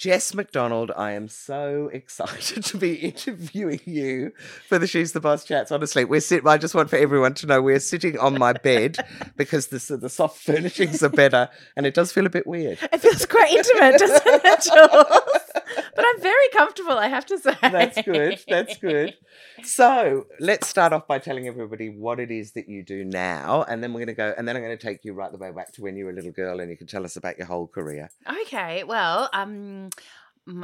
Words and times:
Jess 0.00 0.32
McDonald, 0.32 0.90
I 0.96 1.10
am 1.10 1.28
so 1.28 1.88
excited 1.92 2.64
to 2.64 2.78
be 2.78 2.94
interviewing 2.94 3.80
you 3.84 4.32
for 4.66 4.78
the 4.78 4.86
She's 4.86 5.12
the 5.12 5.20
Boss 5.20 5.44
chats. 5.44 5.70
Honestly, 5.70 6.06
we're 6.06 6.22
sitting. 6.22 6.48
I 6.48 6.56
just 6.56 6.74
want 6.74 6.88
for 6.88 6.96
everyone 6.96 7.34
to 7.34 7.46
know 7.46 7.60
we're 7.60 7.78
sitting 7.80 8.18
on 8.18 8.38
my 8.38 8.54
bed 8.54 8.96
because 9.36 9.66
the 9.66 9.96
the 9.98 10.08
soft 10.08 10.38
furnishings 10.38 11.02
are 11.02 11.10
better, 11.10 11.50
and 11.76 11.84
it 11.84 11.92
does 11.92 12.12
feel 12.12 12.24
a 12.24 12.30
bit 12.30 12.46
weird. 12.46 12.78
It 12.90 13.02
feels 13.02 13.26
quite 13.26 13.52
intimate, 13.52 13.98
doesn't 13.98 14.22
it, 14.24 14.62
Jules? 14.62 15.40
But 15.76 16.04
I'm 16.06 16.20
very 16.20 16.48
comfortable, 16.52 16.92
I 16.92 17.08
have 17.08 17.26
to 17.26 17.38
say. 17.38 17.56
That's 17.60 18.00
good. 18.02 18.40
That's 18.48 18.78
good. 18.78 19.14
So 19.62 20.26
let's 20.38 20.68
start 20.68 20.92
off 20.92 21.06
by 21.06 21.18
telling 21.18 21.46
everybody 21.46 21.88
what 21.88 22.20
it 22.20 22.30
is 22.30 22.52
that 22.52 22.68
you 22.68 22.82
do 22.82 23.04
now, 23.04 23.64
and 23.68 23.82
then 23.82 23.92
we're 23.92 24.00
going 24.00 24.08
to 24.08 24.14
go, 24.14 24.34
and 24.36 24.46
then 24.46 24.56
I'm 24.56 24.62
going 24.62 24.76
to 24.76 24.82
take 24.82 25.04
you 25.04 25.12
right 25.12 25.30
the 25.30 25.38
way 25.38 25.50
back 25.50 25.72
to 25.72 25.82
when 25.82 25.96
you 25.96 26.06
were 26.06 26.10
a 26.10 26.14
little 26.14 26.32
girl, 26.32 26.60
and 26.60 26.70
you 26.70 26.76
can 26.76 26.86
tell 26.86 27.04
us 27.04 27.16
about 27.16 27.38
your 27.38 27.46
whole 27.46 27.66
career. 27.66 28.10
Okay, 28.42 28.84
well, 28.84 29.28
um, 29.32 29.90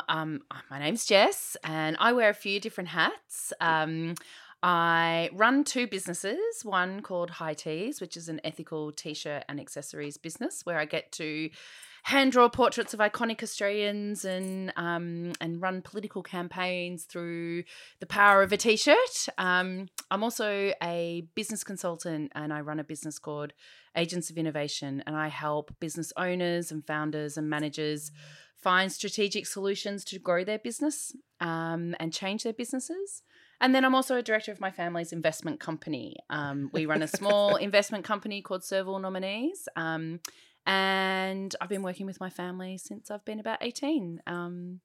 um, 0.09 0.42
my 0.70 0.79
name's 0.79 1.07
Jess, 1.07 1.57
and 1.65 1.96
I 2.01 2.12
wear 2.12 2.30
a 2.30 2.34
few 2.34 2.60
different 2.60 2.88
hats. 2.88 3.52
Um, 3.60 4.15
I 4.62 5.30
run 5.32 5.65
two 5.65 5.87
businesses, 5.87 6.65
one 6.65 7.01
called 7.01 7.30
High 7.30 7.54
Tees, 7.54 8.01
which 8.01 8.16
is 8.16 8.29
an 8.29 8.41
ethical 8.43 8.91
t 8.91 9.15
shirt 9.15 9.45
and 9.48 9.60
accessories 9.60 10.16
business 10.16 10.63
where 10.65 10.79
I 10.79 10.87
get 10.87 11.13
to 11.13 11.51
hand 12.07 12.30
draw 12.30 12.49
portraits 12.49 12.95
of 12.95 13.01
iconic 13.01 13.43
Australians 13.43 14.24
and 14.24 14.73
um, 14.76 15.32
and 15.40 15.60
run 15.60 15.82
political 15.82 16.23
campaigns 16.23 17.02
through 17.02 17.65
the 17.98 18.07
power 18.07 18.45
of 18.45 18.52
a 18.52 18.57
t-shirt. 18.57 19.26
Um, 19.38 19.88
I'm 20.09 20.23
also 20.23 20.73
a 20.80 21.26
business 21.35 21.65
consultant 21.65 22.30
and 22.37 22.52
I 22.52 22.60
run 22.60 22.79
a 22.79 22.85
business 22.85 23.18
called 23.18 23.54
Agents 23.96 24.30
of 24.30 24.38
Innovation 24.38 25.02
and 25.04 25.16
I 25.16 25.26
help 25.26 25.74
business 25.80 26.13
owners 26.16 26.71
and 26.71 26.87
founders 26.87 27.37
and 27.37 27.51
managers 27.51 28.13
find 28.54 28.93
strategic 28.93 29.45
solutions 29.45 30.04
to 30.04 30.20
grow 30.20 30.45
their 30.45 30.60
business 30.60 31.13
um, 31.41 31.96
and 31.98 32.13
change 32.13 32.45
their 32.45 32.52
businesses. 32.52 33.24
And 33.60 33.74
then 33.74 33.85
I'm 33.85 33.96
also 33.96 34.16
a 34.16 34.23
director 34.23 34.52
of 34.52 34.60
my 34.60 34.70
family's 34.70 35.13
investment 35.13 35.59
company. 35.59 36.18
Um, 36.30 36.70
we 36.73 36.87
run 36.87 37.02
a 37.02 37.09
small 37.09 37.57
investment 37.68 38.04
company 38.04 38.43
called 38.43 38.63
Serval 38.63 39.01
Nominees. 39.01 39.68
Um, 39.74 40.20
and 40.67 41.55
I've 41.61 41.69
been 41.69 41.83
working 41.83 42.07
with 42.07 42.21
my 42.21 42.31
family 42.31 42.77
since 42.77 43.11
I've 43.11 43.25
been 43.25 43.41
about 43.41 43.59
18. 43.61 44.23
Um, 44.27 44.81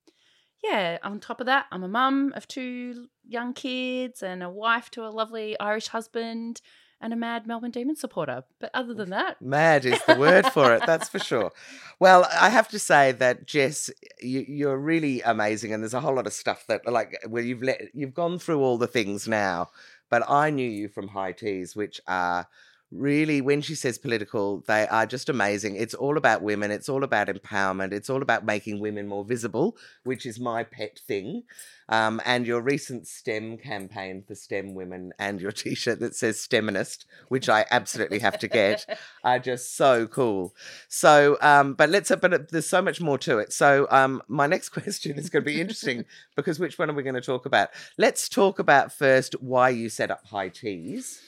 yeah, 0.63 0.99
on 1.03 1.19
top 1.19 1.39
of 1.39 1.47
that, 1.47 1.65
I'm 1.71 1.83
a 1.83 1.87
mum 1.87 2.33
of 2.35 2.47
two 2.47 3.07
young 3.27 3.53
kids 3.53 4.21
and 4.21 4.43
a 4.43 4.49
wife 4.49 4.91
to 4.91 5.05
a 5.05 5.09
lovely 5.09 5.59
Irish 5.59 5.87
husband 5.87 6.61
and 7.01 7.13
a 7.13 7.15
mad 7.15 7.47
Melbourne 7.47 7.71
Demon 7.71 7.95
supporter. 7.95 8.43
But 8.59 8.69
other 8.75 8.93
than 8.93 9.09
that, 9.09 9.41
mad 9.41 9.85
is 9.85 9.99
the 10.05 10.15
word 10.15 10.45
for 10.47 10.75
it. 10.75 10.83
That's 10.85 11.09
for 11.09 11.17
sure. 11.17 11.51
Well, 11.99 12.27
I 12.39 12.49
have 12.49 12.67
to 12.69 12.79
say 12.79 13.11
that 13.13 13.47
Jess, 13.47 13.89
you, 14.21 14.69
are 14.69 14.77
really 14.77 15.21
amazing, 15.21 15.73
and 15.73 15.81
there's 15.81 15.95
a 15.95 15.99
whole 15.99 16.15
lot 16.15 16.27
of 16.27 16.33
stuff 16.33 16.65
that, 16.67 16.85
like, 16.85 17.17
where 17.27 17.41
you've 17.41 17.63
let 17.63 17.81
you've 17.95 18.13
gone 18.13 18.37
through 18.37 18.61
all 18.61 18.77
the 18.77 18.87
things 18.87 19.27
now. 19.27 19.71
But 20.11 20.29
I 20.29 20.51
knew 20.51 20.69
you 20.69 20.89
from 20.89 21.07
High 21.07 21.31
Tees, 21.31 21.75
which 21.75 22.01
are 22.07 22.47
really 22.91 23.41
when 23.41 23.61
she 23.61 23.73
says 23.73 23.97
political 23.97 24.63
they 24.67 24.87
are 24.87 25.05
just 25.05 25.29
amazing. 25.29 25.75
It's 25.75 25.93
all 25.93 26.17
about 26.17 26.41
women 26.41 26.71
it's 26.71 26.89
all 26.89 27.03
about 27.03 27.27
empowerment 27.27 27.93
it's 27.93 28.09
all 28.09 28.21
about 28.21 28.45
making 28.45 28.79
women 28.79 29.07
more 29.07 29.23
visible 29.23 29.77
which 30.03 30.25
is 30.25 30.39
my 30.39 30.63
pet 30.63 30.99
thing. 31.07 31.43
Um, 31.89 32.21
and 32.25 32.47
your 32.47 32.61
recent 32.61 33.05
stem 33.07 33.57
campaign 33.57 34.23
for 34.25 34.33
stem 34.33 34.75
women 34.75 35.11
and 35.19 35.41
your 35.41 35.51
t-shirt 35.61 35.99
that 35.99 36.15
says 36.15 36.37
steminist 36.37 37.05
which 37.27 37.49
i 37.49 37.65
absolutely 37.69 38.19
have 38.19 38.37
to 38.39 38.47
get 38.47 38.85
are 39.23 39.39
just 39.39 39.75
so 39.75 40.07
cool. 40.07 40.53
So 40.87 41.37
um, 41.41 41.73
but 41.73 41.89
let's 41.89 42.11
but 42.21 42.49
there's 42.49 42.67
so 42.67 42.81
much 42.81 43.01
more 43.01 43.17
to 43.19 43.39
it. 43.39 43.53
So 43.53 43.87
um, 43.89 44.21
my 44.27 44.47
next 44.47 44.69
question 44.77 45.17
is 45.17 45.29
going 45.29 45.43
to 45.43 45.51
be 45.51 45.61
interesting 45.61 46.05
because 46.35 46.59
which 46.59 46.77
one 46.77 46.89
are 46.89 46.93
we 46.93 47.03
going 47.03 47.15
to 47.15 47.21
talk 47.21 47.45
about? 47.45 47.69
Let's 47.97 48.27
talk 48.29 48.59
about 48.59 48.91
first 48.91 49.33
why 49.41 49.69
you 49.69 49.89
set 49.89 50.11
up 50.11 50.25
high 50.27 50.49
tees 50.49 51.21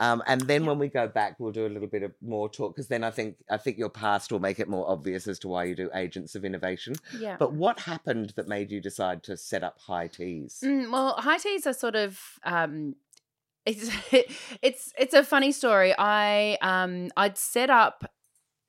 um, 0.00 0.22
and 0.26 0.40
then 0.42 0.64
when 0.64 0.78
we 0.78 0.88
go 0.88 1.08
back, 1.08 1.36
we'll 1.38 1.52
do 1.52 1.66
a 1.66 1.68
little 1.68 1.88
bit 1.88 2.02
of 2.02 2.12
more 2.22 2.48
talk 2.48 2.74
because 2.74 2.88
then 2.88 3.02
I 3.02 3.10
think 3.10 3.36
I 3.50 3.56
think 3.56 3.78
your 3.78 3.88
past 3.88 4.30
will 4.30 4.38
make 4.38 4.60
it 4.60 4.68
more 4.68 4.88
obvious 4.88 5.26
as 5.26 5.38
to 5.40 5.48
why 5.48 5.64
you 5.64 5.74
do 5.74 5.90
agents 5.94 6.34
of 6.34 6.44
innovation. 6.44 6.94
Yeah. 7.18 7.36
But 7.38 7.52
what 7.52 7.80
happened 7.80 8.32
that 8.36 8.46
made 8.46 8.70
you 8.70 8.80
decide 8.80 9.22
to 9.24 9.36
set 9.36 9.64
up 9.64 9.78
High 9.80 10.06
Tees? 10.06 10.60
Mm, 10.64 10.92
well, 10.92 11.14
High 11.18 11.38
Tees 11.38 11.66
are 11.66 11.72
sort 11.72 11.96
of 11.96 12.20
um, 12.44 12.94
it's 13.66 13.90
it's 14.62 14.92
it's 14.96 15.14
a 15.14 15.24
funny 15.24 15.52
story. 15.52 15.94
I 15.98 16.58
um 16.62 17.10
I'd 17.16 17.36
set 17.36 17.70
up 17.70 18.10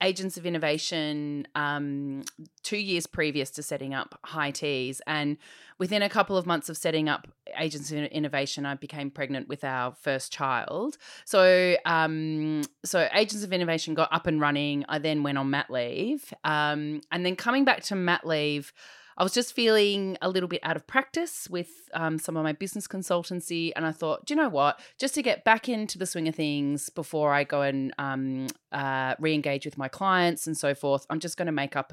Agents 0.02 0.38
of 0.38 0.46
Innovation 0.46 1.48
um, 1.56 2.24
two 2.64 2.78
years 2.78 3.06
previous 3.06 3.50
to 3.52 3.64
setting 3.64 3.94
up 3.94 4.18
High 4.24 4.52
Tees. 4.52 5.02
And 5.06 5.38
within 5.78 6.02
a 6.02 6.10
couple 6.10 6.38
of 6.38 6.46
months 6.46 6.70
of 6.70 6.78
setting 6.78 7.10
up 7.10 7.28
Agents 7.58 7.92
of 7.92 7.98
Innovation, 7.98 8.66
I 8.66 8.76
became 8.76 9.12
pregnant 9.12 9.50
with 9.50 9.64
our 9.64 9.94
first 9.94 10.32
child. 10.32 10.98
So, 11.26 11.76
um, 11.86 12.62
so 12.86 13.10
Agents 13.14 13.44
of 13.44 13.52
Innovation 13.52 13.94
got 13.94 14.12
up 14.14 14.28
and 14.28 14.40
running. 14.40 14.86
I 14.88 15.00
then 15.00 15.24
went 15.24 15.38
on 15.38 15.50
mat 15.50 15.70
leave. 15.70 16.34
Um, 16.44 17.02
and 17.12 17.26
then 17.26 17.36
coming 17.36 17.66
back 17.66 17.84
to 17.84 17.96
mat 17.96 18.26
leave, 18.26 18.72
I 19.20 19.24
was 19.24 19.34
just 19.34 19.54
feeling 19.54 20.18
a 20.22 20.30
little 20.30 20.48
bit 20.48 20.62
out 20.64 20.78
of 20.78 20.88
practice 20.88 21.50
with 21.50 21.68
um, 21.94 22.18
some 22.20 22.38
of 22.38 22.44
my 22.44 22.54
business 22.54 22.88
consultancy. 22.88 23.74
And 23.76 23.86
I 23.86 23.92
thought, 23.92 24.26
do 24.26 24.34
you 24.34 24.40
know 24.40 24.48
what? 24.48 24.80
Just 24.98 25.14
to 25.16 25.22
get 25.22 25.44
back 25.44 25.68
into 25.68 25.98
the 25.98 26.06
swing 26.06 26.30
of 26.30 26.36
things 26.36 26.90
before 26.90 27.34
I 27.34 27.44
go 27.44 27.62
and 27.62 27.94
um, 27.98 28.48
uh, 28.72 29.16
re 29.20 29.34
engage 29.34 29.66
with 29.66 29.78
my 29.78 29.90
clients 29.90 30.48
and 30.48 30.58
so 30.58 30.74
forth, 30.74 31.06
I'm 31.10 31.20
just 31.20 31.36
going 31.36 31.48
to 31.48 31.52
make 31.52 31.76
up 31.76 31.92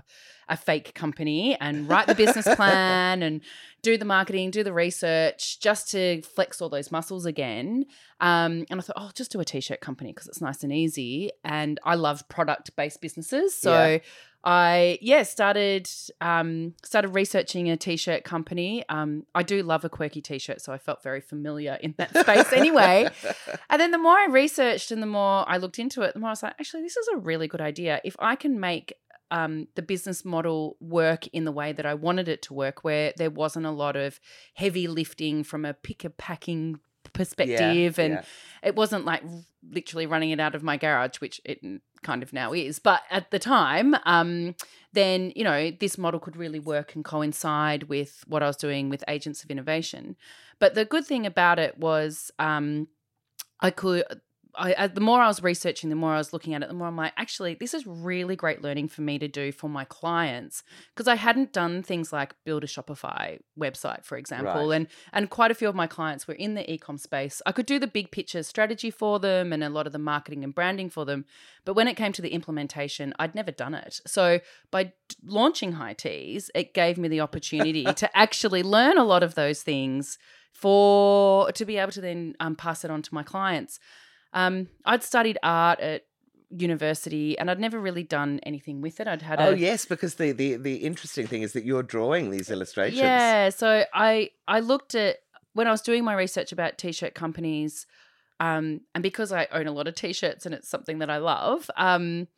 a 0.49 0.57
fake 0.57 0.95
company 0.95 1.57
and 1.61 1.89
write 1.89 2.07
the 2.07 2.15
business 2.15 2.47
plan 2.55 3.25
and 3.25 3.41
do 3.83 3.99
the 3.99 4.05
marketing, 4.05 4.53
do 4.53 4.63
the 4.63 4.73
research 4.73 5.59
just 5.59 5.91
to 5.91 6.23
flex 6.23 6.63
all 6.63 6.69
those 6.69 6.93
muscles 6.93 7.27
again. 7.27 7.87
Um, 8.21 8.67
and 8.71 8.79
I 8.79 8.83
thought, 8.83 8.97
oh, 8.99 9.07
I'll 9.07 9.11
just 9.11 9.33
do 9.33 9.41
a 9.41 9.45
t 9.45 9.61
shirt 9.61 9.81
company 9.81 10.13
because 10.13 10.29
it's 10.29 10.41
nice 10.41 10.63
and 10.63 10.73
easy. 10.73 11.33
And 11.43 11.81
I 11.83 11.97
love 11.97 12.29
product 12.29 12.77
based 12.77 13.01
businesses. 13.01 13.53
So 13.59 13.73
yeah. 13.73 13.99
I 14.47 15.01
yeah 15.03 15.25
started 15.25 15.91
um, 16.21 16.75
started 16.85 17.09
researching 17.09 17.69
a 17.69 17.77
t-shirt 17.77 18.23
company. 18.23 18.85
Um, 18.89 19.27
I 19.35 19.43
do 19.43 19.61
love 19.65 19.85
a 19.85 19.89
quirky 19.89 20.23
t-shirt, 20.23 20.61
so 20.61 20.73
I 20.73 20.79
felt 20.79 21.03
very 21.03 21.21
familiar 21.21 21.77
in 21.81 21.97
that 21.99 22.17
space 22.17 22.53
anyway. 22.53 23.09
and 23.71 23.81
then 23.81 23.91
the 23.91 23.99
more 23.99 24.17
I 24.17 24.27
researched 24.31 24.93
and 24.93 25.03
the 25.03 25.07
more 25.07 25.45
I 25.49 25.57
looked 25.57 25.81
into 25.81 26.03
it, 26.03 26.15
the 26.15 26.21
more 26.21 26.29
I 26.29 26.33
was 26.33 26.45
like, 26.45 26.55
actually, 26.61 26.83
this 26.83 26.97
is 26.97 27.09
a 27.09 27.17
really 27.17 27.49
good 27.49 27.61
idea. 27.61 28.01
If 28.05 28.15
I 28.21 28.37
can 28.37 28.61
make 28.61 28.95
um, 29.33 29.67
the 29.75 29.83
business 29.83 30.25
model 30.25 30.77
work 30.79 31.27
in 31.29 31.45
the 31.45 31.51
way 31.51 31.73
that 31.73 31.85
I 31.85 31.95
wanted 31.95 32.29
it 32.29 32.43
to 32.43 32.55
work, 32.55 32.85
where 32.85 33.13
there 33.17 33.31
wasn't 33.31 33.67
a 33.67 33.73
lot 33.73 33.97
of 33.97 34.21
heavy 34.55 34.87
lifting 34.87 35.43
from 35.43 35.65
a 35.65 35.75
picker 35.75 36.11
packing 36.11 36.79
perspective, 37.17 37.99
yeah, 37.99 38.05
and 38.05 38.15
yeah. 38.15 38.23
it 38.63 38.77
wasn't 38.77 39.05
like 39.05 39.23
literally 39.69 40.07
running 40.07 40.31
it 40.31 40.41
out 40.41 40.55
of 40.55 40.63
my 40.63 40.77
garage, 40.77 41.17
which 41.17 41.41
it 41.45 41.61
kind 42.03 42.23
of 42.23 42.33
now 42.33 42.53
is. 42.53 42.79
But 42.79 43.03
at 43.11 43.31
the 43.31 43.39
time, 43.39 43.97
um, 44.05 44.55
then, 44.93 45.33
you 45.35 45.45
know, 45.45 45.71
this 45.71 45.99
model 45.99 46.21
could 46.21 46.37
really 46.37 46.61
work 46.61 46.95
and 46.95 47.05
coincide 47.05 47.85
with 47.85 48.25
what 48.27 48.43
I 48.43 48.47
was 48.47 48.57
doing 48.57 48.89
with 48.89 49.05
Agents 49.09 49.43
of 49.43 49.51
Innovation. 49.51 50.17
But 50.59 50.75
the 50.75 50.85
good 50.85 51.05
thing 51.05 51.27
about 51.27 51.59
it 51.59 51.79
was 51.79 52.31
um, 52.39 52.89
I 53.61 53.71
could 53.71 54.05
I, 54.59 54.87
the 54.87 55.01
more 55.01 55.21
I 55.21 55.29
was 55.29 55.43
researching, 55.43 55.91
the 55.91 55.97
more 55.97 56.15
I 56.15 56.19
was 56.19 56.33
looking 56.33 56.55
at 56.55 56.63
it, 56.63 56.69
the 56.69 56.75
more 56.75 56.89
I'm 56.89 56.97
like, 56.97 57.13
actually, 57.17 57.55
this 57.55 57.75
is 57.75 57.87
really 57.87 58.37
great 58.37 58.63
learning 58.63 58.89
for 58.89 59.03
me 59.03 59.19
to 59.19 59.29
do 59.29 59.53
for 59.53 59.69
my 59.69 59.85
clients 59.85 60.63
because 60.95 61.09
I 61.09 61.17
hadn't 61.17 61.53
done 61.53 61.83
things 61.83 62.13
like 62.13 62.35
build 62.45 62.65
a 62.65 62.67
Shopify 62.67 63.39
website, 63.59 64.05
for 64.05 64.17
example, 64.17 64.69
right. 64.69 64.77
and 64.77 64.87
and 65.13 65.31
quite 65.31 65.51
a 65.51 65.55
few 65.55 65.69
of 65.69 65.75
my 65.75 65.87
clients 65.87 66.27
were 66.27 66.35
in 66.35 66.55
the 66.55 66.65
ecom 66.65 66.99
space. 66.99 67.43
I 67.45 67.53
could 67.53 67.67
do 67.67 67.79
the 67.79 67.87
big 67.87 68.11
picture 68.11 68.43
strategy 68.43 68.91
for 68.91 69.19
them 69.19 69.53
and 69.53 69.63
a 69.63 69.69
lot 69.69 69.87
of 69.87 69.93
the 69.93 69.99
marketing 69.99 70.45
and 70.45 70.55
branding 70.55 70.91
for 70.91 71.05
them, 71.05 71.25
but 71.65 71.75
when 71.75 71.89
it 71.89 71.95
came 71.95 72.13
to 72.13 72.23
the 72.23 72.31
implementation, 72.31 73.15
I'd 73.19 73.35
never 73.35 73.51
done 73.51 73.75
it. 73.75 74.01
So 74.07 74.41
by 74.71 74.93
launching 75.25 75.73
High 75.73 75.95
Tees, 75.95 76.51
it 76.55 76.75
gave 76.75 76.99
me 76.99 77.09
the 77.09 77.21
opportunity 77.21 77.85
to 77.93 78.17
actually 78.17 78.63
learn 78.63 78.99
a 78.99 79.05
lot 79.05 79.23
of 79.23 79.35
those 79.35 79.63
things 79.63 80.19
for 80.53 81.53
to 81.53 81.65
be 81.67 81.77
able 81.77 81.93
to 81.93 82.01
then 82.01 82.35
um, 82.41 82.57
pass 82.57 82.85
it 82.85 82.91
on 82.91 83.03
to 83.03 83.15
my 83.15 83.23
clients. 83.23 83.79
Um, 84.37 84.69
I'd 84.85 85.03
studied 85.03 85.39
art 85.43 85.81
at 85.81 86.03
university 86.51 87.37
and 87.39 87.51
I'd 87.51 87.59
never 87.59 87.81
really 87.81 88.05
done 88.05 88.39
anything 88.45 88.81
with 88.81 89.01
it. 89.01 89.09
I'd 89.09 89.23
had 89.23 89.41
Oh 89.41 89.51
yes, 89.51 89.85
because 89.85 90.15
the, 90.15 90.33
the 90.33 90.57
the 90.57 90.77
interesting 90.77 91.27
thing 91.27 91.43
is 91.43 91.53
that 91.55 91.65
you're 91.65 91.83
drawing 91.83 92.31
these 92.31 92.51
illustrations. 92.51 93.01
Yeah, 93.01 93.49
so 93.51 93.85
I 93.93 94.31
I 94.47 94.61
looked 94.61 94.95
at 94.95 95.17
when 95.55 95.67
I 95.67 95.71
was 95.71 95.81
doing 95.81 96.05
my 96.05 96.15
research 96.15 96.53
about 96.53 96.79
t-shirt 96.79 97.15
companies, 97.15 97.87
um, 98.39 98.83
and 98.95 99.03
because 99.03 99.33
I 99.33 99.49
own 99.51 99.67
a 99.67 99.73
lot 99.73 99.89
of 99.89 99.95
t-shirts 99.95 100.45
and 100.47 100.55
it's 100.55 100.69
something 100.69 100.99
that 100.99 101.09
I 101.11 101.17
love, 101.17 101.71
um, 101.77 102.29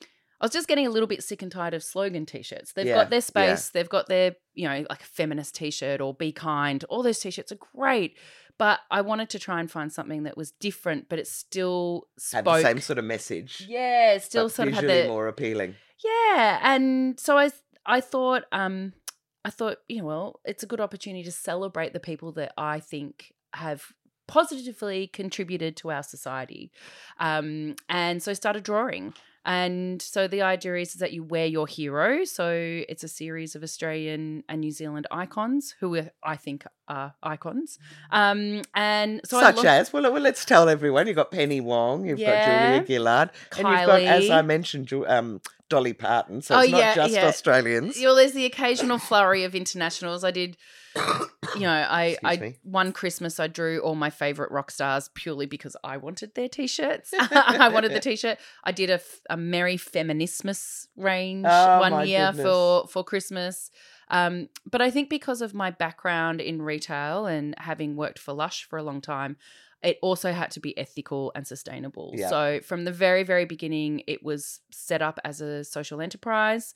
I 0.40 0.44
was 0.44 0.52
just 0.52 0.68
getting 0.68 0.86
a 0.86 0.90
little 0.90 1.08
bit 1.08 1.24
sick 1.24 1.42
and 1.42 1.50
tired 1.50 1.74
of 1.74 1.82
slogan 1.82 2.26
t-shirts. 2.26 2.72
They've 2.72 2.86
Yeah, 2.86 2.94
got 2.94 3.10
their 3.10 3.16
yeah. 3.18 3.56
space, 3.56 3.70
they've 3.70 3.88
got 3.88 4.06
their, 4.08 4.36
you 4.54 4.68
know, 4.68 4.86
like 4.88 5.02
a 5.02 5.06
feminist 5.06 5.56
t-shirt 5.56 6.00
or 6.00 6.14
be 6.14 6.30
kind. 6.30 6.84
All 6.84 7.02
those 7.02 7.18
t-shirts 7.18 7.50
are 7.50 7.58
great, 7.74 8.16
but 8.58 8.80
I 8.90 9.00
wanted 9.02 9.30
to 9.30 9.38
try 9.38 9.60
and 9.60 9.70
find 9.70 9.92
something 9.92 10.24
that 10.24 10.36
was 10.36 10.50
different, 10.52 11.08
but 11.08 11.18
it 11.18 11.26
still 11.28 12.08
Had 12.32 12.44
the 12.44 12.60
same 12.60 12.80
sort 12.80 12.98
of 12.98 13.04
message. 13.04 13.64
yeah, 13.68 14.12
it 14.14 14.22
still 14.22 14.48
sort 14.48 14.68
of 14.68 14.74
had 14.74 14.84
the 14.84 15.06
more 15.08 15.28
appealing. 15.28 15.76
yeah, 16.04 16.58
and 16.62 17.18
so 17.18 17.38
I 17.38 17.50
I 17.86 18.00
thought 18.00 18.44
um 18.52 18.92
I 19.44 19.50
thought, 19.50 19.78
you 19.88 19.98
know, 20.00 20.04
well, 20.06 20.40
it's 20.44 20.62
a 20.62 20.66
good 20.66 20.80
opportunity 20.80 21.24
to 21.24 21.32
celebrate 21.32 21.92
the 21.92 22.00
people 22.00 22.32
that 22.32 22.52
I 22.58 22.80
think 22.80 23.32
have 23.54 23.92
positively 24.26 25.06
contributed 25.06 25.76
to 25.78 25.90
our 25.90 26.02
society. 26.02 26.70
Um 27.18 27.76
and 27.88 28.22
so 28.22 28.30
I 28.30 28.34
started 28.34 28.62
drawing. 28.62 29.14
And 29.44 30.02
so 30.02 30.28
the 30.28 30.42
idea 30.42 30.76
is 30.76 30.94
that 30.94 31.12
you 31.14 31.22
wear 31.24 31.46
your 31.46 31.66
hero. 31.66 32.24
So 32.24 32.50
it's 32.88 33.02
a 33.02 33.08
series 33.08 33.54
of 33.56 33.62
Australian 33.62 34.44
and 34.48 34.60
New 34.60 34.70
Zealand 34.72 35.06
icons 35.10 35.74
who 35.80 35.96
are, 35.96 36.10
I 36.22 36.36
think 36.36 36.66
are 36.88 37.14
icons. 37.22 37.78
Um 38.10 38.62
and 38.74 39.20
so 39.24 39.38
I 39.38 39.42
Such 39.42 39.56
looked- 39.56 39.68
as, 39.68 39.92
well, 39.92 40.10
well, 40.12 40.22
let's 40.22 40.44
tell 40.44 40.68
everyone. 40.68 41.06
You've 41.06 41.16
got 41.16 41.30
Penny 41.30 41.60
Wong, 41.60 42.06
you've 42.06 42.18
Yeah. 42.18 42.30
got 42.30 42.84
Julia 42.84 42.86
Gillard, 42.86 43.30
and 43.58 43.68
you've 43.68 43.86
got, 43.86 44.00
as 44.02 44.30
I 44.30 44.42
mentioned, 44.42 44.92
um, 45.06 45.40
Dolly 45.68 45.92
Parton. 45.92 46.40
So 46.40 46.56
Oh, 46.56 46.60
it's 46.60 46.72
not 46.72 46.78
yeah, 46.78 46.94
just 46.94 47.14
yeah. 47.14 47.26
Australians. 47.26 47.98
Well, 48.02 48.14
there's 48.14 48.32
the 48.32 48.46
occasional 48.46 48.98
flurry 48.98 49.44
of 49.44 49.54
internationals. 49.54 50.24
I 50.24 50.30
did, 50.30 50.56
you 51.54 51.60
know, 51.60 51.70
I, 51.70 52.04
Excuse 52.18 52.38
I 52.38 52.40
me. 52.40 52.56
one 52.62 52.92
Christmas 52.92 53.38
I 53.38 53.48
drew 53.48 53.78
all 53.80 53.94
my 53.94 54.08
favorite 54.08 54.50
rock 54.50 54.70
stars 54.70 55.10
purely 55.14 55.44
because 55.44 55.76
I 55.84 55.98
wanted 55.98 56.34
their 56.34 56.48
t-shirts. 56.48 57.12
I 57.18 57.68
wanted 57.68 57.92
the 57.92 58.00
t-shirt. 58.00 58.38
I 58.64 58.72
did 58.72 58.88
a, 58.88 59.00
a 59.28 59.36
Merry 59.36 59.76
Feminismus 59.76 60.86
range 60.96 61.44
Oh, 61.48 61.80
one 61.80 62.08
year 62.08 62.28
goodness. 62.28 62.44
for 62.46 62.88
for 62.88 63.04
Christmas. 63.04 63.70
Um, 64.10 64.48
but 64.70 64.80
I 64.80 64.90
think 64.90 65.10
because 65.10 65.42
of 65.42 65.54
my 65.54 65.70
background 65.70 66.40
in 66.40 66.62
retail 66.62 67.26
and 67.26 67.54
having 67.58 67.96
worked 67.96 68.18
for 68.18 68.32
Lush 68.32 68.64
for 68.64 68.78
a 68.78 68.82
long 68.82 69.00
time, 69.00 69.36
it 69.82 69.98
also 70.02 70.32
had 70.32 70.50
to 70.52 70.60
be 70.60 70.76
ethical 70.76 71.30
and 71.34 71.46
sustainable. 71.46 72.12
Yeah. 72.16 72.28
So 72.28 72.60
from 72.60 72.84
the 72.84 72.92
very, 72.92 73.22
very 73.22 73.44
beginning, 73.44 74.02
it 74.06 74.22
was 74.22 74.60
set 74.70 75.02
up 75.02 75.20
as 75.24 75.40
a 75.40 75.62
social 75.62 76.00
enterprise. 76.00 76.74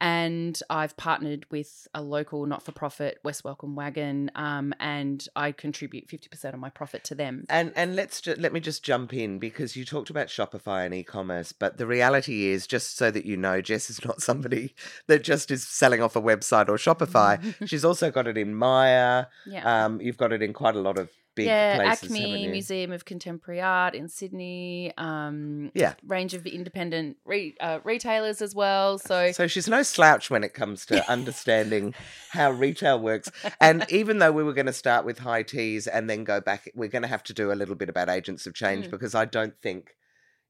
And 0.00 0.60
I've 0.68 0.96
partnered 0.96 1.46
with 1.50 1.88
a 1.94 2.02
local 2.02 2.46
not 2.46 2.62
for 2.62 2.72
profit, 2.72 3.18
West 3.22 3.44
Welcome 3.44 3.74
Wagon, 3.74 4.30
um, 4.34 4.74
and 4.78 5.26
I 5.34 5.52
contribute 5.52 6.08
50% 6.08 6.52
of 6.52 6.60
my 6.60 6.68
profit 6.68 7.04
to 7.04 7.14
them. 7.14 7.44
And 7.48 7.72
and 7.74 7.96
let's 7.96 8.20
ju- 8.20 8.34
let 8.38 8.52
me 8.52 8.60
just 8.60 8.82
jump 8.82 9.14
in 9.14 9.38
because 9.38 9.76
you 9.76 9.84
talked 9.84 10.10
about 10.10 10.26
Shopify 10.28 10.84
and 10.84 10.94
e-commerce, 10.94 11.52
but 11.52 11.78
the 11.78 11.86
reality 11.86 12.46
is, 12.46 12.66
just 12.66 12.96
so 12.96 13.10
that 13.10 13.24
you 13.24 13.36
know, 13.36 13.60
Jess 13.60 13.88
is 13.88 14.04
not 14.04 14.20
somebody 14.28 14.74
that 15.06 15.24
just 15.24 15.50
is 15.50 15.66
selling 15.66 16.02
off 16.02 16.16
a 16.16 16.22
website 16.22 16.68
or 16.68 16.76
Shopify. 16.76 17.54
She's 17.66 17.84
also 17.84 18.10
got 18.10 18.26
it 18.26 18.36
in 18.36 18.54
Maya. 18.54 19.26
yeah. 19.46 19.84
Um, 19.84 20.00
you've 20.00 20.18
got 20.18 20.32
it 20.32 20.42
in 20.42 20.52
quite 20.52 20.76
a 20.76 20.80
lot 20.80 20.98
of 20.98 21.10
big 21.34 21.46
yeah, 21.46 21.76
places, 21.76 22.10
ACMI? 22.10 22.50
Museum 22.50 22.92
of 22.92 23.04
Contemporary 23.04 23.60
Art 23.60 23.94
in 23.94 24.08
Sydney. 24.08 24.92
Um, 24.96 25.70
Yeah. 25.74 25.94
range 26.06 26.34
of 26.34 26.46
independent 26.46 27.16
re- 27.24 27.54
uh, 27.60 27.80
retailers 27.84 28.40
as 28.42 28.54
well. 28.54 28.98
So, 28.98 29.32
So 29.32 29.46
she's 29.46 29.68
no 29.68 29.82
slouch 29.82 30.30
when 30.30 30.44
it 30.44 30.54
comes 30.54 30.86
to 30.86 31.08
understanding 31.10 31.94
how 32.30 32.50
retail 32.50 32.98
works. 33.00 33.30
And 33.60 33.84
even 33.90 34.18
though 34.18 34.32
we 34.32 34.42
were 34.44 34.54
going 34.54 34.66
to 34.66 34.72
start 34.72 35.04
with 35.04 35.18
high 35.18 35.42
teas 35.42 35.86
and 35.86 36.08
then 36.08 36.24
go 36.24 36.40
back, 36.40 36.70
we're 36.74 36.88
going 36.88 37.02
to 37.02 37.08
have 37.08 37.22
to 37.24 37.32
do 37.32 37.52
a 37.52 37.54
little 37.54 37.74
bit 37.74 37.88
about 37.88 38.08
agents 38.08 38.46
of 38.46 38.54
change 38.54 38.86
Mm. 38.86 38.90
because 38.90 39.14
I 39.14 39.24
don't 39.24 39.54
think 39.60 39.96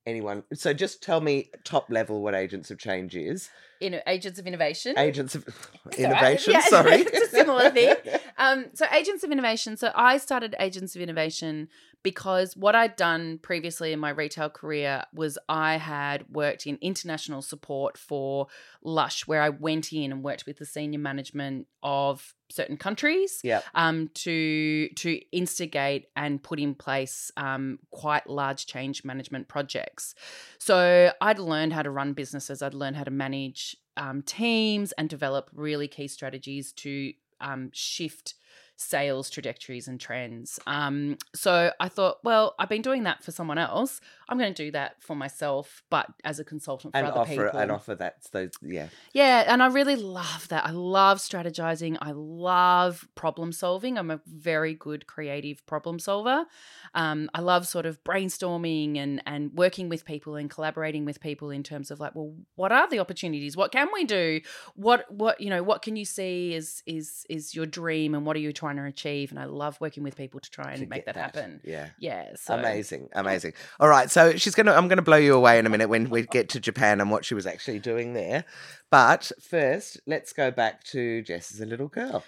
anyone. 0.06 0.42
So 0.52 0.72
just 0.74 1.02
tell 1.02 1.20
me 1.20 1.50
top 1.64 1.88
level 1.90 2.22
what 2.22 2.34
agents 2.34 2.70
of 2.70 2.78
change 2.78 3.16
is. 3.16 3.48
in 3.80 4.00
agents 4.06 4.38
of 4.38 4.46
innovation. 4.46 4.96
Agents 4.98 5.34
of 5.34 5.44
all 5.48 5.80
right. 5.86 5.98
innovation. 5.98 6.52
Yeah, 6.52 6.60
sorry, 6.68 6.92
it's 7.02 7.28
a 7.28 7.30
similar 7.30 7.70
thing. 7.70 7.94
Um, 8.36 8.66
so 8.74 8.86
agents 8.92 9.24
of 9.24 9.30
innovation. 9.30 9.76
So 9.76 9.92
I 9.94 10.18
started 10.18 10.54
agents 10.58 10.96
of 10.96 11.02
innovation 11.02 11.68
because 12.02 12.54
what 12.56 12.74
I'd 12.74 12.96
done 12.96 13.38
previously 13.38 13.92
in 13.92 13.98
my 13.98 14.10
retail 14.10 14.50
career 14.50 15.04
was 15.14 15.38
I 15.48 15.78
had 15.78 16.26
worked 16.30 16.66
in 16.66 16.76
international 16.82 17.40
support 17.40 17.96
for 17.96 18.48
Lush, 18.82 19.26
where 19.26 19.40
I 19.40 19.48
went 19.48 19.92
in 19.92 20.12
and 20.12 20.22
worked 20.22 20.44
with 20.44 20.58
the 20.58 20.66
senior 20.66 20.98
management 20.98 21.66
of 21.82 22.34
certain 22.50 22.76
countries 22.76 23.40
Yeah. 23.42 23.62
um, 23.74 24.08
to 24.14 24.88
to 24.96 25.20
instigate 25.32 26.08
and 26.14 26.42
put 26.42 26.60
in 26.60 26.74
place 26.74 27.30
um, 27.38 27.78
quite 27.90 28.28
large 28.28 28.66
change 28.66 29.02
management 29.04 29.48
projects. 29.48 30.14
So 30.58 31.10
I'd 31.22 31.38
learned 31.38 31.72
how 31.72 31.82
to 31.82 31.90
run 31.90 32.12
businesses. 32.12 32.60
I'd 32.60 32.74
learned 32.74 32.96
how 32.96 33.04
to 33.04 33.10
manage 33.10 33.76
um, 33.96 34.22
teams 34.22 34.92
and 34.92 35.08
develop 35.08 35.48
really 35.54 35.88
key 35.88 36.08
strategies 36.08 36.72
to 36.72 37.12
um, 37.40 37.70
shift 37.72 38.34
sales 38.76 39.30
trajectories 39.30 39.86
and 39.86 40.00
trends. 40.00 40.58
Um, 40.66 41.16
so 41.34 41.70
I 41.78 41.88
thought, 41.88 42.18
well, 42.24 42.54
I've 42.58 42.68
been 42.68 42.82
doing 42.82 43.04
that 43.04 43.22
for 43.22 43.30
someone 43.30 43.58
else. 43.58 44.00
I'm 44.28 44.38
going 44.38 44.52
to 44.54 44.64
do 44.64 44.70
that 44.72 45.02
for 45.02 45.14
myself, 45.14 45.82
but 45.90 46.06
as 46.24 46.38
a 46.38 46.44
consultant 46.44 46.92
for 46.94 46.98
And 46.98 47.06
other 47.06 47.20
offer 47.20 47.44
people. 47.46 47.60
and 47.60 47.70
offer 47.70 47.94
that. 47.96 48.16
Those 48.32 48.50
yeah. 48.62 48.88
Yeah, 49.12 49.44
and 49.46 49.62
I 49.62 49.66
really 49.66 49.96
love 49.96 50.48
that. 50.48 50.64
I 50.66 50.70
love 50.70 51.18
strategizing. 51.18 51.98
I 52.00 52.12
love 52.12 53.06
problem 53.14 53.52
solving. 53.52 53.98
I'm 53.98 54.10
a 54.10 54.20
very 54.26 54.74
good 54.74 55.06
creative 55.06 55.64
problem 55.66 55.98
solver. 55.98 56.46
Um, 56.94 57.28
I 57.34 57.40
love 57.40 57.66
sort 57.66 57.86
of 57.86 58.02
brainstorming 58.04 58.96
and 58.98 59.22
and 59.26 59.52
working 59.54 59.88
with 59.88 60.04
people 60.04 60.36
and 60.36 60.48
collaborating 60.50 61.04
with 61.04 61.20
people 61.20 61.50
in 61.50 61.62
terms 61.62 61.90
of 61.90 62.00
like, 62.00 62.14
well, 62.14 62.34
what 62.54 62.72
are 62.72 62.88
the 62.88 62.98
opportunities? 62.98 63.56
What 63.56 63.72
can 63.72 63.88
we 63.92 64.04
do? 64.04 64.40
What 64.74 65.10
what 65.10 65.40
you 65.40 65.50
know? 65.50 65.62
What 65.62 65.82
can 65.82 65.96
you 65.96 66.04
see 66.04 66.54
is 66.54 66.82
is 66.86 67.26
is 67.28 67.54
your 67.54 67.66
dream 67.66 68.14
and 68.14 68.24
what 68.26 68.36
are 68.36 68.40
you 68.40 68.52
trying 68.52 68.76
to 68.76 68.84
achieve? 68.84 69.30
And 69.30 69.38
I 69.38 69.44
love 69.44 69.80
working 69.80 70.02
with 70.02 70.16
people 70.16 70.40
to 70.40 70.50
try 70.50 70.72
and 70.72 70.80
to 70.82 70.86
make 70.86 71.04
get 71.06 71.14
that, 71.14 71.20
happen. 71.20 71.60
Yeah. 71.64 71.88
Yeah, 71.98 72.30
so 72.36 72.54
Amazing, 72.54 73.08
amazing. 73.12 73.52
All 73.80 73.88
right, 73.88 74.10
so 74.14 74.36
she's 74.36 74.54
gonna. 74.54 74.72
I'm 74.72 74.86
gonna 74.86 75.02
blow 75.02 75.16
you 75.16 75.34
away 75.34 75.58
in 75.58 75.66
a 75.66 75.68
minute 75.68 75.88
when 75.88 76.08
we 76.08 76.22
get 76.22 76.48
to 76.50 76.60
Japan 76.60 77.00
and 77.00 77.10
what 77.10 77.24
she 77.24 77.34
was 77.34 77.46
actually 77.46 77.80
doing 77.80 78.12
there. 78.14 78.44
But 78.88 79.32
first, 79.40 80.00
let's 80.06 80.32
go 80.32 80.52
back 80.52 80.84
to 80.84 81.20
Jess 81.22 81.52
as 81.52 81.60
a 81.60 81.66
little 81.66 81.88
girl. 81.88 82.22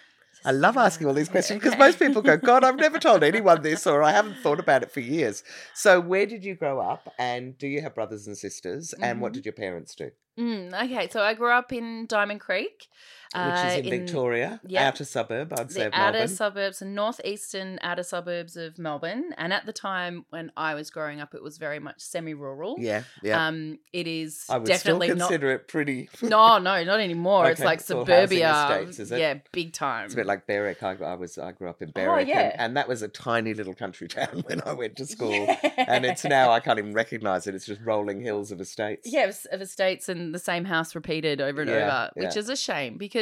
I 0.45 0.51
love 0.51 0.77
asking 0.77 1.07
all 1.07 1.15
these 1.15 1.29
questions 1.29 1.61
because 1.63 1.79
most 1.87 2.01
people 2.01 2.23
go, 2.23 2.37
God, 2.37 2.65
I've 2.65 2.77
never 2.77 2.99
told 2.99 3.23
anyone 3.23 3.63
this, 3.63 3.87
or 3.87 4.03
I 4.03 4.11
haven't 4.11 4.39
thought 4.39 4.59
about 4.59 4.83
it 4.83 4.91
for 4.91 4.99
years. 5.01 5.45
So, 5.75 6.01
where 6.01 6.27
did 6.27 6.45
you 6.45 6.57
grow 6.57 6.81
up, 6.81 7.09
and 7.21 7.57
do 7.57 7.69
you 7.69 7.83
have 7.83 7.95
brothers 7.95 8.27
and 8.27 8.37
sisters, 8.37 8.93
and 9.01 9.21
what 9.21 9.31
Mhm. 9.31 9.35
did 9.37 9.47
your 9.47 9.53
parents 9.53 9.95
do? 9.95 10.11
Mm, 10.39 10.75
okay, 10.85 11.09
so 11.09 11.23
I 11.23 11.35
grew 11.35 11.51
up 11.51 11.73
in 11.73 12.07
Diamond 12.07 12.41
Creek, 12.41 12.89
Which 13.35 13.43
uh, 13.43 13.67
is 13.79 13.85
in, 13.85 13.91
Victoria, 13.91 14.61
yeah. 14.67 14.87
outer 14.89 15.05
suburb, 15.05 15.53
I'd 15.59 15.71
say, 15.73 15.87
outer 15.93 16.13
Melbourne. 16.19 16.29
suburbs, 16.29 16.79
the 16.79 16.85
northeastern 16.85 17.79
outer 17.83 18.03
suburbs 18.03 18.57
of 18.57 18.79
Melbourne. 18.79 19.35
And 19.37 19.53
at 19.53 19.67
the 19.67 19.73
time 19.73 20.25
when 20.31 20.53
I 20.57 20.75
was 20.75 20.91
growing 20.91 21.21
up, 21.21 21.35
it 21.35 21.43
was 21.43 21.59
very 21.59 21.79
much 21.79 22.01
semi-rural. 22.01 22.77
yeah, 22.79 23.03
yeah. 23.23 23.47
Um, 23.47 23.79
it 23.93 24.07
is 24.07 24.47
I 24.49 24.59
would 24.59 24.67
definitely 24.67 25.09
still 25.09 25.17
not. 25.17 25.29
consider 25.29 25.51
it 25.53 25.69
pretty. 25.69 26.09
No, 26.23 26.59
no, 26.59 26.83
not 26.85 27.01
anymore. 27.01 27.51
it's 27.51 27.61
Okay, 27.61 27.67
like 27.67 27.81
it's 27.81 27.89
housing 27.89 28.07
suburbia. 28.07 28.51
estates, 28.71 28.99
is 28.99 29.13
it? 29.13 29.21
Yeah, 29.21 29.35
big 29.53 29.73
time. 29.73 30.07
It's 30.07 30.15
a 30.15 30.17
bit 30.17 30.27
like 30.27 30.47
Berwick. 30.47 30.83
I, 30.83 30.97
I 31.05 31.15
was 31.15 31.39
I 31.39 31.53
grew 31.53 31.69
up 31.69 31.83
in 31.83 31.91
Berwick, 31.91 32.27
Oh, 32.27 32.31
yeah. 32.31 32.41
and, 32.53 32.61
and 32.61 32.77
that 32.77 32.89
was 32.89 33.03
a 33.03 33.09
tiny 33.09 33.55
little 33.55 33.75
country 33.75 34.09
town 34.19 34.43
when 34.47 34.61
I 34.65 34.73
went 34.73 34.97
to 34.97 35.07
school. 35.17 35.31
Yeah. 35.33 35.59
And 35.89 36.05
it's 36.05 36.25
now 36.25 36.51
I 36.51 36.61
can't 36.61 36.79
even 36.79 36.95
recognise 36.95 37.47
it. 37.47 37.55
It's 37.55 37.67
just 37.67 37.81
rolling 37.83 38.21
hills 38.21 38.51
of 38.53 38.61
estates. 38.61 39.11
yeah, 39.11 39.25
of- 39.27 39.47
of 39.53 39.61
estates 39.61 40.09
and 40.09 40.35
the 40.35 40.39
same 40.39 40.65
house 40.65 40.95
repeated 40.95 41.41
over 41.41 41.61
and 41.63 41.71
Yeah, 41.71 42.09
over, 42.17 42.27
which 42.27 42.37
is 42.37 42.49
a 42.49 42.57
shame 42.57 42.97
because 42.99 43.16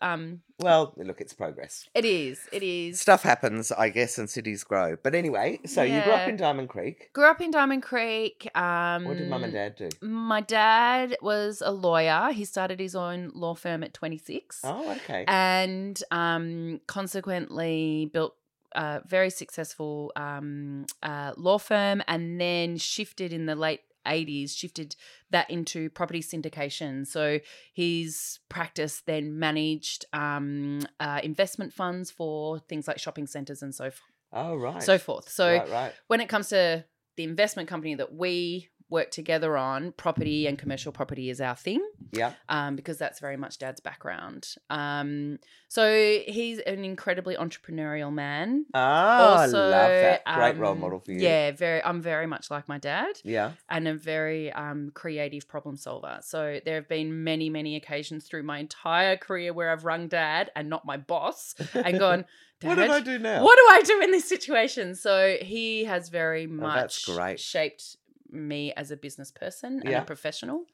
um, 0.00 0.42
Well, 0.60 0.94
look, 0.96 1.20
it's 1.20 1.32
progress. 1.32 1.88
it 1.94 2.04
is. 2.04 2.38
It 2.52 2.62
is. 2.62 3.00
Stuff 3.00 3.22
happens, 3.24 3.72
I 3.72 3.88
guess, 3.88 4.16
and 4.18 4.30
cities 4.30 4.62
grow. 4.62 4.96
But 5.02 5.14
anyway, 5.14 5.58
so 5.66 5.82
you 5.82 6.00
grew 6.02 6.12
up 6.12 6.28
in 6.28 6.36
Diamond 6.36 6.68
Creek. 6.68 7.10
Grew 7.12 7.24
up 7.28 7.40
in 7.40 7.50
Diamond 7.50 7.82
Creek. 7.82 8.48
Um, 8.54 9.04
What 9.04 9.16
did 9.18 9.28
mum 9.28 9.42
and 9.44 9.52
dad 9.52 9.74
do? 9.76 9.88
My 10.00 10.40
dad 10.40 11.16
was 11.20 11.62
a 11.64 11.72
lawyer. 11.72 12.30
He 12.32 12.44
started 12.44 12.78
his 12.78 12.94
own 12.94 13.32
law 13.34 13.54
firm 13.54 13.82
at 13.82 13.92
26 13.94 14.60
Oh, 14.64 14.90
okay. 14.92 15.24
and 15.26 16.00
um, 16.12 16.80
consequently 16.86 18.10
built 18.12 18.34
a 18.72 19.00
very 19.06 19.30
successful 19.30 20.12
um, 20.14 20.84
uh, 21.02 21.32
law 21.36 21.58
firm 21.58 22.02
and 22.06 22.40
then 22.40 22.76
shifted 22.76 23.32
in 23.32 23.46
the 23.46 23.56
late 23.56 23.80
80s, 24.06 24.56
shifted 24.56 24.96
that 25.30 25.50
into 25.50 25.90
property 25.90 26.22
syndication. 26.22 27.06
So 27.06 27.40
his 27.72 28.40
practice 28.48 29.02
then 29.06 29.38
managed 29.38 30.04
um, 30.12 30.80
uh, 31.00 31.20
investment 31.22 31.72
funds 31.72 32.10
for 32.10 32.60
things 32.60 32.88
like 32.88 32.98
shopping 32.98 33.26
centres 33.26 33.62
and 33.62 33.74
so, 33.74 33.86
f- 33.86 34.00
oh, 34.32 34.56
right. 34.56 34.82
so 34.82 34.98
forth. 34.98 35.28
So 35.28 35.58
right, 35.58 35.70
right. 35.70 35.92
when 36.06 36.20
it 36.20 36.28
comes 36.28 36.48
to 36.48 36.84
the 37.16 37.24
investment 37.24 37.68
company 37.68 37.94
that 37.96 38.14
we 38.14 38.68
work 38.90 39.10
together 39.10 39.56
on 39.56 39.92
property 39.92 40.46
and 40.46 40.58
commercial 40.58 40.92
property 40.92 41.28
is 41.30 41.40
our 41.40 41.54
thing 41.54 41.86
Yeah. 42.12 42.32
um, 42.48 42.74
because 42.74 42.96
that's 42.96 43.20
very 43.20 43.36
much 43.36 43.58
dad's 43.58 43.80
background. 43.80 44.54
Um, 44.70 45.38
so 45.68 46.18
he's 46.26 46.58
an 46.60 46.84
incredibly 46.84 47.36
entrepreneurial 47.36 48.12
man. 48.12 48.64
Oh, 48.72 48.78
I 48.80 49.42
Also, 49.42 49.58
love 49.58 49.90
that. 49.90 50.24
Great 50.24 50.56
role 50.56 50.72
um, 50.72 50.80
model 50.80 51.00
for 51.00 51.12
you. 51.12 51.20
Yeah, 51.20 51.50
very. 51.52 51.84
I'm 51.84 52.00
very 52.00 52.26
much 52.26 52.50
like 52.50 52.66
my 52.68 52.78
dad 52.78 53.20
Yeah. 53.24 53.52
and 53.68 53.86
a 53.86 53.94
very 53.94 54.50
um, 54.52 54.90
creative 54.94 55.46
problem 55.46 55.76
solver. 55.76 56.18
So 56.22 56.60
there 56.64 56.76
have 56.76 56.88
been 56.88 57.22
many, 57.24 57.50
many 57.50 57.76
occasions 57.76 58.24
through 58.24 58.44
my 58.44 58.58
entire 58.58 59.16
career 59.18 59.52
where 59.52 59.70
I've 59.70 59.84
rung 59.84 60.08
dad 60.08 60.50
and 60.56 60.70
not 60.70 60.86
my 60.86 60.96
boss 60.96 61.54
and 61.74 61.98
gone, 62.06 62.24
Dad, 62.60 62.68
what 62.68 62.74
did 62.76 62.90
I 62.90 63.00
do 63.00 63.18
now? 63.20 63.44
what 63.44 63.56
do 63.56 63.66
I 63.70 63.82
do 63.82 64.00
in 64.02 64.10
this 64.10 64.28
situation? 64.28 64.94
So 64.94 65.36
he 65.40 65.84
has 65.84 66.08
very 66.08 66.46
Oh, 66.46 66.48
much 66.54 67.04
great. 67.04 67.38
shaped 67.38 67.96
me 68.30 68.72
as 68.74 68.90
a 68.90 68.96
business 68.96 69.30
person 69.30 69.80
and 69.80 69.88
Yeah. 69.88 70.02
a 70.02 70.04
professional. 70.04 70.64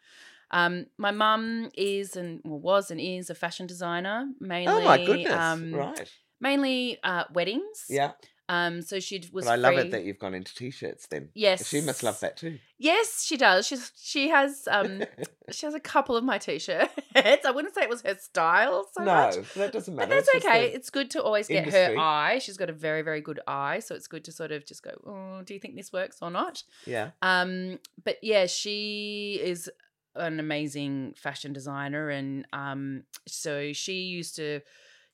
Um, 0.50 0.86
my 0.98 1.10
mum 1.10 1.70
is 1.74 2.16
and 2.16 2.40
well, 2.44 2.60
was 2.60 2.90
and 2.90 3.00
is 3.00 3.30
a 3.30 3.34
fashion 3.34 3.66
designer, 3.66 4.28
mainly. 4.40 4.74
Oh 4.74 4.84
my 4.84 5.04
goodness. 5.04 5.32
Um, 5.32 5.72
right. 5.74 6.12
Mainly 6.40 6.98
uh, 7.02 7.24
weddings. 7.32 7.86
Yeah. 7.88 8.12
Um, 8.48 8.82
so 8.82 9.00
she 9.00 9.22
was. 9.32 9.46
But 9.46 9.52
I 9.52 9.56
love 9.56 9.74
free- 9.74 9.82
it 9.84 9.90
that 9.92 10.04
you've 10.04 10.18
gone 10.18 10.34
into 10.34 10.54
t-shirts 10.54 11.06
then. 11.06 11.30
Yes, 11.34 11.66
She 11.68 11.80
must 11.80 12.02
love 12.02 12.20
that 12.20 12.36
too. 12.36 12.58
Yes, 12.78 13.24
she 13.24 13.36
does. 13.38 13.66
She's 13.66 13.90
she 13.98 14.28
has 14.28 14.68
um 14.70 15.02
she 15.50 15.64
has 15.64 15.74
a 15.74 15.80
couple 15.80 16.14
of 16.16 16.24
my 16.24 16.36
t-shirts. 16.36 16.92
I 17.16 17.50
wouldn't 17.54 17.74
say 17.74 17.82
it 17.82 17.88
was 17.88 18.02
her 18.02 18.16
style 18.16 18.86
so 18.92 19.02
no, 19.02 19.14
much. 19.14 19.36
that 19.54 19.72
doesn't 19.72 19.94
matter. 19.94 20.08
But 20.08 20.14
that's 20.14 20.28
It's 20.34 20.44
okay. 20.44 20.66
It's 20.66 20.90
good 20.90 21.10
to 21.12 21.22
always 21.22 21.48
get 21.48 21.58
industry. 21.66 21.94
her 21.94 21.98
eye. 21.98 22.38
She's 22.38 22.58
got 22.58 22.68
a 22.68 22.74
very, 22.74 23.00
very 23.00 23.22
good 23.22 23.40
eye. 23.46 23.78
So 23.78 23.94
it's 23.94 24.08
good 24.08 24.24
to 24.24 24.32
sort 24.32 24.52
of 24.52 24.66
just 24.66 24.82
go, 24.82 24.90
oh, 25.06 25.42
do 25.42 25.54
you 25.54 25.60
think 25.60 25.76
this 25.76 25.92
works 25.92 26.18
or 26.20 26.30
not? 26.30 26.62
yeah. 26.86 27.10
Um, 27.22 27.78
but 28.04 28.18
yeah, 28.22 28.44
she 28.46 29.40
is 29.42 29.70
an 30.16 30.38
amazing 30.38 31.14
fashion 31.16 31.52
designer. 31.54 32.10
And 32.10 32.46
um, 32.52 33.04
so 33.26 33.72
she 33.72 34.02
used 34.02 34.36
to 34.36 34.60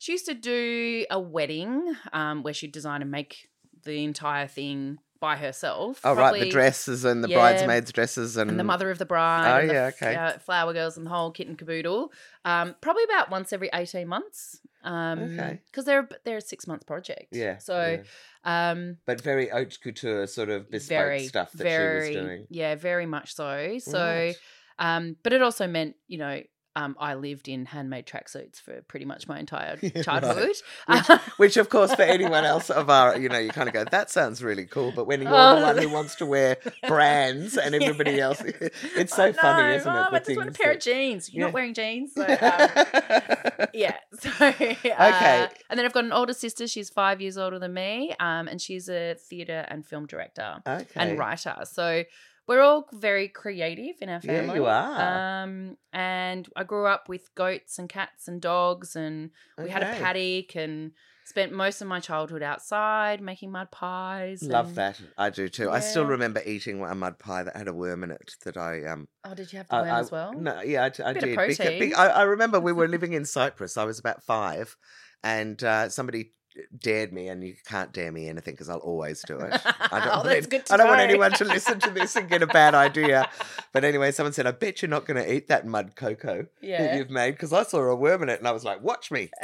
she 0.01 0.13
used 0.13 0.25
to 0.27 0.35
do 0.35 1.05
a 1.11 1.21
wedding 1.21 1.95
um, 2.15 2.43
where 2.43 2.55
she'd 2.55 2.73
design 2.73 3.03
and 3.03 3.11
make 3.11 3.51
the 3.85 4.03
entire 4.03 4.47
thing 4.49 4.99
by 5.21 5.37
herself. 5.37 6.01
Oh 6.05 6.15
right, 6.15 6.41
the 6.41 6.49
dresses 6.49 7.05
and 7.05 7.23
the 7.23 7.29
yeah, 7.29 7.37
bridesmaids' 7.37 7.93
dresses 7.93 8.39
and, 8.39 8.49
and 8.51 8.59
the 8.59 8.65
mother 8.65 8.91
of 8.91 8.97
the 8.97 9.05
bride. 9.05 9.53
Oh, 9.53 9.61
and 9.61 9.71
yeah, 9.71 9.91
okay. 9.95 10.17
uh, 10.17 10.39
flower 10.39 10.73
girls 10.73 10.97
and 10.97 11.05
the 11.05 11.11
whole 11.11 11.31
kit 11.31 11.49
and 11.49 11.59
caboodle. 11.59 12.11
Um, 12.47 12.75
probably 12.81 13.05
about 13.05 13.31
once 13.31 13.53
every 13.53 13.69
eighteen 13.75 14.09
months. 14.09 14.61
Um, 14.83 15.19
Okay. 15.19 15.61
because 15.67 15.85
they're 15.85 16.09
they're 16.25 16.39
a 16.39 16.41
six 16.41 16.67
month 16.67 16.87
project. 16.87 17.29
Yeah. 17.33 17.59
So, 17.59 18.03
yeah. 18.47 18.71
um, 18.71 18.97
but 19.05 19.21
very 19.21 19.49
haute 19.49 19.79
couture 19.83 20.27
sort 20.27 20.49
of 20.49 20.71
bespoke 20.71 20.97
very 20.97 21.27
stuff 21.27 21.53
that 21.53 21.63
very 21.63 22.13
she 22.13 22.17
was 22.17 22.27
doing. 22.27 22.47
yeah, 22.49 22.75
very 22.77 23.05
much 23.05 23.35
so. 23.35 23.77
So, 23.79 24.03
Right. 24.03 24.37
um, 24.79 25.17
but 25.23 25.35
it 25.35 25.43
also 25.43 25.67
meant 25.67 25.97
you 26.09 26.17
know. 26.17 26.41
Um, 26.77 26.97
I 27.01 27.15
lived 27.15 27.49
in 27.49 27.67
handmade 27.67 28.07
tracksuits 28.07 28.61
for 28.61 28.81
pretty 28.83 29.05
much 29.05 29.27
my 29.27 29.41
entire 29.41 29.77
Right. 29.83 30.05
childhood. 30.05 30.55
Which, 31.37 31.57
of 31.57 31.69
course, 31.69 31.93
for 31.95 32.03
anyone 32.03 32.45
else 32.45 32.71
of 32.71 32.89
our, 32.89 33.19
you 33.19 33.29
know, 33.29 33.39
you 33.41 33.51
kind 33.51 33.69
of 33.69 33.73
go, 33.75 33.85
that 33.91 34.09
sounds 34.09 34.41
really 34.43 34.67
cool. 34.67 34.93
But 34.95 35.07
when 35.09 35.21
you're 35.21 35.31
Oh. 35.35 35.57
the 35.57 35.63
one 35.63 35.79
who 35.79 35.89
wants 35.89 36.15
to 36.17 36.27
wear 36.27 36.59
brands 36.87 37.57
and 37.57 37.75
everybody 37.83 38.13
Yeah. 38.13 38.27
else, 38.27 38.41
it's 38.45 39.15
so 39.17 39.25
I 39.25 39.33
funny, 39.33 39.63
know. 39.65 39.75
isn't 39.75 39.93
it? 39.93 39.99
Oh, 39.99 40.11
the 40.11 40.17
I 40.17 40.19
just 40.21 40.37
want 40.37 40.49
a 40.51 40.53
pair 40.53 40.73
of 40.73 40.79
jeans. 40.81 41.33
You're 41.33 41.41
Yeah. 41.41 41.47
not 41.47 41.55
wearing 41.55 41.75
jeans. 41.75 42.13
So, 42.15 42.23
um, 42.23 43.67
yeah. 43.75 43.97
So 44.21 44.31
okay, 44.41 45.49
and 45.71 45.79
then 45.79 45.85
I've 45.87 45.93
got 45.93 46.05
an 46.05 46.13
older 46.13 46.33
sister. 46.33 46.67
She's 46.69 46.91
five 46.91 47.21
years 47.21 47.37
older 47.39 47.59
than 47.59 47.73
me, 47.75 48.15
um, 48.21 48.49
and 48.49 48.61
she's 48.61 48.89
a 48.89 49.15
theatre 49.15 49.65
and 49.69 49.85
film 49.85 50.07
director 50.07 50.57
Okay. 50.67 50.85
and 50.95 51.19
writer. 51.19 51.57
So 51.65 52.05
we're 52.49 52.61
all 52.63 52.87
very 52.93 53.29
creative 53.29 53.97
in 54.01 54.09
our 54.09 54.21
family. 54.21 54.49
Yeah, 54.49 54.55
you 54.55 54.67
are. 54.67 55.43
Um, 55.45 55.77
and 55.93 56.49
I 56.57 56.65
grew 56.65 56.87
up 56.87 57.09
with 57.09 57.35
goats 57.35 57.79
and 57.79 57.89
cats 57.89 58.29
and 58.29 58.41
dogs, 58.41 58.97
and 58.97 59.31
we 59.59 59.71
had 59.71 59.83
a 59.83 59.87
paddock 59.87 60.57
and 60.57 60.93
spent 61.25 61.53
most 61.53 61.81
of 61.81 61.87
my 61.87 62.01
childhood 62.01 62.43
outside 62.43 63.21
making 63.21 63.53
mud 63.53 63.71
pies. 63.71 64.43
Love 64.43 64.69
and- 64.69 64.77
that. 64.77 65.01
I 65.17 65.31
do 65.31 65.49
too. 65.49 65.71
I 65.71 65.79
still 65.79 66.05
remember 66.05 66.43
eating 66.45 66.83
a 66.83 66.95
mud 66.95 67.21
pie 67.21 67.45
that 67.45 67.55
had 67.57 67.69
a 67.69 67.73
worm 67.73 68.03
in 68.03 68.11
it 68.11 68.35
that 68.45 68.57
I 68.57 68.85
um 68.87 69.07
Oh, 69.25 69.35
did 69.35 69.53
you 69.53 69.59
have 69.59 69.69
the 69.69 69.77
worm 69.77 69.89
I- 69.89 70.01
as 70.01 70.11
well? 70.11 70.33
No, 70.33 70.61
yeah, 70.63 70.85
I, 70.85 70.89
d- 70.89 71.03
I 71.05 71.13
Bit 71.13 71.21
did. 71.23 71.39
Beca- 71.39 71.57
protein. 71.57 71.79
be- 71.79 71.95
I, 71.95 72.09
I 72.09 72.23
remember 72.23 72.59
we 72.59 72.73
were 72.73 72.89
living 72.97 73.13
in 73.13 73.25
Cyprus. 73.25 73.77
I 73.77 73.85
was 73.85 74.01
about 74.01 74.25
five, 74.25 74.77
and 75.23 75.63
uh, 75.63 75.89
somebody 75.89 76.33
dared 76.79 77.13
me, 77.13 77.29
and 77.29 77.43
you 77.45 77.55
can't 77.67 77.93
dare 77.93 78.11
me 78.13 78.29
anything 78.29 78.55
because 78.55 78.69
I'll 78.69 78.79
always 78.79 79.23
do 79.23 79.39
it. 79.39 79.53
I 79.53 80.01
don't, 80.01 80.07
Oh, 80.07 80.17
want, 80.17 80.25
that's 80.25 80.37
any- 80.39 80.47
good 80.47 80.67
to 80.67 80.75
I 80.75 80.77
don't 80.77 80.89
want 80.89 81.01
anyone 81.01 81.33
to 81.33 81.45
listen 81.45 81.81
to 81.81 81.91
this 81.91 82.17
and 82.17 82.29
get 82.29 82.43
a 82.43 82.47
bad 82.47 82.75
idea. 82.75 83.29
But 83.73 83.85
anyway, 83.85 84.13
someone 84.13 84.33
said, 84.33 84.47
"I 84.47 84.51
bet 84.53 84.83
you're 84.83 84.89
not 84.89 85.07
going 85.07 85.23
to 85.23 85.33
eat 85.33 85.49
that 85.49 85.67
mud 85.67 85.95
cocoa 85.97 86.47
that 86.63 86.97
you've 86.97 87.11
made 87.11 87.33
because 87.33 87.53
I 87.53 87.63
saw 87.63 87.81
a 87.83 87.95
worm 87.95 88.23
in 88.23 88.29
it," 88.29 88.39
and 88.39 88.49
I 88.49 88.53
was 88.53 88.65
like, 88.65 88.83
"Watch 88.83 89.11
me." 89.11 89.31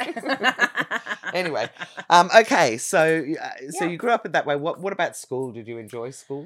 Anyway, 1.33 1.69
um, 2.09 2.29
okay, 2.35 2.77
so 2.77 3.23
uh, 3.41 3.49
so 3.71 3.83
Yeah. 3.83 3.91
you 3.91 3.97
grew 3.97 4.11
up 4.11 4.25
in 4.25 4.31
that 4.31 4.45
way. 4.45 4.55
What 4.55 4.79
what 4.79 4.93
about 4.93 5.15
school? 5.17 5.51
Did 5.51 5.67
you 5.67 5.77
enjoy 5.77 6.11
school? 6.11 6.45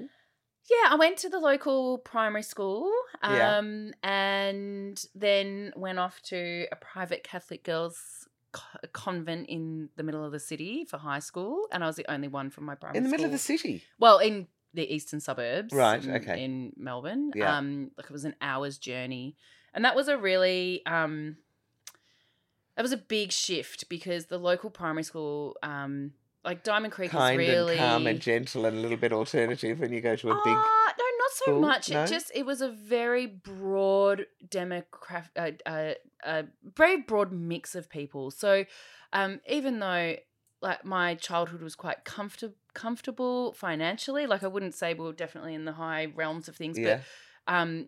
Yeah, 0.70 0.90
I 0.92 0.96
went 0.96 1.18
to 1.18 1.30
the 1.30 1.40
local 1.40 2.00
primary 2.00 2.44
school 2.44 2.90
Yeah. 3.24 3.58
um, 3.58 3.92
and 4.04 5.04
then 5.14 5.72
went 5.76 6.00
off 6.00 6.22
to 6.24 6.66
a 6.72 6.76
private 6.76 7.24
Catholic 7.24 7.64
girls' 7.64 8.21
co- 8.52 8.80
convent 8.94 9.48
in 9.48 9.90
the 9.96 10.04
middle 10.04 10.24
of 10.24 10.32
the 10.32 10.40
city 10.40 10.86
for 10.86 10.98
high 10.98 11.20
school. 11.20 11.68
And 11.72 11.84
I 11.84 11.88
was 11.88 11.96
the 11.96 12.10
only 12.12 12.28
one 12.28 12.50
from 12.50 12.66
my 12.66 12.76
primary 12.76 12.98
In 12.98 13.04
the 13.04 13.10
middle 13.10 13.26
of 13.26 13.32
the 13.32 13.38
city. 13.38 13.84
Well, 14.00 14.20
in 14.20 14.48
the 14.74 14.94
eastern 14.94 15.20
suburbs. 15.20 15.74
Right, 15.74 16.04
in- 16.04 16.16
okay. 16.16 16.44
In 16.44 16.74
Melbourne. 16.78 17.32
Yeah. 17.36 17.58
Um, 17.58 17.92
like 17.98 18.06
it 18.06 18.12
was 18.12 18.26
an 18.26 18.36
hour's 18.42 18.78
journey. 18.78 19.36
And 19.74 19.86
that 19.86 19.96
was 19.96 20.08
a 20.08 20.18
really. 20.18 20.86
Um, 20.86 21.38
that 22.76 22.84
was 22.84 22.92
a 22.92 22.98
big 22.98 23.32
shift 23.32 23.90
because 23.90 24.26
the 24.26 24.38
local 24.38 24.70
primary 24.70 25.04
school, 25.04 25.58
um, 25.62 26.14
like 26.44 26.64
Diamond 26.64 26.94
Creek, 26.94 27.12
Kind 27.12 27.40
is 27.40 27.48
really 27.48 27.78
and 27.78 27.80
calm 27.80 28.08
and 28.08 28.20
gentle 28.20 28.66
and 28.66 28.78
a 28.78 28.80
little 28.80 28.98
bit 28.98 29.14
alternative 29.14 29.80
when 29.80 29.92
you 29.94 30.02
go 30.02 30.16
to 30.16 30.32
a 30.32 30.34
big. 30.34 30.54
Ah, 30.56 30.94
no, 30.98 31.04
not 31.20 31.32
so 31.32 31.44
school? 31.44 31.62
much. 31.62 31.90
No? 31.90 32.04
It 32.04 32.08
just 32.08 32.32
it 32.34 32.46
was 32.46 32.62
a 32.62 32.70
very 32.70 33.26
broad 33.28 34.26
demographic, 34.48 35.30
uh, 35.36 35.52
uh, 35.66 35.94
uh, 36.24 36.44
very 36.76 36.98
broad 37.02 37.32
mix 37.32 37.76
of 37.76 37.90
people. 37.90 38.32
So, 38.32 38.66
um, 39.14 39.40
even 39.50 39.80
though 39.80 40.16
like 40.62 40.86
my 40.86 41.16
childhood 41.16 41.62
was 41.62 41.76
quite 41.76 42.06
comfortable 42.06 42.56
comfortable 42.74 43.54
financially, 43.54 44.28
like 44.28 44.44
I 44.44 44.48
wouldn't 44.48 44.74
say 44.76 44.94
we 44.94 45.04
were 45.06 45.14
definitely 45.14 45.54
in 45.54 45.66
the 45.66 45.74
high 45.74 46.06
realms 46.16 46.48
of 46.48 46.56
things, 46.56 46.78
yeah. 46.78 47.02
but 47.48 47.54
um. 47.54 47.88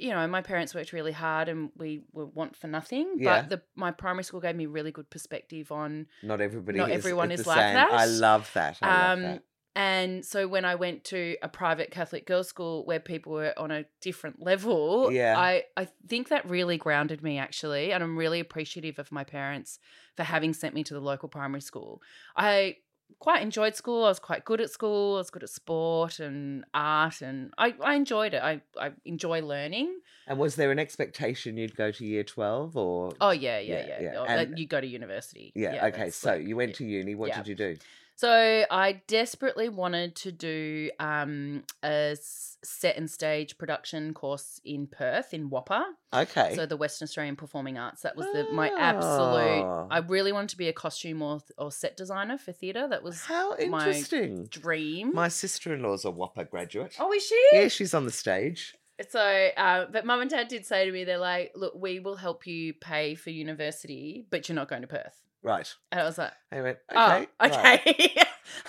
You 0.00 0.10
know, 0.10 0.24
my 0.28 0.42
parents 0.42 0.76
worked 0.76 0.92
really 0.92 1.10
hard, 1.10 1.48
and 1.48 1.70
we 1.76 2.02
were 2.12 2.26
want 2.26 2.54
for 2.54 2.68
nothing. 2.68 3.14
Yeah. 3.16 3.40
But 3.40 3.48
the 3.50 3.62
my 3.74 3.90
primary 3.90 4.22
school 4.22 4.38
gave 4.38 4.54
me 4.54 4.66
really 4.66 4.92
good 4.92 5.10
perspective 5.10 5.72
on 5.72 6.06
Not 6.22 6.40
everybody. 6.40 6.78
Not 6.78 6.90
is, 6.90 6.98
everyone 6.98 7.32
is 7.32 7.40
is 7.40 7.48
like 7.48 7.58
same. 7.58 7.74
that. 7.74 7.90
I 7.90 8.04
love 8.06 8.48
that. 8.54 8.78
I 8.80 9.12
Um, 9.12 9.22
love 9.22 9.32
that. 9.32 9.42
And 9.76 10.24
so 10.24 10.48
when 10.48 10.64
I 10.64 10.74
went 10.74 11.04
to 11.04 11.36
a 11.42 11.48
private 11.48 11.90
Catholic 11.90 12.26
girls' 12.26 12.48
school 12.48 12.84
where 12.84 12.98
people 12.98 13.32
were 13.32 13.54
on 13.56 13.70
a 13.70 13.84
different 14.00 14.42
level, 14.44 15.12
Yeah. 15.12 15.38
I, 15.38 15.64
I 15.76 15.88
think 16.08 16.28
that 16.30 16.48
really 16.48 16.78
grounded 16.78 17.22
me 17.22 17.38
actually. 17.38 17.92
And 17.92 18.02
I'm 18.02 18.16
really 18.16 18.40
appreciative 18.40 18.98
of 18.98 19.12
my 19.12 19.24
parents 19.24 19.78
for 20.16 20.24
having 20.24 20.52
sent 20.52 20.74
me 20.74 20.82
to 20.84 20.94
the 20.94 21.00
local 21.00 21.28
primary 21.28 21.60
school. 21.60 22.02
I 22.36 22.78
quite 23.20 23.40
enjoyed 23.40 23.74
school. 23.76 24.04
I 24.04 24.08
was 24.08 24.18
quite 24.18 24.44
good 24.44 24.60
at 24.60 24.70
school. 24.70 25.14
I 25.14 25.18
was 25.18 25.30
good 25.30 25.42
at 25.44 25.48
sport 25.48 26.18
and 26.18 26.64
art 26.74 27.20
and 27.20 27.52
I, 27.56 27.74
I 27.82 27.94
enjoyed 27.94 28.34
it. 28.34 28.42
I, 28.42 28.60
I 28.78 28.92
enjoy 29.04 29.42
learning. 29.42 30.00
And 30.26 30.38
was 30.38 30.56
there 30.56 30.70
an 30.72 30.78
expectation 30.78 31.56
you'd 31.56 31.76
go 31.76 31.90
to 31.92 32.04
year 32.04 32.24
twelve 32.24 32.76
or? 32.76 33.12
Oh 33.20 33.30
yeah, 33.30 33.58
yeah, 33.60 33.78
Yeah, 33.78 33.86
yeah. 33.86 34.00
yeah. 34.00 34.18
Oh, 34.18 34.24
And- 34.24 34.58
you 34.58 34.66
go 34.66 34.80
to 34.80 34.86
university. 34.86 35.52
yeah. 35.54 35.86
okay. 35.86 36.10
So 36.10 36.32
like- 36.32 36.46
you 36.46 36.56
went 36.56 36.74
to 36.76 36.84
uni. 36.84 37.14
What 37.14 37.28
yeah. 37.28 37.36
did 37.38 37.48
you 37.48 37.54
do? 37.54 37.76
So 38.18 38.64
I 38.68 39.00
desperately 39.06 39.68
wanted 39.68 40.16
to 40.16 40.32
do 40.32 40.90
um, 40.98 41.62
a 41.84 42.16
set 42.20 42.96
and 42.96 43.08
stage 43.08 43.56
production 43.58 44.12
course 44.12 44.60
in 44.64 44.88
Perth 44.88 45.32
in 45.32 45.50
WAAPA, 45.50 45.84
Okay. 46.12 46.56
so 46.56 46.66
the 46.66 46.76
Western 46.76 47.06
Australian 47.06 47.36
Performing 47.36 47.78
Arts. 47.78 48.02
That 48.02 48.16
was 48.16 48.26
the 48.32 48.48
my 48.52 48.72
absolute. 48.76 49.86
I 49.92 49.98
really 49.98 50.32
wanted 50.32 50.48
to 50.48 50.56
be 50.56 50.66
a 50.66 50.72
costume 50.72 51.22
or 51.22 51.38
or 51.58 51.70
set 51.70 51.96
designer 51.96 52.38
for 52.38 52.50
theatre. 52.50 52.88
That 52.88 53.04
was 53.04 53.20
How 53.20 53.50
my 53.68 53.86
interesting. 53.86 54.46
dream. 54.50 55.12
My 55.14 55.28
sister-in-law's 55.28 56.04
a 56.04 56.10
WAAPA 56.10 56.50
graduate. 56.50 56.96
oh, 56.98 57.12
is 57.12 57.24
she? 57.24 57.40
Yeah, 57.52 57.68
she's 57.68 57.94
on 57.94 58.04
the 58.04 58.10
stage. 58.10 58.74
So, 59.10 59.20
uh, 59.56 59.86
but 59.92 60.04
mum 60.04 60.22
and 60.22 60.28
dad 60.28 60.48
did 60.48 60.66
say 60.66 60.84
to 60.86 60.90
me, 60.90 61.04
they're 61.04 61.18
like, 61.18 61.52
"Look, 61.54 61.74
we 61.76 62.00
will 62.00 62.16
help 62.16 62.48
you 62.48 62.74
pay 62.74 63.14
for 63.14 63.30
university, 63.30 64.26
but 64.28 64.48
you're 64.48 64.56
not 64.56 64.68
going 64.68 64.82
to 64.82 64.88
Perth." 64.88 65.22
Right. 65.42 65.72
And 65.92 66.00
I 66.00 66.04
was 66.04 66.18
like, 66.18 66.32
I 66.52 66.60
went. 66.62 66.78
Oh, 66.94 67.06
Okay. 67.16 67.26
right. 67.40 67.80
okay. 67.86 68.14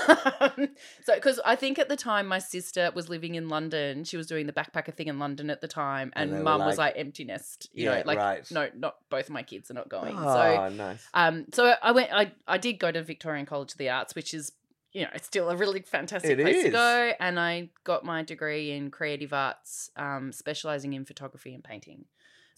um, 0.40 0.70
so, 1.04 1.16
because 1.16 1.40
I 1.46 1.56
think 1.56 1.80
at 1.80 1.90
the 1.90 1.96
time 1.96 2.28
my 2.28 2.40
sister 2.40 2.92
was 2.94 3.10
living 3.10 3.36
in 3.36 3.50
London, 3.50 4.04
she 4.04 4.18
was 4.18 4.28
doing 4.28 4.46
the 4.46 4.54
backpacker 4.54 4.94
thing 4.94 5.08
in 5.08 5.20
London 5.20 5.50
at 5.50 5.62
the 5.62 5.68
time, 5.68 6.12
And 6.16 6.32
and, 6.34 6.44
mum 6.44 6.60
was 6.66 6.78
like- 6.78 6.96
like 6.96 7.00
empty 7.06 7.24
nest. 7.24 7.70
You 7.74 7.86
Yeah, 7.86 7.98
know, 8.00 8.04
like 8.06 8.18
right. 8.18 8.52
no, 8.52 8.70
not 8.76 8.96
both 9.10 9.26
of 9.26 9.32
my 9.32 9.44
kids 9.44 9.72
are 9.72 9.74
not 9.74 9.90
going. 9.90 10.16
So, 10.16 10.22
Oh, 10.22 10.70
nice. 10.70 11.08
um, 11.14 11.46
so 11.54 11.74
I 11.82 11.92
went. 11.92 12.12
I 12.14 12.32
I 12.48 12.58
did 12.58 12.74
go 12.80 12.92
to 12.92 13.02
Victorian 13.04 13.46
College 13.46 13.72
of 13.74 13.78
the 13.78 13.90
Arts, 13.90 14.16
which 14.16 14.34
is 14.34 14.52
you 14.92 15.04
know, 15.04 15.10
it's 15.14 15.28
still 15.28 15.50
a 15.52 15.56
really 15.56 15.82
fantastic 15.82 16.32
It 16.40 16.42
place 16.42 16.64
to 16.64 16.70
go. 16.72 17.12
And 17.20 17.40
I 17.40 17.70
got 17.84 18.04
my 18.04 18.24
degree 18.24 18.72
in 18.72 18.90
creative 18.90 19.34
arts, 19.34 19.92
um, 19.96 20.32
specializing 20.32 20.94
in 20.94 21.06
photography 21.06 21.54
and 21.54 21.64
painting. 21.64 22.06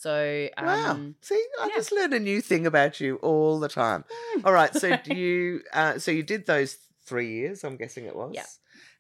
So, 0.02 0.50
um, 0.58 0.66
Wow. 0.66 1.00
See, 1.22 1.44
I 1.62 1.68
yeah. 1.68 1.76
just 1.76 1.92
learn 1.92 2.12
a 2.14 2.20
new 2.20 2.42
thing 2.42 2.66
about 2.66 3.00
you 3.00 3.18
all 3.18 3.60
the 3.60 3.70
time. 3.70 4.04
mm, 4.36 4.46
All 4.46 4.52
right. 4.54 4.74
So 4.74 4.98
do 4.98 5.14
you? 5.24 5.62
Uh, 5.74 6.00
so 6.00 6.10
you 6.12 6.24
did 6.24 6.46
those 6.48 6.78
three 7.06 7.30
years. 7.32 7.64
I'm 7.64 7.78
guessing 7.78 8.06
it 8.06 8.16
was. 8.16 8.32
Yeah. 8.34 8.46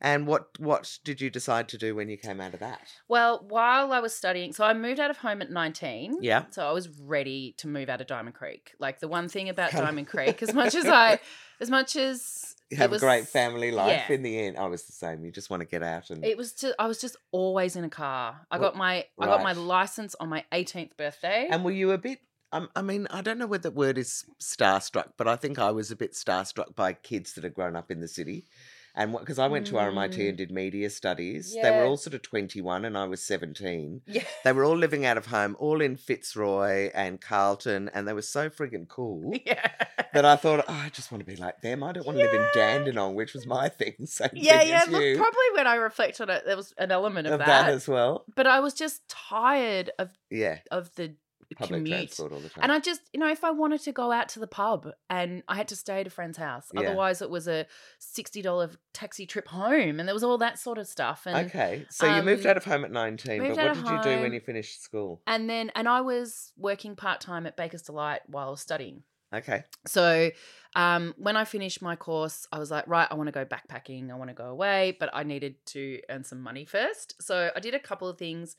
And 0.04 0.26
what 0.28 0.60
what 0.60 0.98
did 1.04 1.22
you 1.22 1.30
decide 1.30 1.70
to 1.70 1.78
do 1.78 1.94
when 1.96 2.10
you 2.10 2.18
came 2.18 2.42
out 2.42 2.54
of 2.56 2.60
that? 2.60 2.82
well, 3.08 3.46
while 3.48 3.92
I 3.94 4.00
was 4.00 4.16
studying, 4.16 4.52
so 4.54 4.64
I 4.64 4.74
moved 4.74 5.00
out 5.00 5.12
of 5.12 5.18
home 5.18 5.42
at 5.42 5.52
19. 5.52 6.18
Yeah. 6.22 6.46
So 6.52 6.68
I 6.68 6.72
was 6.72 6.90
ready 7.00 7.54
to 7.58 7.68
move 7.68 7.88
out 7.90 8.02
of 8.02 8.08
Diamond 8.08 8.36
Creek. 8.36 8.74
Like 8.80 9.00
the 9.00 9.08
one 9.08 9.28
thing 9.30 9.48
about 9.50 9.72
Diamond 9.72 10.08
Creek, 10.14 10.42
as 10.44 10.54
much 10.54 10.74
as 10.76 10.86
I, 10.88 11.20
as 11.60 11.70
much 11.70 11.96
as 11.96 12.51
have 12.78 12.92
was- 12.92 13.02
a 13.02 13.06
great 13.06 13.28
family 13.28 13.72
life 13.72 14.06
yeah. 14.08 14.16
in 14.16 14.24
the 14.24 14.38
end. 14.38 14.58
I 14.58 14.68
was 14.68 14.84
the 14.84 14.92
same. 14.94 15.24
You 15.26 15.32
just 15.32 15.50
want 15.50 15.62
to 15.62 15.68
get 15.68 15.84
out 15.84 16.10
and 16.10 16.24
It 16.24 16.38
was 16.38 16.54
just 16.54 16.76
I 16.80 16.88
was 16.88 17.00
just 17.00 17.18
always 17.32 17.76
in 17.76 17.84
a 17.84 17.90
car. 17.90 18.42
I 18.50 18.58
Well, 18.58 18.70
got 18.70 18.78
my 18.78 19.06
I 19.20 19.26
got 19.26 19.44
my 19.44 19.54
license 19.54 20.16
on 20.20 20.30
my 20.30 20.44
18th 20.52 20.98
birthday. 20.98 21.48
And 21.50 21.64
were 21.64 21.72
you 21.72 21.92
a 21.92 21.98
bit? 21.98 22.20
Um, 22.54 22.70
I 22.76 22.82
mean, 22.82 23.08
I 23.10 23.22
don't 23.22 23.38
know 23.38 23.48
whether 23.48 23.70
the 23.70 23.76
word 23.76 23.98
is 23.98 24.26
starstruck, 24.42 25.14
but 25.18 25.26
I 25.28 25.38
think 25.38 25.58
I 25.58 25.72
was 25.72 25.90
a 25.90 25.96
bit 25.96 26.12
starstruck 26.12 26.76
by 26.76 26.92
kids 26.92 27.34
that 27.34 27.46
had 27.46 27.54
grown 27.54 27.78
up 27.78 27.90
in 27.90 28.02
the 28.02 28.10
city. 28.10 28.46
And 28.94 29.14
because 29.18 29.40
I 29.40 29.48
went 29.48 29.68
to 29.68 29.76
RMIT 29.76 30.18
Mm. 30.18 30.30
and 30.30 30.38
did 30.38 30.52
media 30.52 30.90
studies, 30.90 31.56
they 31.62 31.72
were 31.72 31.84
all 31.84 31.98
sort 31.98 32.14
of 32.14 32.22
21 32.22 32.84
and 32.86 32.98
I 32.98 33.06
was 33.06 33.22
17. 33.24 34.02
yeah. 34.06 34.24
They 34.44 34.52
were 34.52 34.66
all 34.66 34.76
living 34.86 35.06
out 35.06 35.18
of 35.18 35.28
home, 35.28 35.56
all 35.60 35.82
in 35.82 35.96
Fitzroy 35.98 36.90
and 36.94 37.22
Carlton, 37.22 37.90
and 37.94 38.08
they 38.08 38.14
were 38.14 38.22
so 38.22 38.50
friggin' 38.50 38.88
cool 38.88 39.32
Yeah. 39.46 39.70
that 40.14 40.26
I 40.26 40.36
thought, 40.36 40.66
oh, 40.68 40.74
I 40.74 40.90
just 40.90 41.12
want 41.12 41.26
to 41.26 41.26
be 41.26 41.38
like 41.38 41.62
them. 41.62 41.84
I 41.84 41.92
don't 41.94 42.06
want 42.06 42.18
to 42.18 42.24
live 42.24 42.34
in 42.34 42.46
Dandenong, 42.54 43.16
which 43.16 43.34
was 43.34 43.46
my 43.48 43.70
thing. 43.80 43.96
Same 44.06 44.30
Yeah, 44.34 44.60
thing 44.60 44.70
yeah. 44.70 44.84
Look, 44.90 45.18
probably 45.18 45.46
when 45.56 45.68
I 45.68 45.76
reflect 45.76 46.20
on 46.20 46.30
it, 46.30 46.44
there 46.46 46.58
was 46.58 46.74
an 46.78 46.92
element 46.92 47.28
of, 47.28 47.34
of 47.34 47.40
that. 47.40 47.48
that 47.48 47.70
as 47.70 47.88
well. 47.88 48.26
But 48.36 48.48
I 48.48 48.60
was 48.60 48.74
just 48.74 49.08
tired 49.08 49.92
of 50.00 50.10
Yeah, 50.30 50.58
of 50.70 50.94
the 50.96 51.16
public 51.56 51.80
commute. 51.80 51.98
transport 51.98 52.32
all 52.34 52.40
the 52.40 52.50
time. 52.50 52.64
And 52.64 52.72
I 52.72 52.80
just, 52.80 53.02
you 53.14 53.20
know, 53.20 53.30
if 53.30 53.44
I 53.44 53.52
wanted 53.52 53.82
to 53.82 53.92
go 53.92 54.12
out 54.12 54.30
to 54.30 54.40
the 54.40 54.48
pub 54.48 54.90
and 55.10 55.44
I 55.48 55.56
had 55.56 55.68
to 55.70 55.76
stay 55.76 56.02
at 56.02 56.08
a 56.08 56.10
friend's 56.10 56.38
house, 56.38 56.68
Yeah. 56.74 56.82
otherwise 56.82 57.22
it 57.22 57.30
was 57.30 57.48
a 57.48 57.66
sixty 58.00 58.42
dollar 58.42 58.72
taxi 58.94 59.26
trip 59.26 59.48
home, 59.48 60.00
and 60.00 60.08
there 60.08 60.14
was 60.16 60.24
all 60.24 60.38
that 60.40 60.60
sort 60.60 60.78
of 60.78 60.88
stuff. 60.88 61.24
And 61.26 61.48
okay, 61.48 61.86
so 61.90 62.14
you 62.16 62.24
moved 62.24 62.46
um, 62.46 62.52
out 62.52 62.58
of 62.58 62.66
home 62.66 62.84
at 62.86 62.92
19, 62.92 63.40
but 63.40 63.50
what 63.58 63.74
did 63.76 63.88
you 63.88 64.02
do 64.04 64.22
when 64.22 64.34
you 64.34 64.40
finished 64.40 64.82
school? 64.84 65.22
and 65.28 65.50
then 65.50 65.72
and 65.76 65.88
I 65.88 66.02
was 66.02 66.52
working 66.58 66.96
part 66.96 67.22
time 67.22 67.46
at 67.46 67.56
Bakers 67.58 67.82
Delight 67.84 68.22
while 68.28 68.56
studying. 68.56 69.04
Okay. 69.34 69.64
So 69.88 70.30
um, 70.76 71.14
when 71.18 71.38
I 71.38 71.46
finished 71.46 71.82
my 71.82 71.96
course, 71.96 72.46
I 72.52 72.60
was 72.60 72.70
like, 72.70 72.86
right, 72.88 73.08
I 73.10 73.14
want 73.16 73.28
to 73.28 73.32
go 73.32 73.46
backpacking. 73.46 74.12
I 74.12 74.16
want 74.16 74.30
to 74.30 74.34
go 74.34 74.46
away, 74.46 74.98
but 75.00 75.10
I 75.14 75.24
needed 75.24 75.56
to 75.68 76.02
earn 76.10 76.26
some 76.26 76.42
money 76.42 76.66
first. 76.66 77.16
So 77.22 77.50
I 77.56 77.60
did 77.62 77.74
a 77.74 77.80
couple 77.80 78.10
of 78.10 78.18
things. 78.18 78.58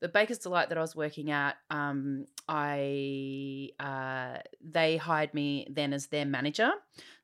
The 0.00 0.08
Bakers 0.08 0.38
Delight 0.38 0.68
that 0.68 0.76
I 0.78 0.80
was 0.82 0.94
working 0.94 1.30
at, 1.30 1.56
um, 1.70 2.26
I 2.48 3.70
uh, 3.80 4.38
they 4.62 4.96
hired 4.96 5.32
me 5.34 5.66
then 5.70 5.92
as 5.92 6.08
their 6.08 6.26
manager. 6.26 6.70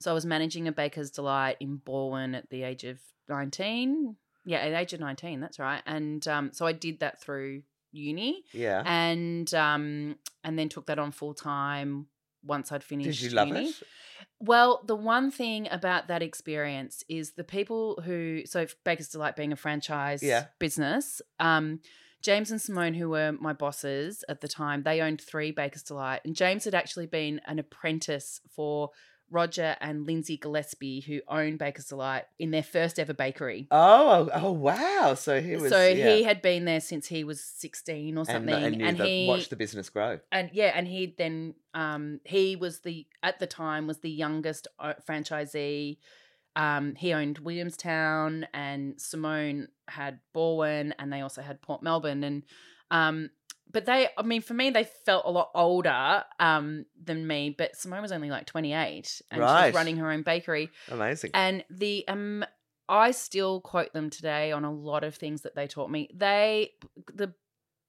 So 0.01 0.11
I 0.11 0.15
was 0.15 0.25
managing 0.25 0.67
a 0.69 0.73
Bakers 0.73 1.11
Delight 1.11 1.57
in 1.61 1.77
Bowen 1.77 2.35
at 2.35 2.49
the 2.51 2.63
age 2.63 2.85
of 2.85 2.99
nineteen. 3.29 4.17
Yeah, 4.45 4.59
at 4.59 4.71
the 4.71 4.79
age 4.79 4.93
of 4.93 5.01
nineteen. 5.01 5.41
That's 5.41 5.59
right. 5.59 5.83
And 5.87 6.27
um, 6.29 6.51
so 6.53 6.67
I 6.67 6.73
did 6.73 7.01
that 7.01 7.21
through 7.21 7.63
uni, 7.93 8.45
Yeah. 8.53 8.83
and 8.87 9.53
um, 9.55 10.17
and 10.45 10.59
then 10.59 10.69
took 10.69 10.87
that 10.87 10.99
on 10.99 11.13
full 11.13 11.35
time 11.35 12.07
once 12.45 12.73
I'd 12.73 12.85
finished. 12.85 13.21
Did 13.21 13.31
you 13.31 13.37
love 13.37 13.49
uni. 13.49 13.69
it? 13.69 13.75
Well, 14.39 14.83
the 14.87 14.97
one 14.97 15.31
thing 15.31 15.69
about 15.71 16.09
that 16.09 16.23
experience 16.23 17.05
is 17.09 17.33
the 17.33 17.45
people 17.45 18.01
who 18.05 18.43
so 18.47 18.67
Bakers 18.85 19.09
Delight 19.09 19.37
being 19.37 19.53
a 19.53 19.57
franchise 19.57 20.23
Yeah. 20.23 20.47
business. 20.59 21.21
Um, 21.39 21.81
James 22.23 22.51
and 22.51 22.61
Simone, 22.61 22.95
who 22.95 23.09
were 23.09 23.33
my 23.33 23.53
bosses 23.53 24.25
at 24.29 24.41
the 24.41 24.49
time, 24.49 24.83
they 24.83 25.01
owned 25.01 25.21
three 25.21 25.51
Bakers 25.51 25.83
Delight, 25.83 26.21
and 26.25 26.37
James 26.37 26.65
had 26.65 26.75
actually 26.75 27.07
been 27.07 27.41
an 27.47 27.59
apprentice 27.59 28.41
for 28.55 28.91
Roger 29.31 29.77
and 29.81 30.07
Lindsay 30.07 30.37
Gillespie, 30.37 31.01
who 31.01 31.21
owned 31.29 31.59
Bakers 31.59 31.87
Delight 31.87 32.25
in 32.39 32.51
their 32.51 32.63
first 32.63 32.99
ever 32.99 33.15
bakery. 33.15 33.69
Oh, 33.71 34.29
oh, 34.33 34.41
oh, 34.43 34.53
wow. 34.53 35.15
So 35.15 35.41
he 35.41 35.57
was. 35.57 35.71
so 35.71 35.87
yeah. 35.87 36.15
he 36.15 36.23
had 36.25 36.43
been 36.43 36.65
there 36.65 36.81
since 36.81 37.07
he 37.07 37.25
was 37.25 37.43
sixteen 37.43 38.19
or 38.19 38.25
something, 38.25 38.53
and, 38.53 38.83
and 38.83 38.99
the, 38.99 39.05
he 39.05 39.27
watched 39.29 39.51
the 39.51 39.57
business 39.57 39.89
grow. 39.89 40.19
and 40.33 40.51
yeah, 40.53 40.73
and 40.75 40.89
he 40.89 41.15
then 41.17 41.55
um 41.75 42.21
he 42.25 42.57
was 42.57 42.81
the 42.81 43.07
at 43.23 43.39
the 43.39 43.47
time 43.47 43.87
was 43.87 43.99
the 43.99 44.11
youngest 44.11 44.67
uh, 44.79 44.95
franchisee. 45.09 45.99
Um, 46.57 46.95
he 46.95 47.13
owned 47.13 47.39
Williamstown, 47.39 48.47
and 48.53 49.01
Simone 49.01 49.69
had 49.89 50.21
Bowen, 50.33 50.95
and 50.99 51.13
they 51.13 51.21
also 51.21 51.43
had 51.43 51.63
Port 51.63 51.83
Melbourne, 51.83 52.25
and 52.25 52.43
um, 52.91 53.31
but 53.73 53.87
they, 53.87 54.09
I 54.19 54.23
mean, 54.23 54.43
for 54.43 54.55
me, 54.55 54.71
they 54.71 54.85
felt 55.05 55.25
a 55.27 55.31
lot 55.31 55.51
older 55.55 56.25
um 56.41 56.87
than 57.03 57.27
me. 57.27 57.55
But 57.57 57.77
Simone 57.77 58.03
was 58.03 58.13
only 58.13 58.31
like 58.31 58.47
twenty 58.47 58.73
eight, 58.73 59.23
and 59.31 59.39
she 59.39 59.41
was 59.41 59.75
running 59.75 59.97
her 59.99 60.11
own 60.11 60.23
bakery, 60.23 60.71
Amazing. 60.91 61.31
and 61.35 61.65
the 61.71 62.05
um, 62.09 62.45
I 62.89 63.13
still 63.13 63.61
quote 63.61 63.93
them 63.93 64.11
today 64.11 64.51
on 64.51 64.65
a 64.65 64.73
lot 64.73 65.05
of 65.05 65.15
things 65.15 65.43
that 65.43 65.55
they 65.55 65.69
taught 65.69 65.91
me. 65.91 66.11
They 66.13 66.73
the 67.15 67.33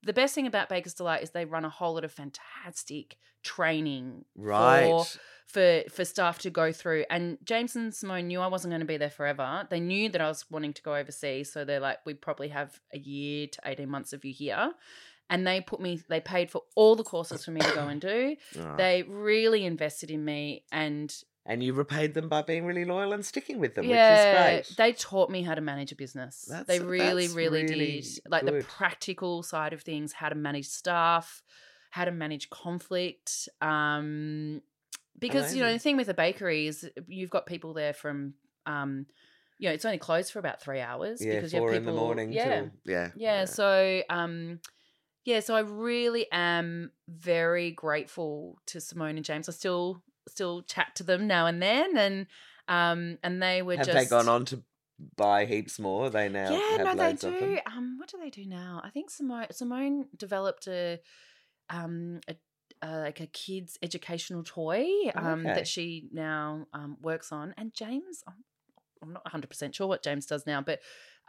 the 0.04 0.14
best 0.14 0.36
thing 0.36 0.48
about 0.48 0.70
Bakers 0.70 0.94
Delight 0.94 1.24
is 1.24 1.32
they 1.32 1.46
run 1.46 1.66
a 1.66 1.70
whole 1.70 1.96
lot 1.96 2.04
of 2.04 2.12
fantastic 2.12 3.18
training 3.44 4.26
right. 4.36 4.86
for 4.86 5.06
for 5.52 5.84
for 5.90 6.04
staff 6.06 6.40
to 6.40 6.50
go 6.50 6.72
through. 6.72 7.06
And 7.10 7.38
James 7.44 7.76
and 7.76 7.94
Simone 7.94 8.28
knew 8.28 8.40
I 8.42 8.48
wasn't 8.48 8.72
going 8.72 8.82
to 8.82 8.86
be 8.86 8.98
there 8.98 9.10
forever. 9.10 9.68
They 9.70 9.80
knew 9.80 10.10
that 10.10 10.22
I 10.22 10.28
was 10.28 10.46
wanting 10.50 10.74
to 10.74 10.82
go 10.82 10.96
overseas, 10.96 11.52
so 11.52 11.66
they're 11.66 11.80
like, 11.80 12.00
we 12.06 12.14
probably 12.14 12.50
have 12.50 12.80
a 12.94 13.00
year 13.00 13.48
to 13.48 13.60
eighteen 13.66 13.90
months 13.90 14.14
of 14.14 14.26
you 14.26 14.34
here. 14.34 14.74
And 15.30 15.48
they 15.48 15.62
put 15.62 15.80
me, 15.80 16.02
they 16.10 16.20
paid 16.20 16.52
for 16.52 16.64
all 16.76 16.98
the 16.98 17.06
courses 17.06 17.46
for 17.46 17.52
me 17.52 17.62
to 17.62 17.72
go 17.74 17.88
and 17.88 18.02
do. 18.02 18.36
Right. 18.58 18.78
They 18.78 19.04
really 19.04 19.66
invested 19.66 20.12
in 20.12 20.26
me, 20.26 20.66
and 20.74 21.14
and 21.46 21.64
you 21.64 21.74
repaid 21.74 22.14
them 22.14 22.28
by 22.30 22.42
being 22.42 22.66
really 22.66 22.86
loyal 22.86 23.14
and 23.14 23.26
sticking 23.26 23.60
with 23.60 23.74
them, 23.76 23.86
yeah, 23.86 24.58
which 24.58 24.66
is 24.66 24.76
great. 24.76 24.78
they 24.78 24.94
taught 24.94 25.30
me 25.30 25.42
how 25.42 25.56
to 25.56 25.62
manage 25.62 25.92
a 25.92 25.96
business. 25.96 26.52
they 26.68 26.80
really, 26.80 27.24
that's 27.28 27.36
really, 27.36 27.64
really 27.64 28.02
did. 28.02 28.20
Like 28.30 28.46
the 28.46 28.64
practical 28.68 29.42
side 29.42 29.74
of 29.74 29.82
things, 29.82 30.14
how 30.14 30.30
to 30.30 30.36
manage 30.36 30.68
staff, 30.68 31.42
how 31.92 32.06
to 32.06 32.12
manage 32.12 32.50
conflict. 32.50 33.50
Um, 33.62 34.62
because 35.22 35.56
you 35.56 35.64
know 35.64 35.72
the 35.72 35.80
thing 35.80 35.96
with 35.96 36.10
a 36.10 36.14
bakery 36.14 36.68
is 36.68 36.90
you've 37.08 37.30
got 37.30 37.46
people 37.46 37.74
there 37.74 37.94
from, 37.94 38.34
um, 38.66 39.06
you 39.58 39.70
know, 39.70 39.74
it's 39.74 39.86
only 39.86 40.00
closed 40.00 40.34
for 40.34 40.40
about 40.40 40.62
three 40.62 40.82
hours 40.82 41.24
yeah, 41.24 41.36
because 41.36 41.54
you 41.54 41.60
four 41.60 41.70
have 41.70 41.78
in 41.78 41.84
people. 41.84 41.96
the 41.96 42.02
morning. 42.02 42.34
yeah, 42.34 42.60
till, 42.62 42.72
yeah, 42.86 43.10
yeah. 43.16 43.46
So, 43.46 44.02
um, 44.10 44.60
yeah. 45.24 45.40
So 45.40 45.56
I 45.56 45.62
really 45.62 46.26
am 46.32 46.92
very 47.08 47.72
grateful 47.72 48.60
to 48.66 48.82
Simone 48.82 49.16
and 49.16 49.24
James. 49.24 49.48
I 49.48 49.54
still 49.54 50.04
still 50.28 50.64
chat 50.64 50.96
to 50.96 51.04
them 51.04 51.28
now 51.28 51.46
and 51.46 51.62
then, 51.62 51.96
and 51.96 52.28
um, 52.68 53.20
and 53.24 53.42
they 53.42 53.62
were 53.62 53.78
Have 53.78 53.86
just 53.86 53.98
they 53.98 54.06
gone 54.06 54.28
on 54.28 54.46
to 54.46 54.64
buy 55.16 55.46
heaps 55.46 55.80
more? 55.80 56.10
They 56.10 56.30
now 56.30 56.52
yeah, 56.52 56.78
have 56.78 56.88
no, 56.88 56.96
they 56.96 57.04
loads 57.04 57.24
of 57.24 57.38
do. 57.38 57.60
Um, 57.68 57.98
what 58.00 58.10
do 58.10 58.18
they 58.18 58.32
do 58.32 58.46
now? 58.46 58.82
I 58.84 58.90
think 58.90 59.12
Simone 59.12 59.48
Simone 59.52 60.08
developed 60.18 60.68
a 60.68 61.00
um 61.70 62.20
a 62.28 62.36
uh, 62.82 63.00
like 63.04 63.20
a 63.22 63.28
kids 63.28 63.78
educational 63.82 64.44
toy 64.44 64.86
um 65.18 65.50
Okay. 65.50 65.54
that 65.54 65.68
she 65.68 66.08
now 66.12 66.68
um 66.74 66.98
works 67.02 67.32
on, 67.32 67.54
and 67.58 67.74
James. 67.74 68.24
I'm, 68.28 68.34
I'm 69.02 69.14
not 69.14 69.26
100 69.26 69.50
percent 69.50 69.76
sure 69.76 69.88
what 69.88 70.04
James 70.04 70.26
does 70.26 70.46
now, 70.46 70.62
but 70.62 70.80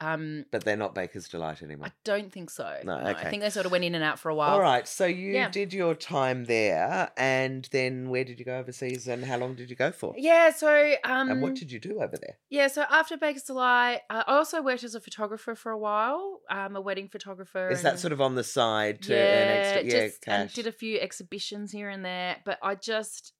um, 0.00 0.46
But 0.50 0.64
they're 0.64 0.76
not 0.76 0.94
Bakers 0.94 1.28
Delight 1.28 1.62
anymore. 1.62 1.86
I 1.86 1.92
don't 2.02 2.32
think 2.32 2.50
so. 2.50 2.78
No, 2.82 2.94
I 2.94 3.12
okay. 3.12 3.30
think 3.30 3.42
they 3.42 3.50
sort 3.50 3.66
of 3.66 3.72
went 3.72 3.84
in 3.84 3.94
and 3.94 4.02
out 4.02 4.18
for 4.18 4.30
a 4.30 4.34
while. 4.34 4.54
All 4.54 4.60
right, 4.60 4.88
so 4.88 5.06
you 5.06 5.32
Yeah. 5.34 5.48
did 5.50 5.72
your 5.72 5.94
time 5.94 6.44
there, 6.46 7.12
and 7.16 7.68
then 7.70 8.08
where 8.08 8.24
did 8.24 8.38
you 8.38 8.44
go 8.44 8.56
overseas, 8.58 9.06
and 9.06 9.24
how 9.24 9.36
long 9.36 9.54
did 9.54 9.70
you 9.70 9.76
go 9.76 9.92
for? 9.92 10.14
Yeah, 10.16 10.50
so 10.50 10.94
um, 11.04 11.30
and 11.30 11.42
what 11.42 11.54
did 11.54 11.70
you 11.70 11.78
do 11.78 12.00
over 12.00 12.16
there? 12.16 12.38
yeah, 12.48 12.66
so 12.66 12.84
after 12.90 13.16
Bakers 13.16 13.44
Delight, 13.44 14.00
uh, 14.10 14.24
I 14.26 14.32
also 14.32 14.60
worked 14.62 14.82
as 14.82 14.94
a 14.94 15.00
photographer 15.00 15.54
for 15.54 15.70
a 15.70 15.78
while, 15.78 16.40
um, 16.50 16.74
a 16.74 16.80
wedding 16.80 17.08
photographer. 17.08 17.68
Is 17.68 17.82
that 17.82 18.00
sort 18.00 18.12
of 18.12 18.20
on 18.20 18.34
the 18.34 18.44
side 18.44 19.02
to 19.02 19.14
yeah, 19.14 19.20
earn 19.20 19.48
extra? 19.48 19.82
Yeah, 19.84 20.06
just, 20.06 20.26
and 20.26 20.48
cash. 20.48 20.54
did 20.54 20.66
a 20.66 20.72
few 20.72 20.98
exhibitions 20.98 21.70
here 21.70 21.88
and 21.88 22.04
there, 22.04 22.38
but 22.44 22.58
I 22.62 22.74
just 22.74 23.34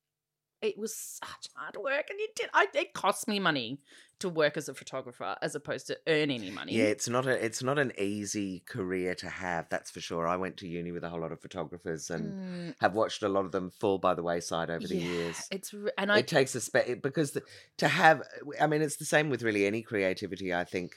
it 0.61 0.77
was 0.77 0.95
such 0.95 1.49
hard 1.55 1.75
work, 1.75 2.05
and 2.09 2.19
it 2.19 2.35
did. 2.35 2.49
I, 2.53 2.67
it 2.73 2.93
cost 2.93 3.27
me 3.27 3.39
money 3.39 3.81
to 4.23 4.29
work 4.29 4.57
as 4.57 4.67
a 4.69 4.73
photographer 4.73 5.35
as 5.41 5.53
opposed 5.53 5.87
to 5.87 5.97
earn 6.07 6.31
any 6.31 6.49
money. 6.49 6.73
Yeah, 6.73 6.85
it's 6.85 7.07
not 7.07 7.27
a 7.27 7.45
it's 7.45 7.61
not 7.61 7.77
an 7.77 7.91
easy 7.97 8.63
career 8.67 9.13
to 9.15 9.29
have. 9.29 9.67
That's 9.69 9.91
for 9.91 9.99
sure. 10.01 10.27
I 10.27 10.37
went 10.37 10.57
to 10.57 10.67
uni 10.67 10.91
with 10.91 11.03
a 11.03 11.09
whole 11.09 11.21
lot 11.21 11.31
of 11.31 11.41
photographers 11.41 12.09
and 12.09 12.23
Mm, 12.33 12.73
have 12.79 12.93
watched 12.95 13.21
a 13.23 13.29
lot 13.29 13.45
of 13.45 13.51
them 13.51 13.71
fall 13.79 13.97
by 13.97 14.13
the 14.13 14.23
wayside 14.23 14.69
over 14.69 14.87
the 14.87 14.95
yeah, 14.95 15.13
years. 15.13 15.37
It's 15.51 15.73
and 15.97 16.11
I 16.11 16.19
it 16.19 16.27
takes 16.27 16.55
a 16.55 16.61
spe- 16.61 17.01
because 17.01 17.31
the, 17.31 17.43
to 17.77 17.87
have. 17.87 18.23
I 18.59 18.67
mean, 18.67 18.81
it's 18.81 18.97
the 18.97 19.05
same 19.05 19.29
with 19.29 19.43
really 19.43 19.65
any 19.65 19.81
creativity. 19.81 20.53
I 20.53 20.63
think 20.63 20.95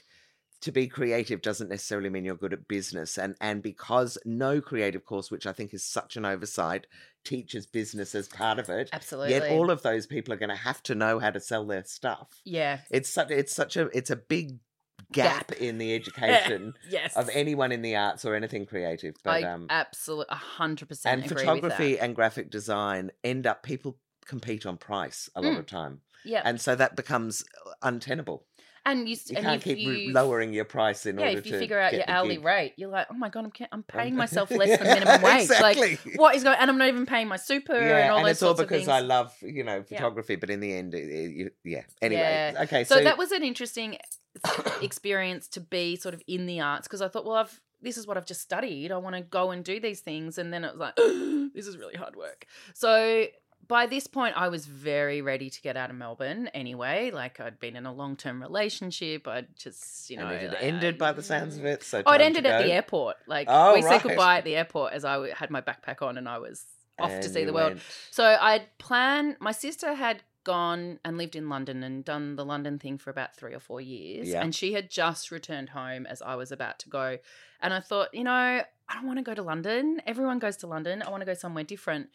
to 0.61 0.71
be 0.71 0.87
creative 0.87 1.41
doesn't 1.41 1.69
necessarily 1.69 2.09
mean 2.09 2.25
you're 2.25 2.35
good 2.35 2.53
at 2.53 2.67
business 2.67 3.17
and 3.17 3.35
and 3.39 3.61
because 3.61 4.17
no 4.25 4.59
creative 4.59 5.05
course 5.05 5.29
which 5.29 5.45
i 5.45 5.51
think 5.53 5.73
is 5.73 5.83
such 5.83 6.17
an 6.17 6.25
oversight 6.25 6.87
teaches 7.23 7.65
business 7.67 8.15
as 8.15 8.27
part 8.27 8.57
of 8.57 8.69
it 8.69 8.89
Absolutely. 8.93 9.31
yet 9.33 9.51
all 9.51 9.69
of 9.69 9.81
those 9.83 10.07
people 10.07 10.33
are 10.33 10.37
going 10.37 10.49
to 10.49 10.55
have 10.55 10.81
to 10.83 10.95
know 10.95 11.19
how 11.19 11.29
to 11.29 11.39
sell 11.39 11.65
their 11.65 11.83
stuff 11.83 12.41
yeah. 12.45 12.79
it's 12.89 13.09
such 13.09 13.29
it's 13.31 13.53
such 13.53 13.77
a 13.77 13.83
it's 13.97 14.09
a 14.09 14.15
big 14.15 14.59
Gap. 15.13 15.49
gap 15.49 15.61
in 15.61 15.77
the 15.77 15.93
education 16.01 16.73
Yes. 16.89 17.15
of 17.15 17.29
anyone 17.31 17.71
in 17.71 17.81
the 17.83 17.95
arts 17.95 18.25
or 18.25 18.33
anything 18.35 18.65
creative 18.65 19.13
but 19.23 19.43
I 19.43 19.47
um 19.47 19.67
absolutely 19.69 20.25
a 20.33 20.35
hundred 20.35 20.89
percent 20.89 21.21
and 21.21 21.31
agree 21.31 21.43
photography 21.45 21.99
and 21.99 22.15
graphic 22.15 22.49
design 22.49 23.11
end 23.23 23.45
up 23.45 23.61
people 23.61 23.99
compete 24.25 24.65
on 24.65 24.77
price 24.77 25.29
a 25.35 25.41
lot 25.41 25.53
Mm. 25.53 25.59
of 25.59 25.65
time 25.67 26.01
Yeah. 26.25 26.41
and 26.43 26.59
so 26.59 26.75
that 26.75 26.95
becomes 26.95 27.45
untenable 27.83 28.46
And 28.87 29.09
you, 29.09 29.17
you 29.27 29.35
and 29.35 29.45
can't 29.45 29.61
keep 29.61 29.79
you 29.79 30.13
lowering 30.13 30.53
your 30.53 30.63
price 30.63 31.05
in 31.05 31.19
yeah, 31.19 31.25
order 31.27 31.39
if 31.39 31.45
you 31.45 31.51
to 31.51 31.59
figure 31.59 31.77
out 31.77 31.93
your 31.93 32.05
hourly 32.07 32.35
gig. 32.37 32.45
rate, 32.45 32.73
you're 32.77 32.89
like, 32.89 33.07
oh 33.11 33.15
my 33.15 33.27
god, 33.27 33.43
I'm 33.43 33.51
I'm 33.73 33.83
paying 33.83 34.15
myself 34.23 34.49
less 34.49 34.79
than 34.79 34.87
minimum 34.87 35.21
wage. 35.21 35.43
exactly. 35.43 35.99
Like, 36.05 36.15
what 36.15 36.35
is 36.35 36.43
going? 36.43 36.57
And 36.57 36.69
I'm 36.71 36.77
not 36.77 36.87
even 36.87 37.05
paying 37.05 37.27
my 37.27 37.35
super 37.35 37.73
yeah, 37.75 37.97
and 37.97 38.11
all 38.11 38.17
and 38.19 38.27
those 38.27 38.31
it's 38.31 38.43
all 38.43 38.53
because. 38.53 38.87
I 38.87 39.01
love 39.01 39.35
you 39.41 39.63
know 39.65 39.83
Yeah. 39.89 39.97
photography, 39.97 40.37
but 40.37 40.49
in 40.49 40.61
the 40.61 40.73
end, 40.73 40.93
it, 40.93 40.99
it, 41.09 41.53
yeah. 41.65 41.83
Anyway, 42.01 42.21
Yeah. 42.21 42.63
okay, 42.63 42.85
so, 42.85 42.95
so, 42.95 43.03
that 43.03 43.17
was 43.17 43.31
an 43.33 43.43
interesting 43.43 43.97
experience 44.81 45.47
to 45.49 45.59
be 45.59 45.95
sort 45.95 46.13
of 46.13 46.21
in 46.27 46.45
the 46.45 46.61
arts 46.61 46.87
because 46.87 47.01
I 47.01 47.07
thought, 47.07 47.25
well, 47.25 47.35
I've 47.35 47.59
this 47.81 47.97
is 47.97 48.07
what 48.07 48.17
I've 48.17 48.25
just 48.25 48.41
studied. 48.41 48.91
I 48.91 48.97
want 48.97 49.15
to 49.15 49.21
go 49.21 49.51
and 49.51 49.63
do 49.63 49.79
these 49.79 49.99
things, 49.99 50.37
and 50.37 50.51
then 50.51 50.63
it 50.63 50.71
was 50.71 50.79
like, 50.79 50.95
this 51.53 51.67
is 51.67 51.77
really 51.77 51.95
hard 51.95 52.15
work. 52.15 52.45
So 52.73 53.27
by 53.67 53.85
this 53.85 54.07
point, 54.07 54.35
I 54.37 54.47
was 54.49 54.65
very 54.65 55.21
ready 55.21 55.49
to 55.49 55.61
get 55.61 55.75
out 55.77 55.89
of 55.89 55.95
Melbourne. 55.95 56.47
Anyway, 56.53 57.11
like 57.11 57.39
I'd 57.39 57.59
been 57.59 57.75
in 57.75 57.85
a 57.85 57.93
long 57.93 58.15
term 58.15 58.41
relationship. 58.41 59.27
I'd 59.27 59.47
just 59.57 60.09
you 60.09 60.17
know 60.17 60.27
and 60.27 60.35
it 60.35 60.41
had 60.41 60.51
like, 60.51 60.63
ended 60.63 60.97
by 60.97 61.11
the 61.11 61.23
sounds 61.23 61.57
of 61.57 61.65
it. 61.65 61.83
So 61.83 62.03
Oh, 62.05 62.13
it 62.13 62.21
ended 62.21 62.45
at 62.45 62.63
the 62.63 62.71
airport. 62.71 63.17
Like 63.27 63.47
Oh, 63.49 63.73
we 63.75 63.81
said 63.81 64.03
goodbye 64.03 64.37
at 64.39 64.43
the 64.45 64.55
airport 64.55 64.93
as 64.93 65.03
I 65.05 65.29
had 65.33 65.49
my 65.49 65.61
backpack 65.61 66.01
on 66.01 66.17
and 66.17 66.27
I 66.29 66.37
was 66.39 66.65
off 66.99 67.11
to 67.19 67.29
see 67.29 67.43
the 67.45 67.53
world. 67.53 67.73
went- 67.73 67.81
So 68.11 68.23
I'd 68.39 68.65
planned. 68.79 69.37
My 69.39 69.51
sister 69.51 69.93
had 69.93 70.23
gone 70.43 70.97
and 71.03 71.17
lived 71.17 71.35
in 71.35 71.49
London 71.49 71.83
and 71.83 72.05
done 72.05 72.37
the 72.37 72.45
London 72.45 72.79
thing 72.79 72.97
for 72.97 73.09
about 73.09 73.35
three 73.35 73.53
or 73.53 73.59
four 73.59 73.81
years, 73.81 74.29
Yeah. 74.29 74.41
and 74.41 74.55
she 74.55 74.71
had 74.73 74.89
just 74.89 75.29
returned 75.29 75.69
home 75.69 76.05
as 76.05 76.21
I 76.21 76.35
was 76.35 76.53
about 76.53 76.79
to 76.79 76.89
go. 76.89 77.17
And 77.61 77.73
I 77.73 77.81
thought, 77.81 78.13
you 78.13 78.23
know, 78.23 78.31
I 78.31 78.93
don't 78.93 79.05
want 79.05 79.19
to 79.19 79.23
go 79.23 79.33
to 79.33 79.43
London. 79.43 80.01
Everyone 80.07 80.39
goes 80.39 80.55
to 80.57 80.67
London. 80.67 81.03
I 81.05 81.09
want 81.09 81.19
to 81.21 81.25
go 81.25 81.33
somewhere 81.33 81.65
different. 81.65 82.09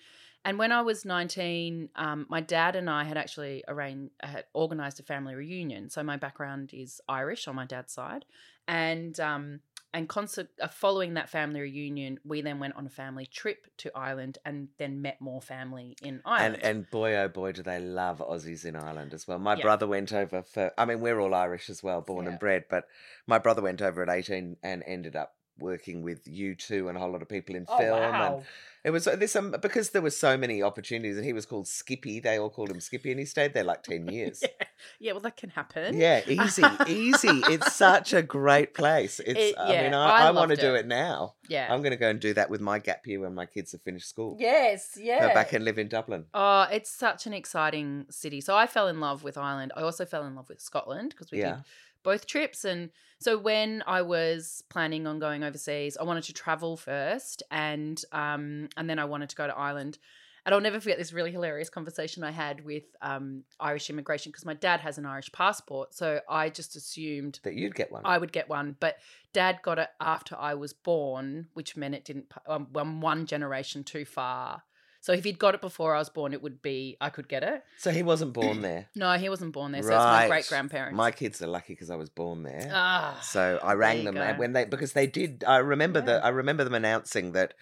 And 0.44 0.58
when 0.58 0.72
I 0.72 0.82
was 0.82 1.04
19, 1.04 1.90
um, 1.94 2.26
my 2.28 2.40
dad 2.40 2.74
and 2.74 2.90
I 2.90 3.04
had 3.04 3.16
actually 3.16 3.62
arranged, 3.68 4.12
had 4.20 4.44
organized 4.54 4.98
a 4.98 5.04
family 5.04 5.34
reunion. 5.34 5.88
So 5.88 6.02
my 6.02 6.16
background 6.16 6.70
is 6.72 7.00
Irish 7.08 7.46
on 7.46 7.54
my 7.54 7.64
dad's 7.64 7.92
side. 7.92 8.24
And 8.66 9.18
um, 9.20 9.60
and 9.94 10.08
concert, 10.08 10.48
uh, 10.60 10.68
following 10.68 11.14
that 11.14 11.28
family 11.28 11.60
reunion, 11.60 12.18
we 12.24 12.40
then 12.40 12.58
went 12.58 12.74
on 12.76 12.86
a 12.86 12.90
family 12.90 13.26
trip 13.26 13.66
to 13.78 13.90
Ireland 13.94 14.38
and 14.44 14.68
then 14.78 15.02
met 15.02 15.20
more 15.20 15.42
family 15.42 15.96
in 16.02 16.22
Ireland. 16.24 16.62
And 16.62 16.64
and 16.78 16.90
boy 16.90 17.14
oh 17.16 17.28
boy 17.28 17.52
do 17.52 17.62
they 17.62 17.78
love 17.78 18.18
Aussies 18.18 18.64
in 18.64 18.74
Ireland 18.74 19.12
as 19.14 19.28
well. 19.28 19.38
My 19.38 19.54
Yeah. 19.54 19.62
brother 19.62 19.86
went 19.86 20.12
over 20.12 20.42
for 20.42 20.72
I 20.78 20.86
mean 20.86 21.00
we're 21.00 21.20
all 21.20 21.34
Irish 21.34 21.68
as 21.70 21.82
well, 21.82 22.00
born 22.00 22.24
Yeah. 22.24 22.30
and 22.32 22.40
bred, 22.40 22.64
but 22.70 22.86
my 23.26 23.38
brother 23.38 23.62
went 23.62 23.82
over 23.82 24.02
at 24.02 24.08
eighteen 24.08 24.56
and 24.62 24.82
ended 24.86 25.14
up 25.14 25.34
working 25.58 26.02
with 26.02 26.24
U2 26.24 26.88
and 26.88 26.96
a 26.96 27.00
whole 27.00 27.10
lot 27.12 27.22
of 27.22 27.28
people 27.28 27.54
in 27.54 27.66
oh, 27.68 27.78
film 27.78 27.98
and 28.00 28.44
it 28.84 28.90
was 28.90 29.06
uh, 29.06 29.14
this 29.14 29.36
um, 29.36 29.54
because 29.62 29.90
there 29.90 30.02
were 30.02 30.10
so 30.10 30.36
many 30.36 30.60
opportunities 30.60 31.16
and 31.16 31.24
he 31.24 31.32
was 31.32 31.46
called 31.46 31.68
Skippy, 31.68 32.18
they 32.18 32.38
all 32.38 32.50
called 32.50 32.68
him 32.70 32.80
Skippy 32.80 33.12
and 33.12 33.20
he 33.20 33.26
stayed 33.26 33.54
there 33.54 33.62
like 33.62 33.84
ten 33.84 34.08
years. 34.12 34.42
yeah. 34.42 34.66
yeah, 34.98 35.12
well, 35.12 35.20
that 35.20 35.36
can 35.36 35.50
happen. 35.50 35.96
Yeah, 35.96 36.22
easy, 36.26 36.64
easy. 36.88 37.42
It's 37.48 37.74
such 37.74 38.12
a 38.12 38.22
great 38.22 38.74
place. 38.74 39.20
It's. 39.26 39.38
It- 39.38 39.58
I 39.58 39.72
yeah, 39.72 39.82
mean, 39.84 39.94
I 39.94 40.06
I, 40.06 40.26
I, 40.28 40.30
want 40.32 40.50
to 40.50 40.56
do 40.56 40.74
it. 40.74 40.80
it 40.80 40.86
now. 40.88 41.34
Yeah. 41.48 41.72
I'm 41.72 41.80
going 41.80 41.92
to 41.92 41.96
go 41.96 42.08
and 42.08 42.18
do 42.18 42.34
that 42.34 42.50
with 42.50 42.60
my 42.60 42.78
gap 42.80 43.06
year 43.06 43.20
when 43.20 43.34
my 43.34 43.46
kids 43.46 43.72
have 43.72 43.82
finished 43.82 44.08
school. 44.08 44.36
yes, 44.40 44.98
yeah. 45.00 45.28
Go 45.28 45.34
back 45.34 45.52
and 45.52 45.64
live 45.64 45.78
in 45.78 45.88
Dublin. 45.88 46.24
Oh, 46.34 46.66
it's 46.72 46.90
such 46.90 47.26
an 47.26 47.32
exciting 47.32 48.06
city. 48.10 48.40
So 48.40 48.56
I 48.56 48.66
fell 48.66 48.88
in 48.88 48.98
love 49.00 49.22
with 49.22 49.38
Ireland. 49.38 49.72
I 49.76 49.82
also 49.82 50.04
fell 50.04 50.24
in 50.26 50.34
love 50.34 50.48
with 50.48 50.60
Scotland 50.60 51.10
because 51.10 51.30
we 51.30 51.38
Yeah. 51.38 51.56
did 51.56 51.64
both 52.02 52.26
trips. 52.26 52.64
And 52.64 52.90
so 53.18 53.38
when 53.38 53.82
I 53.86 54.02
was 54.02 54.62
planning 54.68 55.06
on 55.06 55.18
going 55.18 55.42
overseas, 55.44 55.96
I 55.96 56.04
wanted 56.04 56.24
to 56.24 56.32
travel 56.32 56.76
first, 56.76 57.42
and 57.50 58.02
um, 58.12 58.68
and 58.76 58.88
then 58.88 58.98
I 58.98 59.04
wanted 59.04 59.28
to 59.30 59.36
go 59.36 59.46
to 59.46 59.56
Ireland. 59.56 59.98
And 60.44 60.52
I'll 60.52 60.60
never 60.60 60.80
forget 60.80 60.98
this 60.98 61.12
really 61.12 61.30
hilarious 61.30 61.70
conversation 61.70 62.24
I 62.24 62.32
had 62.32 62.64
with 62.64 62.82
um, 63.00 63.44
Irish 63.60 63.88
immigration 63.90 64.32
because 64.32 64.44
my 64.44 64.54
dad 64.54 64.80
has 64.80 64.98
an 64.98 65.06
Irish 65.06 65.30
passport. 65.30 65.94
So 65.94 66.20
I 66.28 66.48
just 66.48 66.74
assumed 66.74 67.38
That 67.44 67.54
you'd 67.54 67.76
get 67.76 67.92
one. 67.92 68.02
I 68.04 68.18
would 68.18 68.32
get 68.32 68.48
one, 68.48 68.74
but 68.80 68.96
dad 69.32 69.60
got 69.62 69.78
it 69.78 69.88
after 70.00 70.34
I 70.36 70.54
was 70.54 70.72
born, 70.72 71.46
which 71.54 71.76
meant 71.76 71.94
it 71.94 72.04
didn't, 72.04 72.26
um, 72.48 72.66
one 72.72 73.26
generation 73.26 73.84
too 73.84 74.04
far. 74.04 74.64
So 75.02 75.12
if 75.12 75.24
he'd 75.24 75.38
got 75.38 75.54
it 75.54 75.60
before 75.60 75.94
I 75.94 75.98
was 75.98 76.08
born, 76.08 76.32
it 76.32 76.42
would 76.42 76.62
be, 76.62 76.96
I 77.00 77.10
could 77.10 77.28
get 77.28 77.42
it. 77.42 77.62
so 77.76 77.90
he 77.90 78.02
wasn't 78.02 78.32
born 78.40 78.62
there. 78.62 78.86
No, 78.94 79.12
he 79.18 79.28
wasn't 79.28 79.52
born 79.52 79.72
there. 79.72 79.82
So 79.82 79.88
it's 79.88 79.96
my 79.98 80.28
great 80.28 80.46
grandparents. 80.48 80.96
My 80.96 81.10
kids 81.10 81.42
are 81.42 81.48
lucky 81.48 81.74
because 81.74 81.90
I 81.90 81.96
was 81.96 82.08
born 82.08 82.44
there. 82.44 82.70
Ah. 82.72 83.18
So 83.20 83.58
I 83.62 83.74
rang 83.74 84.04
them 84.04 84.14
go. 84.14 84.34
when 84.36 84.52
they 84.54 84.64
because 84.64 84.92
they 84.94 85.06
did. 85.06 85.44
I 85.46 85.56
remember 85.58 85.98
Yeah. 85.98 86.06
the 86.06 86.24
I 86.24 86.28
remember 86.28 86.62
them 86.64 86.74
announcing 86.74 87.32
that 87.32 87.52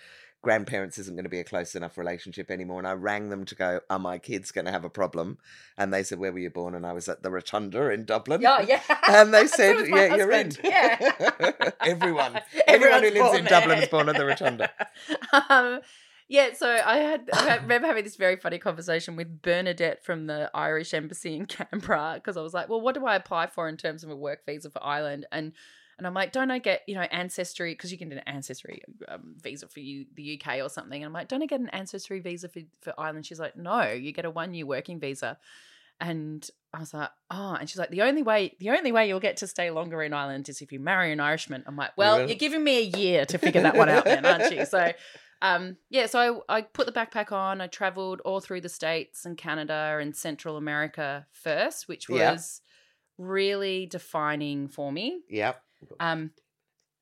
grandparents 0.42 0.96
isn't 0.96 1.16
going 1.16 1.24
to 1.24 1.30
be 1.30 1.40
a 1.40 1.44
close 1.44 1.74
enough 1.74 1.98
relationship 1.98 2.50
anymore. 2.50 2.78
And 2.78 2.86
I 2.88 2.92
rang 2.92 3.28
them 3.30 3.44
to 3.46 3.54
go, 3.54 3.80
"Are 3.90 3.98
my 3.98 4.18
kids 4.18 4.50
going 4.52 4.64
to 4.66 4.70
have 4.70 4.84
a 4.84 4.90
problem?" 4.90 5.38
And 5.78 5.92
they 5.94 6.02
said, 6.02 6.18
"Where 6.18 6.32
were 6.32 6.38
you 6.38 6.50
born?" 6.50 6.74
And 6.74 6.84
I 6.86 6.92
was 6.92 7.08
at 7.08 7.22
the 7.22 7.30
Rotunda 7.30 7.88
in 7.90 8.04
Dublin. 8.04 8.40
Yeah, 8.42 8.60
yeah. 8.60 8.82
And 9.08 9.32
they 9.34 9.46
said, 9.58 9.88
my 9.88 9.96
"Yeah, 10.06 10.14
you're 10.16 10.30
in." 10.32 10.52
Yeah. 10.62 11.70
Everyone. 11.80 12.38
Everyone 12.66 13.02
who 13.02 13.10
lives 13.10 13.38
in 13.38 13.44
Dublin 13.46 13.78
is 13.82 13.88
born 13.88 14.08
at 14.10 14.16
the 14.16 14.26
Rotunda. 14.26 14.70
um, 15.48 15.80
yeah, 16.30 16.52
so 16.52 16.70
I 16.70 16.98
had 16.98 17.28
I 17.32 17.56
remember 17.56 17.88
having 17.88 18.04
this 18.04 18.14
very 18.14 18.36
funny 18.36 18.58
conversation 18.58 19.16
with 19.16 19.42
Bernadette 19.42 20.04
from 20.04 20.28
the 20.28 20.48
Irish 20.54 20.94
embassy 20.94 21.34
in 21.34 21.46
Canberra 21.46 22.12
because 22.14 22.36
I 22.36 22.40
was 22.40 22.54
like, 22.54 22.68
well, 22.68 22.80
what 22.80 22.94
do 22.94 23.04
I 23.04 23.16
apply 23.16 23.48
for 23.48 23.68
in 23.68 23.76
terms 23.76 24.04
of 24.04 24.10
a 24.10 24.16
work 24.16 24.46
visa 24.46 24.70
for 24.70 24.80
Ireland? 24.82 25.26
And 25.32 25.52
and 25.98 26.06
I'm 26.06 26.14
like, 26.14 26.30
don't 26.30 26.52
I 26.52 26.60
get 26.60 26.82
you 26.86 26.94
know 26.94 27.00
ancestry 27.00 27.72
because 27.74 27.90
you 27.90 27.98
can 27.98 28.10
get 28.10 28.18
an 28.18 28.32
ancestry 28.32 28.80
um, 29.08 29.34
visa 29.42 29.66
for 29.66 29.80
you, 29.80 30.06
the 30.14 30.40
UK 30.40 30.60
or 30.62 30.68
something? 30.68 31.02
And 31.02 31.08
I'm 31.08 31.12
like, 31.12 31.26
don't 31.26 31.42
I 31.42 31.46
get 31.46 31.58
an 31.58 31.68
ancestry 31.70 32.20
visa 32.20 32.48
for 32.48 32.60
for 32.80 32.94
Ireland? 32.96 33.26
She's 33.26 33.40
like, 33.40 33.56
no, 33.56 33.90
you 33.90 34.12
get 34.12 34.24
a 34.24 34.30
one 34.30 34.54
year 34.54 34.66
working 34.66 35.00
visa. 35.00 35.36
And 36.00 36.48
I 36.72 36.78
was 36.78 36.94
like, 36.94 37.10
oh, 37.30 37.56
and 37.58 37.68
she's 37.68 37.76
like, 37.76 37.90
the 37.90 38.02
only 38.02 38.22
way, 38.22 38.56
the 38.60 38.70
only 38.70 38.92
way 38.92 39.08
you'll 39.08 39.20
get 39.20 39.38
to 39.38 39.46
stay 39.46 39.70
longer 39.70 40.00
in 40.02 40.14
Ireland 40.14 40.48
is 40.48 40.62
if 40.62 40.70
you 40.72 40.78
marry 40.78 41.12
an 41.12 41.20
Irishman. 41.20 41.64
I'm 41.66 41.76
like, 41.76 41.90
well, 41.98 42.18
Really? 42.18 42.30
you're 42.30 42.38
giving 42.38 42.64
me 42.64 42.78
a 42.78 42.98
year 42.98 43.26
to 43.26 43.36
figure 43.36 43.60
that 43.62 43.76
one 43.76 43.88
out, 43.90 44.04
then, 44.04 44.24
aren't 44.24 44.54
you? 44.54 44.64
So, 44.64 44.92
um, 45.42 45.76
yeah, 45.88 46.06
so 46.06 46.44
I, 46.48 46.58
I 46.58 46.62
put 46.62 46.86
the 46.86 46.92
backpack 46.92 47.32
on. 47.32 47.60
I 47.60 47.66
traveled 47.66 48.20
all 48.20 48.40
through 48.40 48.60
the 48.60 48.68
states 48.68 49.24
and 49.24 49.36
Canada 49.36 49.98
and 50.00 50.14
Central 50.14 50.56
America 50.56 51.26
first, 51.32 51.88
which 51.88 52.08
Yeah. 52.08 52.32
was 52.32 52.60
really 53.18 53.86
defining 53.86 54.68
for 54.68 54.92
me. 54.92 55.22
Yep. 55.28 55.62
Um, 55.98 56.30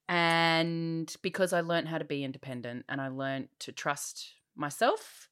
and 0.09 1.15
because 1.23 1.53
I 1.53 1.61
learned 1.61 1.89
how 1.89 1.99
to 1.99 2.05
be 2.05 2.25
independent 2.25 2.87
and 2.89 3.01
I 3.01 3.09
learned 3.09 3.49
to 3.61 3.73
trust 3.73 4.35
myself. 4.57 5.29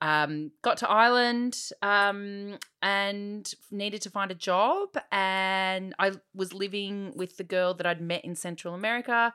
Um, 0.00 0.52
got 0.62 0.76
to 0.78 0.88
Ireland 0.88 1.56
um, 1.82 2.58
and 2.82 3.52
needed 3.70 4.02
to 4.02 4.10
find 4.10 4.30
a 4.30 4.34
job. 4.34 4.90
And 5.10 5.94
I 5.98 6.12
was 6.34 6.52
living 6.52 7.12
with 7.16 7.36
the 7.36 7.44
girl 7.44 7.74
that 7.74 7.86
I'd 7.86 8.00
met 8.00 8.24
in 8.24 8.34
Central 8.34 8.74
America 8.74 9.34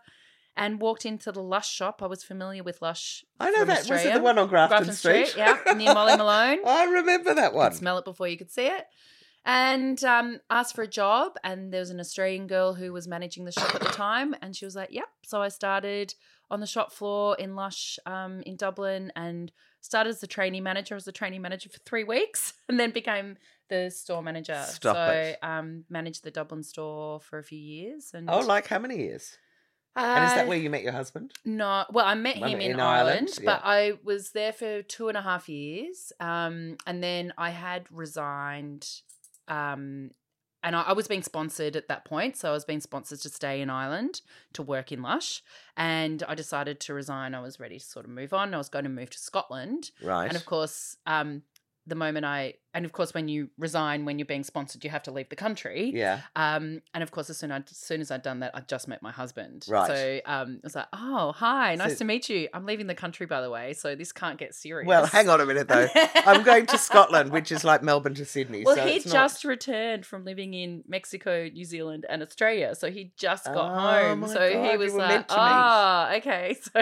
and 0.56 0.80
walked 0.80 1.06
into 1.06 1.32
the 1.32 1.42
Lush 1.42 1.70
shop. 1.72 2.02
I 2.04 2.08
was 2.08 2.24
familiar 2.24 2.64
with 2.64 2.82
Lush. 2.82 3.24
I 3.40 3.50
know 3.52 3.66
that. 3.66 3.88
Was 3.90 4.06
it 4.06 4.14
the 4.14 4.22
one 4.22 4.38
on 4.38 4.48
Grafton, 4.48 4.78
Grafton 4.78 4.96
Street, 4.96 5.28
Street? 5.28 5.42
yeah, 5.66 5.74
near 5.74 5.94
Molly 5.94 6.16
Malone. 6.18 6.60
I 6.68 6.86
remember 6.86 7.34
that 7.34 7.52
Could 7.52 7.58
one. 7.58 7.74
smell 7.74 7.98
it 7.98 8.06
before 8.06 8.28
you 8.28 8.38
could 8.38 8.52
see 8.52 8.68
it. 8.68 8.86
And 9.46 10.02
um, 10.06 10.40
asked 10.50 10.74
for 10.74 10.84
a 10.84 10.88
job, 10.88 11.34
and 11.44 11.74
there 11.74 11.82
was 11.82 11.90
an 11.90 12.00
Australian 12.00 12.48
girl 12.48 12.74
who 12.76 12.94
was 12.94 13.08
managing 13.10 13.44
the 13.44 13.52
shop 13.52 13.76
at 13.76 13.82
the 13.82 13.88
time, 13.92 14.34
and 14.42 14.56
she 14.56 14.64
was 14.64 14.74
like, 14.76 14.90
"Yep." 14.92 15.08
So 15.26 15.42
I 15.42 15.50
started 15.50 16.14
on 16.50 16.62
the 16.62 16.66
shop 16.68 16.94
floor 16.94 17.36
in 17.38 17.56
Lush 17.56 18.00
um, 18.06 18.42
in 18.46 18.56
Dublin, 18.56 19.12
and 19.18 19.52
started 19.82 20.12
as 20.12 20.22
the 20.22 20.28
trainee 20.28 20.62
manager. 20.62 20.96
I 20.96 20.98
was 20.98 21.04
the 21.04 21.12
trainee 21.12 21.40
manager 21.40 21.68
for 21.70 21.80
three 21.80 22.06
weeks, 22.06 22.54
and 22.70 22.80
then 22.80 22.92
became 22.92 23.36
the 23.70 23.90
store 23.90 24.24
manager. 24.24 24.64
Stop 24.66 24.96
so 24.96 25.12
it. 25.12 25.40
um, 25.44 25.84
managed 25.90 26.24
the 26.24 26.32
Dublin 26.32 26.64
store 26.64 27.20
for 27.20 27.38
a 27.38 27.44
few 27.44 27.60
years. 27.60 28.12
And 28.14 28.30
Oh, 28.30 28.40
like 28.40 28.68
how 28.68 28.80
many 28.80 28.98
years? 29.00 29.38
And 29.96 30.26
is 30.26 30.32
uh, 30.32 30.36
that 30.36 30.48
where 30.48 30.58
you 30.58 30.70
met 30.70 30.84
your 30.84 30.92
husband? 30.94 31.34
no, 31.46 31.86
well, 31.92 32.06
I 32.06 32.16
met 32.16 32.40
Well, 32.40 32.50
him 32.50 32.62
in, 32.62 32.72
in 32.72 32.80
Ireland, 32.80 33.30
Ireland, 33.30 33.40
but 33.46 33.62
I 33.64 33.94
was 34.04 34.32
there 34.32 34.54
for 34.54 34.82
two 34.82 35.08
and 35.10 35.18
a 35.18 35.22
half 35.22 35.48
years, 35.50 36.12
um, 36.20 36.78
and 36.88 37.04
then 37.04 37.34
I 37.38 37.52
had 37.52 37.86
resigned, 37.92 38.88
um, 39.48 40.12
and 40.64 40.76
I, 40.76 40.82
I 40.84 40.94
was 40.94 41.08
being 41.08 41.24
sponsored 41.24 41.76
at 41.76 41.88
that 41.90 42.06
point, 42.06 42.38
so 42.38 42.50
I 42.50 42.54
was 42.54 42.66
being 42.66 42.80
sponsored 42.80 43.20
to 43.22 43.30
stay 43.30 43.62
in 43.62 43.70
Ireland 43.70 44.22
to 44.54 44.64
work 44.64 44.92
in 44.92 45.02
Lush, 45.02 45.42
and 45.78 46.24
I 46.28 46.36
decided 46.36 46.80
to 46.82 46.94
resign. 46.94 47.36
I 47.36 47.42
was 47.42 47.60
ready 47.60 47.78
to 47.80 47.86
sort 47.86 48.06
of 48.06 48.12
move 48.12 48.34
on. 48.34 48.54
I 48.54 48.58
was 48.58 48.70
going 48.70 48.86
to 48.86 48.90
move 48.90 49.10
to 49.12 49.20
Scotland, 49.20 49.92
Right. 50.02 50.28
and 50.28 50.36
of 50.36 50.46
course, 50.46 50.98
um, 51.06 51.44
the 51.86 51.96
moment 51.96 52.26
I, 52.26 52.54
and 52.74 52.86
of 52.86 52.92
course, 52.94 53.14
when 53.14 53.28
you 53.28 53.50
resign, 53.58 54.06
when 54.06 54.18
you're 54.18 54.26
being 54.26 54.44
sponsored, 54.44 54.84
you 54.84 54.90
have 54.90 55.04
to 55.04 55.12
leave 55.12 55.30
the 55.30 55.36
country. 55.36 55.92
Yeah. 55.94 56.22
Um, 56.36 56.82
and 56.94 57.04
of 57.04 57.12
course, 57.12 57.30
as 57.30 57.38
soon 57.38 57.52
as, 57.52 57.64
as 57.70 57.78
soon 57.78 58.00
as 58.02 58.10
I'd 58.10 58.22
done 58.24 58.40
that, 58.40 58.52
I 58.56 58.62
just 58.62 58.88
met 58.88 59.02
my 59.02 59.12
husband. 59.12 59.66
Right. 59.70 59.88
So 59.88 60.20
um, 60.26 60.60
I 60.64 60.66
was 60.66 60.76
like, 60.76 60.88
"Oh, 60.94 61.34
hi, 61.34 61.76
nice 61.76 61.92
So- 61.94 61.98
to 62.00 62.06
meet 62.06 62.30
you. 62.30 62.48
I'm 62.54 62.66
leaving 62.66 62.88
the 62.88 62.96
country, 62.96 63.26
by 63.26 63.42
the 63.42 63.50
way, 63.50 63.74
so 63.74 63.96
this 63.96 64.12
can't 64.12 64.40
get 64.40 64.56
serious." 64.56 64.88
Well, 64.88 65.06
hang 65.06 65.30
on 65.30 65.42
a 65.42 65.46
minute 65.46 65.68
though. 65.68 65.88
I'm 66.26 66.44
going 66.44 66.66
to 66.68 66.78
Scotland, 66.78 67.32
which 67.32 67.52
is 67.52 67.64
like 67.64 67.84
Melbourne 67.84 68.16
to 68.16 68.26
Sydney. 68.26 68.64
Well, 68.66 68.76
so 68.78 68.86
he 68.88 68.96
it's 68.96 69.06
not- 69.08 69.14
just 69.14 69.44
returned 69.44 70.06
from 70.06 70.24
living 70.26 70.54
in 70.54 70.84
Mexico, 70.88 71.50
New 71.54 71.66
Zealand, 71.66 72.06
and 72.10 72.24
Australia, 72.24 72.76
so 72.76 72.90
he 72.90 73.12
just 73.18 73.46
got 73.46 73.72
Oh 73.72 74.08
home. 74.10 74.28
So 74.28 74.36
God, 74.54 74.72
he 74.72 74.78
was 74.78 74.94
like, 74.96 75.10
meant 75.10 75.28
to 75.28 75.36
meet. 75.36 75.40
"Ah, 75.42 76.16
okay." 76.16 76.56
So 76.74 76.82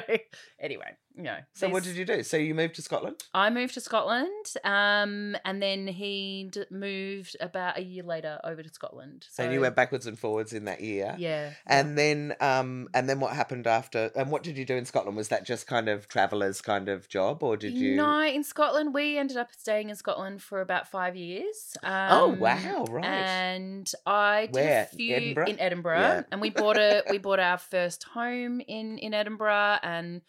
anyway, 0.59 0.95
you 1.15 1.23
know. 1.23 1.37
So 1.53 1.69
what 1.69 1.83
did 1.83 1.95
you 1.95 2.05
do? 2.05 2.23
So 2.23 2.37
you 2.37 2.53
moved 2.55 2.75
to 2.75 2.81
Scotland? 2.81 3.17
I 3.33 3.49
moved 3.49 3.73
to 3.75 3.81
Scotland, 3.81 4.45
um, 4.63 5.35
and 5.45 5.61
then 5.61 5.87
he 5.87 6.47
d- 6.51 6.65
moved 6.69 7.35
about 7.39 7.77
a 7.77 7.83
year 7.83 8.03
later 8.03 8.39
over 8.43 8.63
to 8.63 8.69
Scotland. 8.69 9.25
So 9.29 9.43
and 9.43 9.53
you 9.53 9.61
went 9.61 9.75
backwards 9.75 10.07
and 10.07 10.17
forwards 10.17 10.53
in 10.53 10.65
that 10.65 10.81
year. 10.81 11.15
yeah, 11.19 11.51
And 11.67 11.97
then, 11.97 12.35
um, 12.39 12.87
and 12.93 13.07
then 13.09 13.19
what 13.19 13.33
happened 13.35 13.67
after? 13.67 14.11
And 14.15 14.31
what 14.31 14.43
did 14.43 14.57
you 14.57 14.65
do 14.65 14.75
in 14.75 14.85
Scotland? 14.85 15.17
Was 15.17 15.27
that 15.29 15.45
just 15.45 15.67
kind 15.67 15.89
of 15.89 16.07
traveller's 16.07 16.61
kind 16.61 16.89
of 16.89 17.07
job, 17.09 17.43
or 17.43 17.57
did 17.57 17.73
you? 17.73 17.95
No, 17.95 18.21
in 18.23 18.43
Scotland, 18.43 18.93
we 18.93 19.17
ended 19.17 19.37
up 19.37 19.49
staying 19.57 19.89
in 19.89 19.95
Scotland 19.95 20.41
for 20.41 20.61
about 20.61 20.87
five 20.89 21.15
years. 21.15 21.75
Oh, 21.83 22.31
Um, 22.31 22.39
wow, 22.39 22.85
right. 22.89 23.05
And 23.05 23.91
I 24.05 24.45
did 24.47 24.55
Where? 24.55 24.83
a 24.91 24.95
few 24.95 25.15
Edinburgh? 25.15 25.47
in 25.47 25.59
Edinburgh, 25.59 25.99
Yeah. 25.99 26.23
and 26.31 26.41
we 26.41 26.49
bought 26.49 26.77
a 26.77 27.03
we 27.09 27.17
bought 27.17 27.39
our 27.39 27.57
first 27.57 28.03
home 28.03 28.61
in 28.61 28.97
in 28.97 29.13
Edinburgh, 29.13 29.79
and 29.83 30.21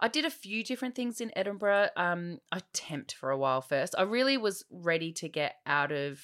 I 0.00 0.08
did 0.08 0.24
a 0.24 0.30
few 0.30 0.62
different 0.62 0.94
things 0.94 1.20
in 1.20 1.32
Edinburgh. 1.36 1.88
Um, 1.96 2.38
I 2.52 2.60
temped 2.72 3.12
for 3.12 3.30
a 3.30 3.38
while 3.38 3.60
first. 3.60 3.94
I 3.98 4.02
really 4.02 4.36
was 4.36 4.64
ready 4.70 5.12
to 5.14 5.28
get 5.28 5.56
out 5.66 5.90
of 5.92 6.20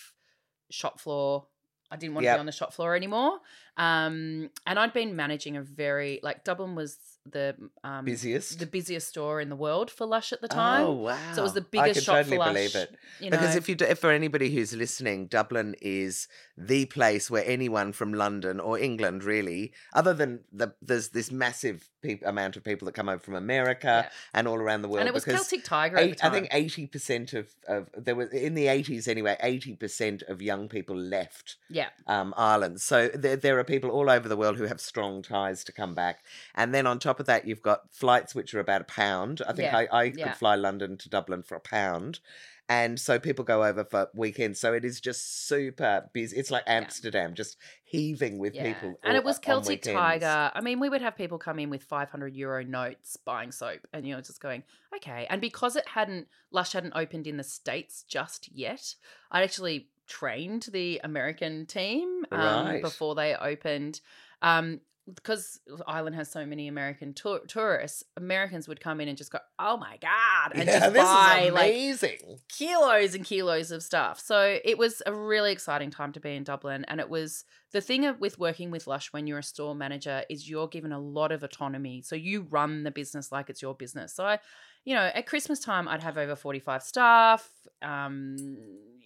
shop 0.71 1.01
floor. 1.01 1.47
I 1.91 1.97
didn't 1.97 2.15
want 2.15 2.25
to 2.25 2.35
be 2.37 2.39
on 2.41 2.47
the 2.47 2.53
shop 2.53 2.73
floor 2.73 2.95
anymore. 2.95 3.39
Um, 3.77 4.51
and 4.67 4.79
I'd 4.79 4.93
been 4.93 5.17
managing 5.17 5.57
a 5.57 5.63
very 5.63 6.21
like 6.23 6.45
Dublin 6.45 6.75
was 6.75 6.99
the 7.27 7.57
um 7.83 8.05
busiest? 8.05 8.59
the 8.59 8.67
busiest 8.67 9.09
store 9.09 9.41
in 9.41 9.49
the 9.49 9.57
world 9.57 9.91
for 9.91 10.07
Lush 10.07 10.33
at 10.33 10.41
the 10.41 10.49
time. 10.49 10.85
Oh 10.87 10.93
wow! 10.93 11.19
So 11.33 11.41
it 11.41 11.43
was 11.45 11.55
the 11.55 11.63
biggest 11.63 12.05
shop 12.05 12.17
totally 12.17 12.37
for 12.37 12.41
Lush. 12.41 12.55
believe 12.55 12.75
it. 12.77 12.97
You 13.21 13.31
Because 13.31 13.57
if 13.57 13.69
you 13.69 13.75
do, 13.75 13.85
if 13.87 13.99
for 13.99 14.11
anybody 14.11 14.55
who's 14.55 14.75
listening, 14.75 15.27
Dublin 15.27 15.75
is 15.81 16.29
the 16.57 16.85
place 16.87 17.31
where 17.31 17.43
anyone 17.47 17.93
from 17.93 18.13
London 18.13 18.61
or 18.61 18.79
England, 18.79 19.25
really, 19.25 19.73
other 19.95 20.15
than 20.15 20.41
the 20.53 20.75
there's 20.83 21.09
this 21.09 21.33
massive 21.33 21.89
peop 22.03 22.23
amount 22.27 22.57
of 22.57 22.63
people 22.63 22.85
that 22.87 22.93
come 22.93 23.09
over 23.09 23.19
from 23.19 23.35
America 23.35 24.03
Yeah. 24.05 24.11
and 24.35 24.47
all 24.47 24.59
around 24.59 24.83
the 24.83 24.89
world. 24.89 25.01
and 25.01 25.09
it 25.09 25.15
was 25.15 25.25
Celtic 25.25 25.65
Tiger 25.65 25.97
at 25.97 26.05
eight, 26.05 26.25
I 26.25 26.29
think 26.29 26.49
eighty 26.53 26.87
percent 26.87 27.33
of, 27.33 27.49
of 27.67 27.89
there 27.97 28.15
was 28.15 28.29
in 28.31 28.55
the 28.55 28.69
eighties 28.69 29.09
anyway. 29.09 29.37
Eighty 29.41 29.75
percent 29.75 30.23
of 30.29 30.43
young 30.43 30.69
people 30.69 30.95
left 30.97 31.57
yeah, 31.71 31.89
um, 32.07 32.35
Ireland. 32.37 32.81
So 32.83 33.09
there, 33.09 33.37
there 33.37 33.59
are 33.59 33.64
people 33.65 33.91
all 33.91 34.09
over 34.11 34.29
the 34.29 34.37
world 34.37 34.57
who 34.57 34.65
have 34.65 34.81
strong 34.81 35.23
ties 35.23 35.65
to 35.65 35.73
come 35.73 35.95
back. 35.95 36.23
And 36.55 36.75
then 36.75 36.87
on 36.87 36.99
top 36.99 37.21
of 37.21 37.27
that, 37.27 37.47
you've 37.47 37.63
got 37.63 37.93
flights 37.93 38.35
which 38.35 38.55
are 38.55 38.61
about 38.61 38.83
a 38.83 38.85
pound. 38.85 39.43
I 39.47 39.53
think 39.53 39.73
Yeah, 39.73 39.79
I, 39.79 39.87
I 39.91 40.03
yeah. 40.05 40.29
could 40.29 40.37
fly 40.37 40.55
London 40.55 40.97
to 40.99 41.09
Dublin 41.09 41.43
for 41.43 41.57
a 41.57 41.61
pound. 41.61 42.21
And 42.67 42.99
so 42.99 43.19
people 43.19 43.45
go 43.45 43.63
over 43.63 43.85
for 43.85 44.09
weekends. 44.15 44.59
So 44.59 44.73
it 44.73 44.87
is 44.87 44.99
just 44.99 45.47
super 45.47 46.09
busy. 46.15 46.39
It's 46.39 46.51
like 46.51 46.63
Amsterdam, 46.67 47.35
just 47.35 47.59
heaving 47.85 48.39
with 48.39 48.55
yeah. 48.55 48.73
people. 48.73 48.99
and 49.03 49.13
all- 49.13 49.17
it 49.17 49.25
was 49.25 49.39
Celtic. 49.39 49.83
Tiger. 49.83 50.51
I 50.55 50.61
mean, 50.63 50.81
we 50.81 50.89
would 50.89 51.03
have 51.03 51.15
people 51.15 51.37
come 51.37 51.59
in 51.59 51.69
with 51.69 51.83
500 51.83 52.35
euro 52.35 52.65
notes 52.65 53.19
buying 53.19 53.53
soap, 53.53 53.81
and 53.93 54.07
you 54.07 54.15
know, 54.15 54.21
just 54.23 54.41
going, 54.41 54.63
okay. 54.97 55.27
And 55.29 55.43
because 55.43 55.77
it 55.77 55.89
hadn't, 55.89 56.27
Lush 56.51 56.73
hadn't 56.73 56.95
opened 56.97 57.27
in 57.27 57.37
the 57.37 57.45
states 57.45 58.03
just 58.03 58.49
yet, 58.51 58.95
I'd 59.31 59.43
actually 59.45 59.89
trained 60.07 60.69
the 60.73 61.01
American 61.05 61.67
team 61.67 62.25
um, 62.33 62.39
Right. 62.67 62.83
before 62.83 63.15
they 63.15 63.35
opened. 63.35 64.01
Um, 64.43 64.81
because 65.15 65.61
Ireland 65.87 66.17
has 66.17 66.31
so 66.31 66.47
many 66.47 66.67
American 66.67 67.13
tour- 67.13 67.43
tourists, 67.47 68.05
Americans 68.17 68.67
would 68.69 68.81
come 68.81 69.03
in 69.03 69.09
and 69.09 69.19
just 69.19 69.31
go, 69.31 69.39
"Oh 69.59 69.77
my 69.77 69.99
god!" 69.99 70.53
and 70.55 70.65
yeah, 70.67 70.79
just 70.79 70.93
this 70.95 71.03
buy 71.05 71.41
is 71.49 71.53
like 71.53 71.71
amazing. 71.73 72.39
kilos 72.49 73.15
and 73.15 73.23
kilos 73.23 73.71
of 73.71 73.83
stuff. 73.83 74.19
So 74.19 74.59
it 74.65 74.79
was 74.79 75.03
a 75.05 75.13
really 75.15 75.53
exciting 75.53 75.91
time 75.91 76.13
to 76.13 76.21
be 76.21 76.35
in 76.35 76.43
Dublin. 76.43 76.87
And 76.89 77.01
it 77.01 77.11
was 77.11 77.45
the 77.73 77.83
thing 77.83 78.11
with 78.19 78.39
working 78.39 78.71
with 78.71 78.87
Lush 78.87 79.13
when 79.13 79.27
you're 79.27 79.41
a 79.41 79.43
store 79.43 79.75
manager 79.75 80.23
is 80.31 80.49
you're 80.49 80.69
given 80.69 80.91
a 80.91 80.99
lot 80.99 81.33
of 81.33 81.43
autonomy. 81.43 82.01
So 82.01 82.17
you 82.17 82.47
run 82.49 82.83
the 82.85 82.91
business 82.91 83.31
like 83.31 83.51
it's 83.51 83.61
your 83.61 83.75
business. 83.75 84.15
So 84.15 84.25
I, 84.25 84.39
you 84.85 84.95
know, 84.95 85.11
at 85.15 85.27
Christmas 85.27 85.61
time, 85.61 85.89
I'd 85.89 86.03
have 86.03 86.19
over 86.19 86.37
45 86.37 86.83
staff. 86.83 87.49
Um, 87.83 88.37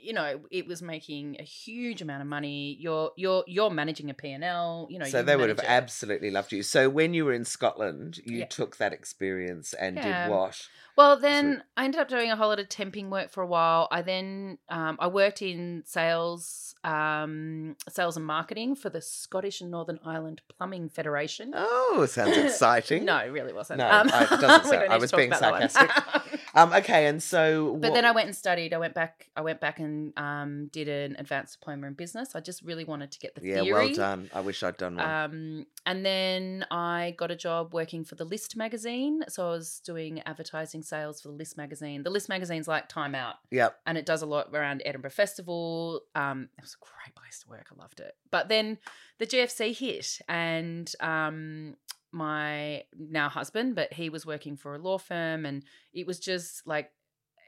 you 0.00 0.12
know, 0.12 0.40
it 0.50 0.66
was 0.66 0.80
making 0.80 1.36
a 1.38 1.42
huge 1.42 2.00
amount 2.02 2.22
of 2.22 2.28
money. 2.28 2.76
You're 2.80 3.10
you're 3.16 3.44
you're 3.46 3.70
managing 3.70 4.10
a 4.10 4.14
P&L, 4.14 4.86
you 4.90 4.98
know. 4.98 5.04
so 5.04 5.18
you 5.18 5.24
they 5.24 5.36
would 5.36 5.48
have 5.48 5.58
it. 5.58 5.64
absolutely 5.68 6.30
loved 6.30 6.52
you. 6.52 6.62
So 6.62 6.88
when 6.88 7.14
you 7.14 7.24
were 7.24 7.32
in 7.32 7.44
Scotland, 7.44 8.18
you 8.24 8.38
Yeah. 8.38 8.46
took 8.46 8.76
that 8.76 8.92
experience 8.92 9.72
and 9.74 9.96
Yeah. 9.96 10.24
did 10.24 10.30
what? 10.30 10.68
Well, 10.96 11.16
then 11.18 11.62
I 11.76 11.84
ended 11.84 12.00
up 12.00 12.08
doing 12.08 12.30
a 12.30 12.36
whole 12.36 12.48
lot 12.48 12.58
of 12.58 12.68
temping 12.68 13.08
work 13.08 13.30
for 13.30 13.42
a 13.42 13.46
while. 13.46 13.86
I 13.90 14.02
then 14.02 14.58
um, 14.68 14.96
I 15.00 15.06
worked 15.08 15.42
in 15.42 15.82
sales, 15.86 16.67
um, 16.88 17.76
sales 17.88 18.16
and 18.16 18.24
marketing 18.24 18.74
for 18.74 18.88
the 18.90 19.00
Scottish 19.00 19.60
and 19.60 19.70
Northern 19.70 19.98
Ireland 20.04 20.40
Plumbing 20.56 20.88
Federation. 20.88 21.52
Oh, 21.54 22.06
sounds 22.08 22.36
exciting. 22.46 23.04
no, 23.04 23.18
it 23.18 23.28
really 23.28 23.52
wasn't. 23.52 23.78
No, 23.78 23.88
Um, 23.90 24.10
I- 24.12 24.24
it 24.24 24.30
doesn't 24.40 24.64
sound- 24.70 24.92
I 24.92 24.96
was 24.96 25.12
being 25.12 25.28
about 25.28 25.40
that 25.40 25.52
one. 25.52 25.68
sarcastic. 25.68 26.37
Um, 26.58 26.72
okay, 26.72 27.06
and 27.06 27.22
so 27.22 27.72
but 27.80 27.90
what- 27.90 27.94
then 27.94 28.04
I 28.04 28.10
went 28.12 28.26
and 28.26 28.36
studied. 28.36 28.72
I 28.74 28.78
went 28.78 28.94
back. 28.94 29.28
I 29.36 29.40
went 29.40 29.60
back 29.60 29.78
and 29.78 30.12
um, 30.18 30.68
did 30.72 30.88
an 30.88 31.16
advanced 31.18 31.58
diploma 31.58 31.86
in 31.86 31.94
business. 31.94 32.34
I 32.34 32.40
just 32.40 32.62
really 32.62 32.84
wanted 32.84 33.12
to 33.12 33.18
get 33.18 33.34
the 33.34 33.46
Yeah, 33.46 33.62
theory. 33.62 33.72
well 33.72 33.94
done. 33.94 34.30
I 34.34 34.40
wish 34.40 34.62
I'd 34.62 34.76
done 34.76 34.96
one. 34.96 35.08
Um, 35.08 35.66
and 35.86 36.04
then 36.04 36.66
I 36.70 37.14
got 37.16 37.30
a 37.30 37.36
job 37.36 37.72
working 37.74 38.04
for 38.04 38.14
the 38.14 38.24
List 38.24 38.56
magazine. 38.56 39.22
So 39.28 39.46
I 39.46 39.50
was 39.50 39.80
doing 39.84 40.20
advertising 40.26 40.82
sales 40.82 41.20
for 41.20 41.28
the 41.28 41.34
List 41.34 41.56
magazine. 41.56 42.02
The 42.02 42.10
List 42.10 42.28
magazine's 42.28 42.68
like 42.68 42.88
Time 42.88 43.14
Out, 43.14 43.36
yep. 43.50 43.78
and 43.86 43.96
it 43.96 44.04
does 44.06 44.22
a 44.22 44.26
lot 44.26 44.48
around 44.52 44.82
Edinburgh 44.84 45.10
Festival. 45.12 46.02
Um, 46.14 46.48
it 46.58 46.62
was 46.62 46.76
a 46.80 46.84
great 46.84 47.14
place 47.14 47.40
to 47.40 47.48
work. 47.48 47.66
I 47.70 47.80
loved 47.80 48.00
it. 48.00 48.16
But 48.30 48.48
then 48.48 48.78
the 49.18 49.26
GFC 49.26 49.76
hit, 49.76 50.20
and 50.28 50.92
um, 51.00 51.76
my 52.12 52.84
now 52.98 53.28
husband, 53.28 53.74
but 53.74 53.92
he 53.92 54.08
was 54.10 54.24
working 54.26 54.56
for 54.56 54.74
a 54.74 54.78
law 54.78 54.98
firm, 54.98 55.44
and 55.46 55.64
it 55.92 56.06
was 56.06 56.18
just 56.18 56.66
like 56.66 56.90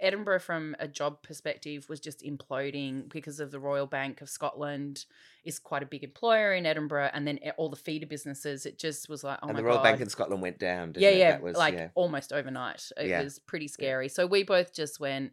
Edinburgh 0.01 0.41
from 0.41 0.75
a 0.79 0.89
job 0.89 1.23
perspective 1.23 1.89
was 1.91 2.01
just 2.01 2.23
imploding 2.23 3.11
because 3.13 3.39
of 3.39 3.51
the 3.51 3.61
Royal 3.61 3.87
Bank 3.87 4.23
of 4.23 4.31
Scotland 4.31 5.05
is 5.45 5.59
quite 5.59 5.83
a 5.83 5.87
big 5.87 6.03
employer 6.03 6.55
in 6.55 6.65
Edinburgh, 6.67 7.11
and 7.13 7.27
then 7.27 7.39
e- 7.45 7.51
all 7.59 7.69
the 7.69 7.77
feeder 7.77 8.07
businesses. 8.07 8.65
It 8.67 8.79
just 8.79 9.09
was 9.09 9.23
like, 9.25 9.39
oh 9.43 9.49
and 9.49 9.55
my 9.55 9.61
the 9.61 9.65
Royal 9.65 9.77
god, 9.77 9.83
Bank 9.85 10.01
in 10.01 10.09
Scotland 10.09 10.43
went 10.43 10.59
down. 10.59 10.95
Yeah, 10.97 11.09
it? 11.11 11.19
yeah, 11.19 11.31
That 11.33 11.43
was, 11.43 11.57
like 11.57 11.75
yeah. 11.75 11.89
almost 11.95 12.33
overnight. 12.33 12.91
It 12.97 13.09
Yeah. 13.09 13.23
was 13.23 13.39
pretty 13.39 13.69
scary. 13.69 14.09
So 14.09 14.27
we 14.27 14.43
both 14.43 14.75
just 14.75 15.01
went, 15.01 15.33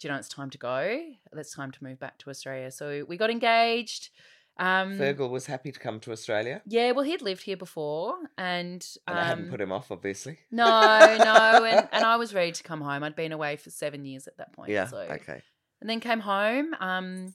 do 0.00 0.08
you 0.08 0.12
know, 0.12 0.18
it's 0.18 0.28
time 0.28 0.50
to 0.50 0.58
go. 0.58 1.00
It's 1.34 1.54
time 1.54 1.70
to 1.72 1.84
move 1.84 1.98
back 1.98 2.18
to 2.18 2.30
Australia. 2.30 2.70
So 2.70 3.04
we 3.08 3.16
got 3.16 3.30
engaged. 3.30 4.10
Um, 4.58 4.98
Fergal 4.98 5.28
was 5.30 5.46
happy 5.46 5.70
to 5.70 5.78
come 5.78 6.00
to 6.00 6.12
Australia, 6.12 6.62
yeah, 6.66 6.92
well, 6.92 7.04
he'd 7.04 7.20
lived 7.22 7.42
here 7.42 7.56
before, 7.58 8.14
and 8.38 8.86
and 9.06 9.18
um, 9.18 9.24
I 9.24 9.24
hadn't 9.24 9.50
put 9.50 9.60
him 9.60 9.70
off, 9.72 9.90
obviously. 9.92 10.38
no, 10.50 10.64
no, 11.18 11.64
and, 11.64 11.88
and 11.92 12.04
I 12.04 12.16
was 12.16 12.32
ready 12.34 12.52
to 12.52 12.62
come 12.62 12.80
home. 12.80 13.02
I'd 13.02 13.14
been 13.16 13.32
away 13.32 13.56
for 13.56 13.68
seven 13.70 14.04
years 14.06 14.26
at 14.26 14.38
that 14.38 14.52
point. 14.54 14.70
yeah. 14.70 14.86
So 14.86 14.98
Okay. 14.98 15.42
and 15.80 15.90
then 15.90 16.00
came 16.00 16.20
home. 16.20 16.74
Um, 16.80 17.34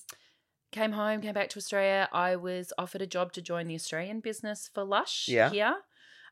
came 0.71 0.93
home, 0.93 1.21
came 1.21 1.33
back 1.33 1.49
to 1.49 1.57
Australia. 1.57 2.07
I 2.13 2.37
was 2.37 2.71
offered 2.77 3.01
a 3.01 3.07
job 3.07 3.33
to 3.33 3.41
join 3.41 3.67
the 3.67 3.75
Australian 3.75 4.19
business 4.21 4.69
for 4.73 4.83
Lush 4.83 5.27
Yeah. 5.27 5.49
here. 5.49 5.75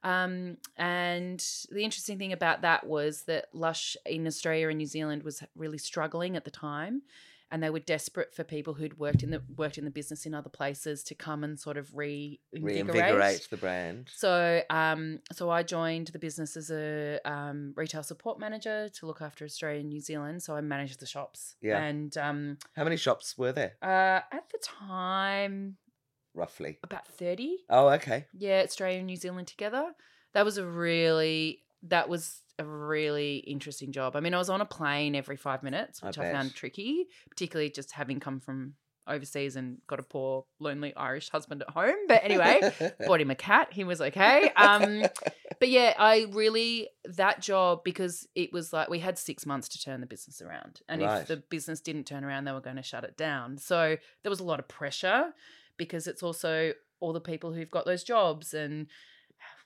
Um, 0.02 0.56
and 0.78 1.45
the 1.69 1.84
interesting 1.84 2.17
thing 2.17 2.32
about 2.32 2.62
that 2.62 2.88
was 2.88 3.23
that 3.23 3.47
Lush 3.54 3.97
in 4.06 4.25
Australia 4.25 4.69
and 4.69 4.78
New 4.78 4.86
Zealand 4.86 5.23
was 5.23 5.43
really 5.58 5.78
struggling 5.78 6.38
at 6.38 6.45
the 6.45 6.52
time, 6.52 7.02
and 7.52 7.64
they 7.64 7.70
were 7.70 7.80
desperate 7.80 8.34
for 8.34 8.44
people 8.44 8.74
who'd 8.74 9.00
worked 9.00 9.24
in 9.24 9.32
the 9.32 9.42
worked 9.58 9.78
in 9.78 9.86
the 9.86 9.92
business 9.92 10.26
in 10.26 10.34
other 10.34 10.50
places 10.50 11.04
to 11.06 11.16
come 11.16 11.44
and 11.44 11.60
sort 11.60 11.78
of 11.78 11.96
reinvigorate. 11.96 12.40
Reinvigorate 12.54 13.48
the 13.50 13.58
brand. 13.58 14.10
So, 14.14 14.62
um, 14.70 15.20
so 15.32 15.50
I 15.50 15.64
joined 15.64 16.08
the 16.08 16.20
business 16.20 16.56
as 16.56 16.70
a 16.70 17.20
um, 17.26 17.74
retail 17.76 18.04
support 18.04 18.40
manager 18.40 18.90
to 18.90 19.06
look 19.06 19.22
after 19.22 19.46
Australia 19.46 19.80
and 19.80 19.90
New 19.90 20.02
Zealand. 20.02 20.44
So 20.44 20.56
I 20.56 20.62
managed 20.62 21.00
the 21.00 21.06
shops. 21.06 21.56
Yeah. 21.62 21.82
And 21.82 22.16
um, 22.18 22.58
How 22.76 22.84
many 22.84 22.98
shops 22.98 23.38
were 23.38 23.52
there, 23.52 23.74
uh, 23.82 24.22
at 24.32 24.50
the 24.52 24.60
time, 24.62 25.78
roughly? 26.34 26.78
about 26.84 27.08
thirty. 27.08 27.58
Oh, 27.70 27.90
okay. 27.90 28.26
Yeah, 28.38 28.62
Australia 28.64 28.98
and 29.00 29.08
New 29.08 29.18
Zealand 29.18 29.48
together. 29.48 29.94
That 30.34 30.46
was 30.46 30.58
a 30.58 30.66
really 30.66 31.62
that 31.84 32.10
was 32.10 32.42
a 32.58 32.65
really 32.65 33.38
interesting 33.38 33.92
job. 33.92 34.15
I 34.15 34.20
mean, 34.20 34.34
I 34.34 34.38
was 34.38 34.50
on 34.50 34.62
a 34.62 34.65
plane 34.65 35.15
every 35.15 35.38
five 35.38 35.63
minutes, 35.63 36.02
which 36.02 36.18
I, 36.18 36.32
found 36.32 36.54
tricky, 36.54 37.08
particularly 37.30 37.70
just 37.70 37.92
having 37.92 38.20
come 38.20 38.39
from 38.39 38.74
overseas 39.08 39.56
and 39.56 39.80
got 39.88 40.00
a 40.00 40.04
poor, 40.04 40.46
lonely 40.60 40.94
Irish 40.96 41.30
husband 41.30 41.62
at 41.62 41.70
home. 41.70 41.96
But 42.08 42.22
anyway, 42.24 42.62
bought 43.08 43.22
him 43.22 43.32
a 43.32 43.36
cat. 43.36 43.70
He 43.72 43.84
was 43.84 44.02
okay. 44.02 44.52
Um, 44.56 45.04
but 45.60 45.70
yeah, 45.70 45.94
I 45.98 46.28
really 46.32 46.89
that 47.06 47.42
job 47.42 47.84
because 47.84 48.28
it 48.36 48.54
was 48.54 48.72
like 48.72 48.89
we 48.89 49.00
had 49.00 49.18
six 49.18 49.46
months 49.46 49.70
to 49.70 49.82
turn 49.82 50.02
the 50.02 50.08
business 50.08 50.42
around, 50.42 50.82
and 50.88 51.02
Right. 51.02 51.22
if 51.22 51.28
the 51.28 51.38
business 51.38 51.82
didn't 51.82 52.06
turn 52.06 52.24
around, 52.24 52.46
they 52.46 52.52
were 52.52 52.62
going 52.62 52.76
to 52.76 52.84
shut 52.84 53.04
it 53.04 53.18
down. 53.18 53.58
So 53.58 53.98
there 54.24 54.30
was 54.30 54.39
a 54.39 54.46
lot 54.46 54.60
of 54.60 54.68
pressure 54.68 55.34
because 55.78 56.08
it's 56.08 56.22
also 56.22 56.74
all 57.00 57.13
the 57.13 57.22
people 57.22 57.54
who've 57.54 57.72
got 57.72 57.86
those 57.86 58.04
jobs 58.04 58.54
and 58.54 58.88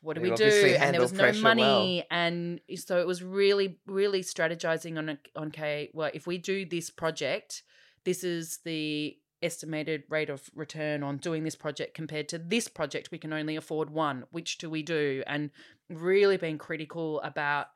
what 0.03 0.17
do 0.17 0.23
You 0.23 0.31
we 0.31 0.35
do? 0.35 0.75
And 0.79 0.93
there 0.93 1.01
was 1.01 1.13
no 1.13 1.31
money, 1.33 2.03
and 2.11 2.59
so 2.75 2.99
it 2.99 3.07
was 3.07 3.23
really, 3.23 3.79
really 3.87 4.21
strategizing 4.21 4.97
on 4.97 5.09
a, 5.09 5.17
on 5.35 5.47
okay, 5.47 5.89
well, 5.93 6.11
if 6.13 6.27
we 6.27 6.37
do 6.37 6.65
this 6.65 6.89
project, 6.89 7.63
this 8.03 8.23
is 8.23 8.59
the 8.65 9.17
estimated 9.41 10.03
rate 10.09 10.29
of 10.29 10.49
return 10.55 11.03
on 11.03 11.17
doing 11.17 11.43
this 11.43 11.55
project 11.55 11.93
compared 11.93 12.29
to 12.29 12.37
this 12.37 12.67
project 12.67 13.11
we 13.11 13.17
can 13.17 13.33
only 13.33 13.55
afford 13.55 13.89
one. 13.89 14.25
Which 14.31 14.57
do 14.57 14.69
we 14.69 14.83
do? 14.83 15.23
And 15.25 15.51
really 15.89 16.37
being 16.37 16.57
critical 16.57 17.21
about 17.21 17.67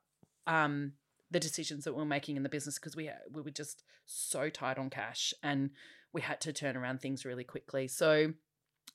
um 0.47 0.93
the 1.29 1.39
decisions 1.39 1.83
that 1.83 1.93
we 1.93 1.99
we're 1.99 2.05
making 2.05 2.37
in 2.37 2.43
the 2.43 2.49
business 2.49 2.79
because 2.79 2.95
we 2.95 3.09
we 3.31 3.41
were 3.41 3.51
just 3.51 3.83
so 4.05 4.49
tight 4.49 4.77
on 4.77 4.89
cash 4.89 5.33
and 5.43 5.71
we 6.13 6.21
had 6.21 6.39
to 6.41 6.53
turn 6.53 6.77
around 6.77 7.01
things 7.01 7.25
really 7.25 7.43
quickly. 7.43 7.87
So 7.87 8.33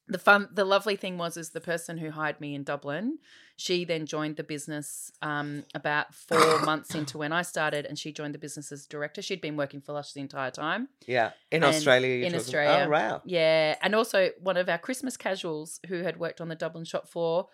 the 0.09 0.19
fun 0.19 0.49
the 0.53 0.65
lovely 0.65 0.97
thing 0.97 1.17
was 1.17 1.37
is 1.37 1.51
the 1.51 1.61
person 1.61 1.97
who 1.99 2.11
hired 2.11 2.41
me 2.41 2.55
in 2.55 2.65
dublin 2.65 3.19
she 3.57 3.85
then 3.85 4.05
joined 4.05 4.37
the 4.37 4.43
business 4.43 5.13
um, 5.23 5.65
about 5.75 6.13
four 6.15 6.59
months 6.65 6.95
into 6.95 7.17
when 7.19 7.33
i 7.33 7.41
started 7.43 7.87
and 7.87 7.99
she 7.99 8.13
joined 8.13 8.35
the 8.35 8.39
business 8.39 8.73
as 8.73 8.85
director 8.87 9.23
she'd 9.23 9.41
been 9.41 9.57
working 9.57 9.81
for 9.81 9.93
lush 9.93 10.13
the 10.13 10.21
entire 10.21 10.51
time 10.51 10.89
Yeah, 11.07 11.31
in 11.51 11.63
And 11.63 11.73
Australia. 11.75 12.27
In 12.27 12.35
Australia. 12.35 12.87
Oh 12.87 12.91
wow. 12.91 13.23
yeah, 13.25 13.77
and 13.81 13.95
also 13.95 14.31
one 14.41 14.57
of 14.57 14.69
our 14.69 14.79
Christmas 14.79 15.17
casuals 15.17 15.79
who 15.89 16.03
had 16.03 16.19
worked 16.19 16.41
on 16.41 16.49
the 16.49 16.57
Dublin 16.57 16.85
shop 16.85 17.09
floor 17.09 17.47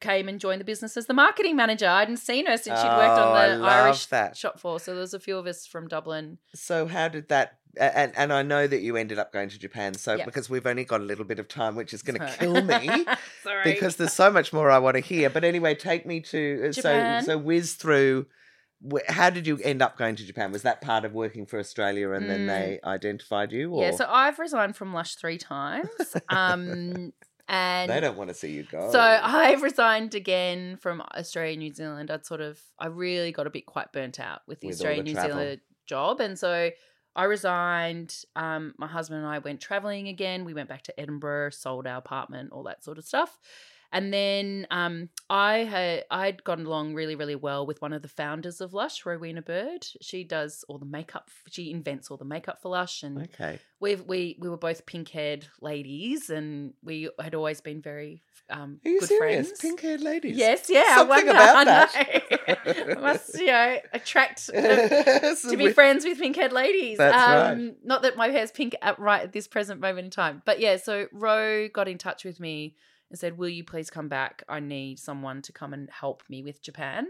came 0.00 0.28
and 0.30 0.40
joined 0.40 0.60
the 0.60 0.64
business 0.64 0.96
as 0.96 1.04
the 1.06 1.12
marketing 1.14 1.56
manager. 1.56 1.86
I 1.86 2.00
hadn't 2.00 2.16
seen 2.18 2.46
her 2.46 2.56
since 2.56 2.80
she'd 2.80 2.88
worked 2.88 3.18
Oh, 3.18 3.32
on 3.34 3.60
the 3.60 3.66
Irish 3.66 4.06
that. 4.06 4.34
shop 4.36 4.58
floor. 4.58 4.80
So 4.80 4.92
there 4.92 5.00
was 5.02 5.12
a 5.14 5.20
few 5.20 5.36
of 5.36 5.46
us 5.46 5.66
from 5.66 5.88
Dublin. 5.88 6.38
So 6.54 6.86
how 6.86 7.08
did 7.08 7.28
that? 7.28 7.58
And 7.78 8.12
and 8.16 8.32
I 8.32 8.42
know 8.42 8.66
that 8.66 8.80
you 8.80 8.96
ended 8.96 9.18
up 9.18 9.32
going 9.32 9.48
to 9.50 9.58
Japan. 9.58 9.94
So 9.94 10.16
Yeah. 10.16 10.24
because 10.24 10.50
we've 10.50 10.66
only 10.66 10.84
got 10.84 11.00
a 11.00 11.04
little 11.04 11.24
bit 11.24 11.38
of 11.38 11.46
time, 11.48 11.76
which 11.76 11.92
is 11.94 12.02
going 12.02 12.18
to 12.18 12.26
kill 12.38 12.62
me. 12.62 13.06
Sorry. 13.44 13.62
because 13.64 13.96
there's 13.96 14.12
so 14.12 14.30
much 14.30 14.52
more 14.52 14.70
I 14.70 14.78
want 14.78 14.96
to 14.96 15.00
hear. 15.00 15.30
But 15.30 15.44
anyway, 15.44 15.74
take 15.74 16.04
me 16.06 16.20
to 16.20 16.66
uh, 16.68 16.72
Japan. 16.72 17.22
so 17.22 17.26
so 17.32 17.38
whiz 17.38 17.74
through. 17.74 18.26
How 19.08 19.28
did 19.28 19.46
you 19.46 19.58
end 19.58 19.82
up 19.82 19.98
going 19.98 20.16
to 20.16 20.24
Japan? 20.24 20.52
Was 20.52 20.62
that 20.62 20.80
part 20.80 21.04
of 21.04 21.12
working 21.12 21.44
for 21.44 21.58
Australia, 21.58 22.12
and 22.12 22.30
then 22.30 22.40
Mm. 22.40 22.46
they 22.48 22.80
identified 22.82 23.52
you? 23.52 23.72
Or 23.74 23.82
yeah, 23.84 23.90
so 23.90 24.06
I've 24.08 24.38
resigned 24.38 24.74
from 24.74 24.94
Lush 24.94 25.16
three 25.16 25.38
times. 25.38 25.88
Um, 26.30 27.12
and 27.46 27.90
they 27.90 27.98
don't 28.00 28.16
want 28.16 28.28
to 28.30 28.34
see 28.34 28.52
you 28.52 28.62
go. 28.62 28.90
So 28.92 29.00
I've 29.00 29.62
resigned 29.62 30.14
again 30.14 30.76
from 30.76 31.02
Australia 31.16 31.56
New 31.56 31.74
Zealand. 31.74 32.08
I'd 32.10 32.24
sort 32.24 32.40
of 32.40 32.60
I 32.78 32.86
really 32.86 33.32
got 33.32 33.46
a 33.48 33.50
bit 33.50 33.66
quite 33.66 33.92
burnt 33.92 34.20
out 34.20 34.42
with 34.46 34.60
the 34.60 34.68
With 34.68 34.76
Australia 34.76 35.02
the 35.02 35.08
New 35.08 35.12
travel. 35.14 35.30
Zealand 35.38 35.60
job. 35.86 36.20
And 36.20 36.38
so 36.38 36.70
I 37.16 37.24
resigned. 37.24 38.24
Um, 38.36 38.74
my 38.78 38.86
husband 38.86 39.20
and 39.24 39.28
I 39.28 39.38
went 39.38 39.60
traveling 39.60 40.08
again. 40.08 40.44
We 40.44 40.54
went 40.54 40.68
back 40.68 40.82
to 40.82 41.00
Edinburgh, 41.00 41.50
sold 41.50 41.86
our 41.86 41.98
apartment, 41.98 42.52
all 42.52 42.62
that 42.64 42.84
sort 42.84 42.98
of 42.98 43.04
stuff. 43.04 43.38
And 43.92 44.12
then 44.14 44.66
um, 44.70 45.08
I 45.28 45.58
had 45.58 46.04
I'd 46.10 46.44
gotten 46.44 46.64
along 46.66 46.94
really 46.94 47.16
really 47.16 47.34
well 47.34 47.66
with 47.66 47.82
one 47.82 47.92
of 47.92 48.02
the 48.02 48.08
founders 48.08 48.60
of 48.60 48.72
Lush, 48.72 49.04
Rowena 49.04 49.42
Bird. 49.42 49.84
She 50.00 50.22
does 50.24 50.64
all 50.68 50.78
the 50.78 50.86
makeup. 50.86 51.28
She 51.50 51.70
invents 51.72 52.10
all 52.10 52.16
the 52.16 52.24
makeup 52.24 52.62
for 52.62 52.68
Lush, 52.68 53.02
and 53.02 53.22
okay, 53.22 53.58
we've 53.80 54.02
we 54.02 54.36
we 54.38 54.48
were 54.48 54.56
both 54.56 54.86
pink 54.86 55.08
haired 55.08 55.46
ladies, 55.60 56.30
and 56.30 56.72
we 56.84 57.10
had 57.20 57.34
always 57.34 57.60
been 57.60 57.82
very 57.82 58.22
um, 58.48 58.80
are 58.84 58.90
you 58.90 59.00
good 59.00 59.08
serious? 59.08 59.46
friends. 59.48 59.60
Pink 59.60 59.80
haired 59.80 60.00
ladies. 60.02 60.36
Yes, 60.36 60.68
yeah. 60.68 60.84
I 60.86 60.94
Something 60.96 61.08
wonder, 61.08 61.30
about 61.32 61.56
I 61.56 61.64
that. 61.64 62.86
know. 62.96 63.00
Must 63.00 63.40
you 63.40 63.46
know 63.46 63.78
attract 63.92 64.50
uh, 64.54 64.60
to 65.34 65.56
be 65.56 65.66
we- 65.66 65.72
friends 65.72 66.04
with 66.04 66.18
pink 66.18 66.36
haired 66.36 66.52
ladies. 66.52 66.98
That's 66.98 67.14
right. 67.16 67.50
um, 67.52 67.74
Not 67.84 68.02
that 68.02 68.16
my 68.16 68.28
hair's 68.28 68.52
pink 68.52 68.76
at 68.82 68.98
right 69.00 69.22
at 69.22 69.32
this 69.32 69.48
present 69.48 69.80
moment 69.80 70.04
in 70.06 70.10
time, 70.10 70.42
but 70.44 70.60
yeah. 70.60 70.76
So 70.76 71.06
Ro 71.12 71.68
got 71.68 71.88
in 71.88 71.98
touch 71.98 72.24
with 72.24 72.38
me 72.38 72.76
and 73.10 73.18
said, 73.18 73.36
"Will 73.36 73.48
you 73.48 73.64
please 73.64 73.90
come 73.90 74.08
back? 74.08 74.42
I 74.48 74.60
need 74.60 74.98
someone 74.98 75.42
to 75.42 75.52
come 75.52 75.72
and 75.74 75.90
help 75.90 76.22
me 76.28 76.42
with 76.42 76.62
Japan." 76.62 77.08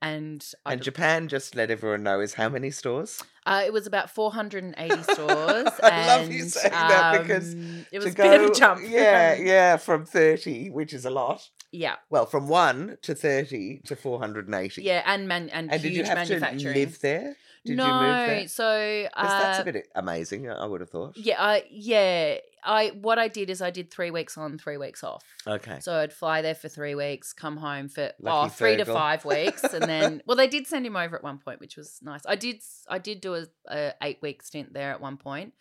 And 0.00 0.44
I 0.66 0.72
and 0.72 0.82
Japan, 0.82 1.28
just 1.28 1.54
let 1.54 1.70
everyone 1.70 2.02
know, 2.02 2.18
is 2.20 2.34
how 2.34 2.48
many 2.48 2.72
stores? 2.72 3.22
uh, 3.46 3.62
it 3.64 3.72
was 3.72 3.86
about 3.86 4.10
480 4.10 5.02
stores. 5.14 5.68
I 5.80 6.06
love 6.08 6.32
you 6.32 6.42
and, 6.42 6.50
saying 6.50 6.72
that 6.72 7.22
because 7.22 7.54
um, 7.54 7.86
it 7.92 8.00
To 8.00 8.04
was 8.06 8.14
a 8.14 8.16
bit 8.16 8.40
of 8.40 8.50
a 8.50 8.54
jump. 8.54 8.80
Yeah, 8.88 9.34
yeah, 9.38 9.76
from 9.76 10.04
30, 10.04 10.70
which 10.70 10.92
is 10.92 11.04
a 11.04 11.10
lot. 11.10 11.48
yeah, 11.70 11.96
Well, 12.10 12.26
from 12.26 12.48
1 12.48 12.98
to 13.02 13.14
30 13.14 13.82
to 13.86 13.94
480. 13.94 14.82
yeah, 14.82 15.02
and 15.06 15.28
man 15.28 15.48
and, 15.50 15.70
And 15.72 15.80
did 15.80 15.92
huge 15.92 15.98
you 15.98 16.04
have 16.04 16.26
to 16.26 16.68
live 16.68 16.98
there? 17.00 17.36
Did 17.64 17.76
no, 17.76 17.86
you 17.86 17.92
move 17.92 18.26
there? 18.26 18.48
so 18.48 19.06
uh, 19.14 19.40
that's 19.40 19.60
a 19.60 19.64
bit 19.72 19.86
amazing, 19.94 20.50
I 20.50 20.66
would 20.66 20.80
have 20.80 20.90
thought. 20.90 21.16
Yeah, 21.16 21.36
I 21.38 21.64
yeah. 21.70 22.38
I 22.64 22.88
what 22.90 23.18
I 23.18 23.28
did 23.28 23.50
is 23.50 23.60
I 23.60 23.70
did 23.70 23.90
three 23.90 24.10
weeks 24.10 24.38
on, 24.38 24.58
three 24.58 24.76
weeks 24.76 25.02
off. 25.02 25.24
Okay. 25.46 25.78
So 25.80 25.94
I'd 25.94 26.12
fly 26.12 26.42
there 26.42 26.54
for 26.54 26.68
three 26.68 26.94
weeks, 26.94 27.32
come 27.32 27.56
home 27.56 27.88
for 27.88 28.12
Lucky 28.20 28.46
oh, 28.46 28.48
three 28.48 28.76
to 28.76 28.84
five 28.84 29.24
weeks, 29.24 29.62
and 29.64 29.82
then 29.84 30.22
well, 30.26 30.36
they 30.36 30.48
did 30.48 30.66
send 30.66 30.86
him 30.86 30.96
over 30.96 31.16
at 31.16 31.22
one 31.22 31.38
point, 31.38 31.60
which 31.60 31.76
was 31.76 31.98
nice. 32.02 32.22
I 32.26 32.36
did 32.36 32.62
I 32.88 32.98
did 32.98 33.20
do 33.20 33.34
a, 33.34 33.46
a 33.68 33.92
eight 34.02 34.18
week 34.22 34.42
stint 34.42 34.72
there 34.72 34.90
at 34.92 35.00
one 35.00 35.16
point. 35.16 35.54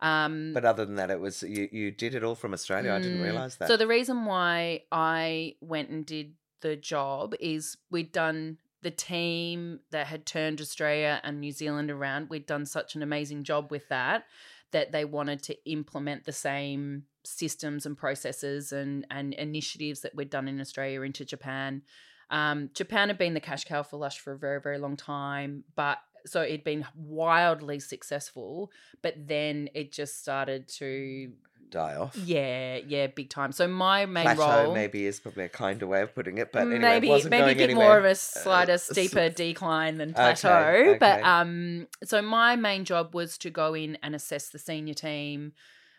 Um, 0.00 0.52
But 0.54 0.64
other 0.64 0.86
than 0.86 0.96
that, 0.96 1.10
it 1.10 1.20
was 1.20 1.42
you, 1.42 1.68
you 1.70 1.90
did 1.90 2.14
it 2.14 2.24
all 2.24 2.34
from 2.34 2.52
Australia. 2.54 2.92
I 2.92 3.00
didn't 3.00 3.20
Mm. 3.20 3.24
realize 3.24 3.56
that. 3.56 3.68
So 3.68 3.76
the 3.76 3.86
reason 3.86 4.24
why 4.24 4.84
I 4.90 5.56
went 5.60 5.90
and 5.90 6.06
did 6.06 6.34
the 6.62 6.76
job 6.76 7.34
is 7.38 7.76
we'd 7.90 8.12
done 8.12 8.58
the 8.82 8.90
team 8.90 9.80
that 9.90 10.06
had 10.06 10.24
turned 10.24 10.58
Australia 10.60 11.20
and 11.22 11.38
New 11.38 11.52
Zealand 11.52 11.90
around. 11.90 12.30
We'd 12.30 12.46
done 12.46 12.64
such 12.64 12.94
an 12.94 13.02
amazing 13.02 13.44
job 13.44 13.70
with 13.70 13.88
that 13.88 14.24
that 14.72 14.92
they 14.92 15.04
wanted 15.04 15.42
to 15.44 15.70
implement 15.70 16.24
the 16.24 16.32
same 16.32 17.04
systems 17.24 17.86
and 17.86 17.96
processes 17.96 18.72
and 18.72 19.06
and 19.10 19.34
initiatives 19.34 20.00
that 20.00 20.14
we'd 20.14 20.30
done 20.30 20.48
in 20.48 20.60
Australia 20.60 21.02
into 21.02 21.24
Japan. 21.24 21.82
Um, 22.30 22.70
Japan 22.74 23.08
had 23.08 23.18
been 23.18 23.34
the 23.34 23.40
cash 23.40 23.64
cow 23.64 23.82
for 23.82 23.96
Lush 23.98 24.18
for 24.18 24.32
a 24.32 24.38
very 24.38 24.60
very 24.60 24.78
long 24.78 24.96
time, 24.96 25.64
but 25.74 25.98
so 26.26 26.42
it'd 26.42 26.64
been 26.64 26.86
wildly 26.94 27.80
successful. 27.80 28.70
But 29.02 29.14
then 29.26 29.68
it 29.74 29.92
just 29.92 30.20
started 30.20 30.68
to 30.78 31.32
Die 31.70 31.94
off. 31.96 32.16
yeah, 32.16 32.76
yeah, 32.86 33.06
big 33.06 33.30
time. 33.30 33.52
So 33.52 33.68
my 33.68 34.06
main 34.06 34.34
Plateau 34.36 34.64
role, 34.64 34.74
maybe 34.74 35.06
is 35.06 35.20
probably 35.20 35.44
a 35.44 35.48
kinder 35.48 35.86
way 35.86 36.02
of 36.02 36.14
putting 36.14 36.38
it, 36.38 36.52
but 36.52 36.62
anyway, 36.62 36.78
maybe 36.78 37.08
wasn't 37.08 37.30
maybe 37.30 37.50
a 37.52 37.54
bit 37.54 37.62
anywhere. 37.70 37.86
more 37.88 37.98
of 37.98 38.04
a 38.04 38.14
slighter, 38.14 38.72
s- 38.72 38.90
steeper 38.90 39.28
decline 39.28 39.98
than 39.98 40.10
Okay, 40.10 40.16
plateau. 40.34 40.96
But 40.98 41.24
um, 41.24 41.86
so 42.04 42.20
my 42.22 42.56
main 42.56 42.84
job 42.84 43.14
was 43.14 43.38
to 43.38 43.50
go 43.50 43.74
in 43.74 43.96
and 44.02 44.14
assess 44.14 44.48
the 44.48 44.58
senior 44.58 44.94
team, 44.94 45.52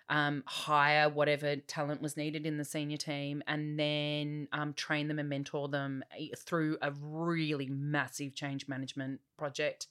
um, 0.10 0.44
hire 0.46 1.08
whatever 1.10 1.56
talent 1.56 2.02
was 2.02 2.18
needed 2.18 2.46
in 2.46 2.58
the 2.58 2.66
senior 2.66 2.98
team, 2.98 3.42
and 3.48 3.80
then 3.80 4.50
um, 4.52 4.74
train 4.74 5.08
them 5.08 5.20
and 5.20 5.30
mentor 5.30 5.70
them 5.70 6.04
eh, 6.20 6.28
through 6.38 6.78
a 6.82 6.92
really 7.00 7.68
massive 7.70 8.36
change 8.36 8.68
management 8.68 9.22
project. 9.38 9.88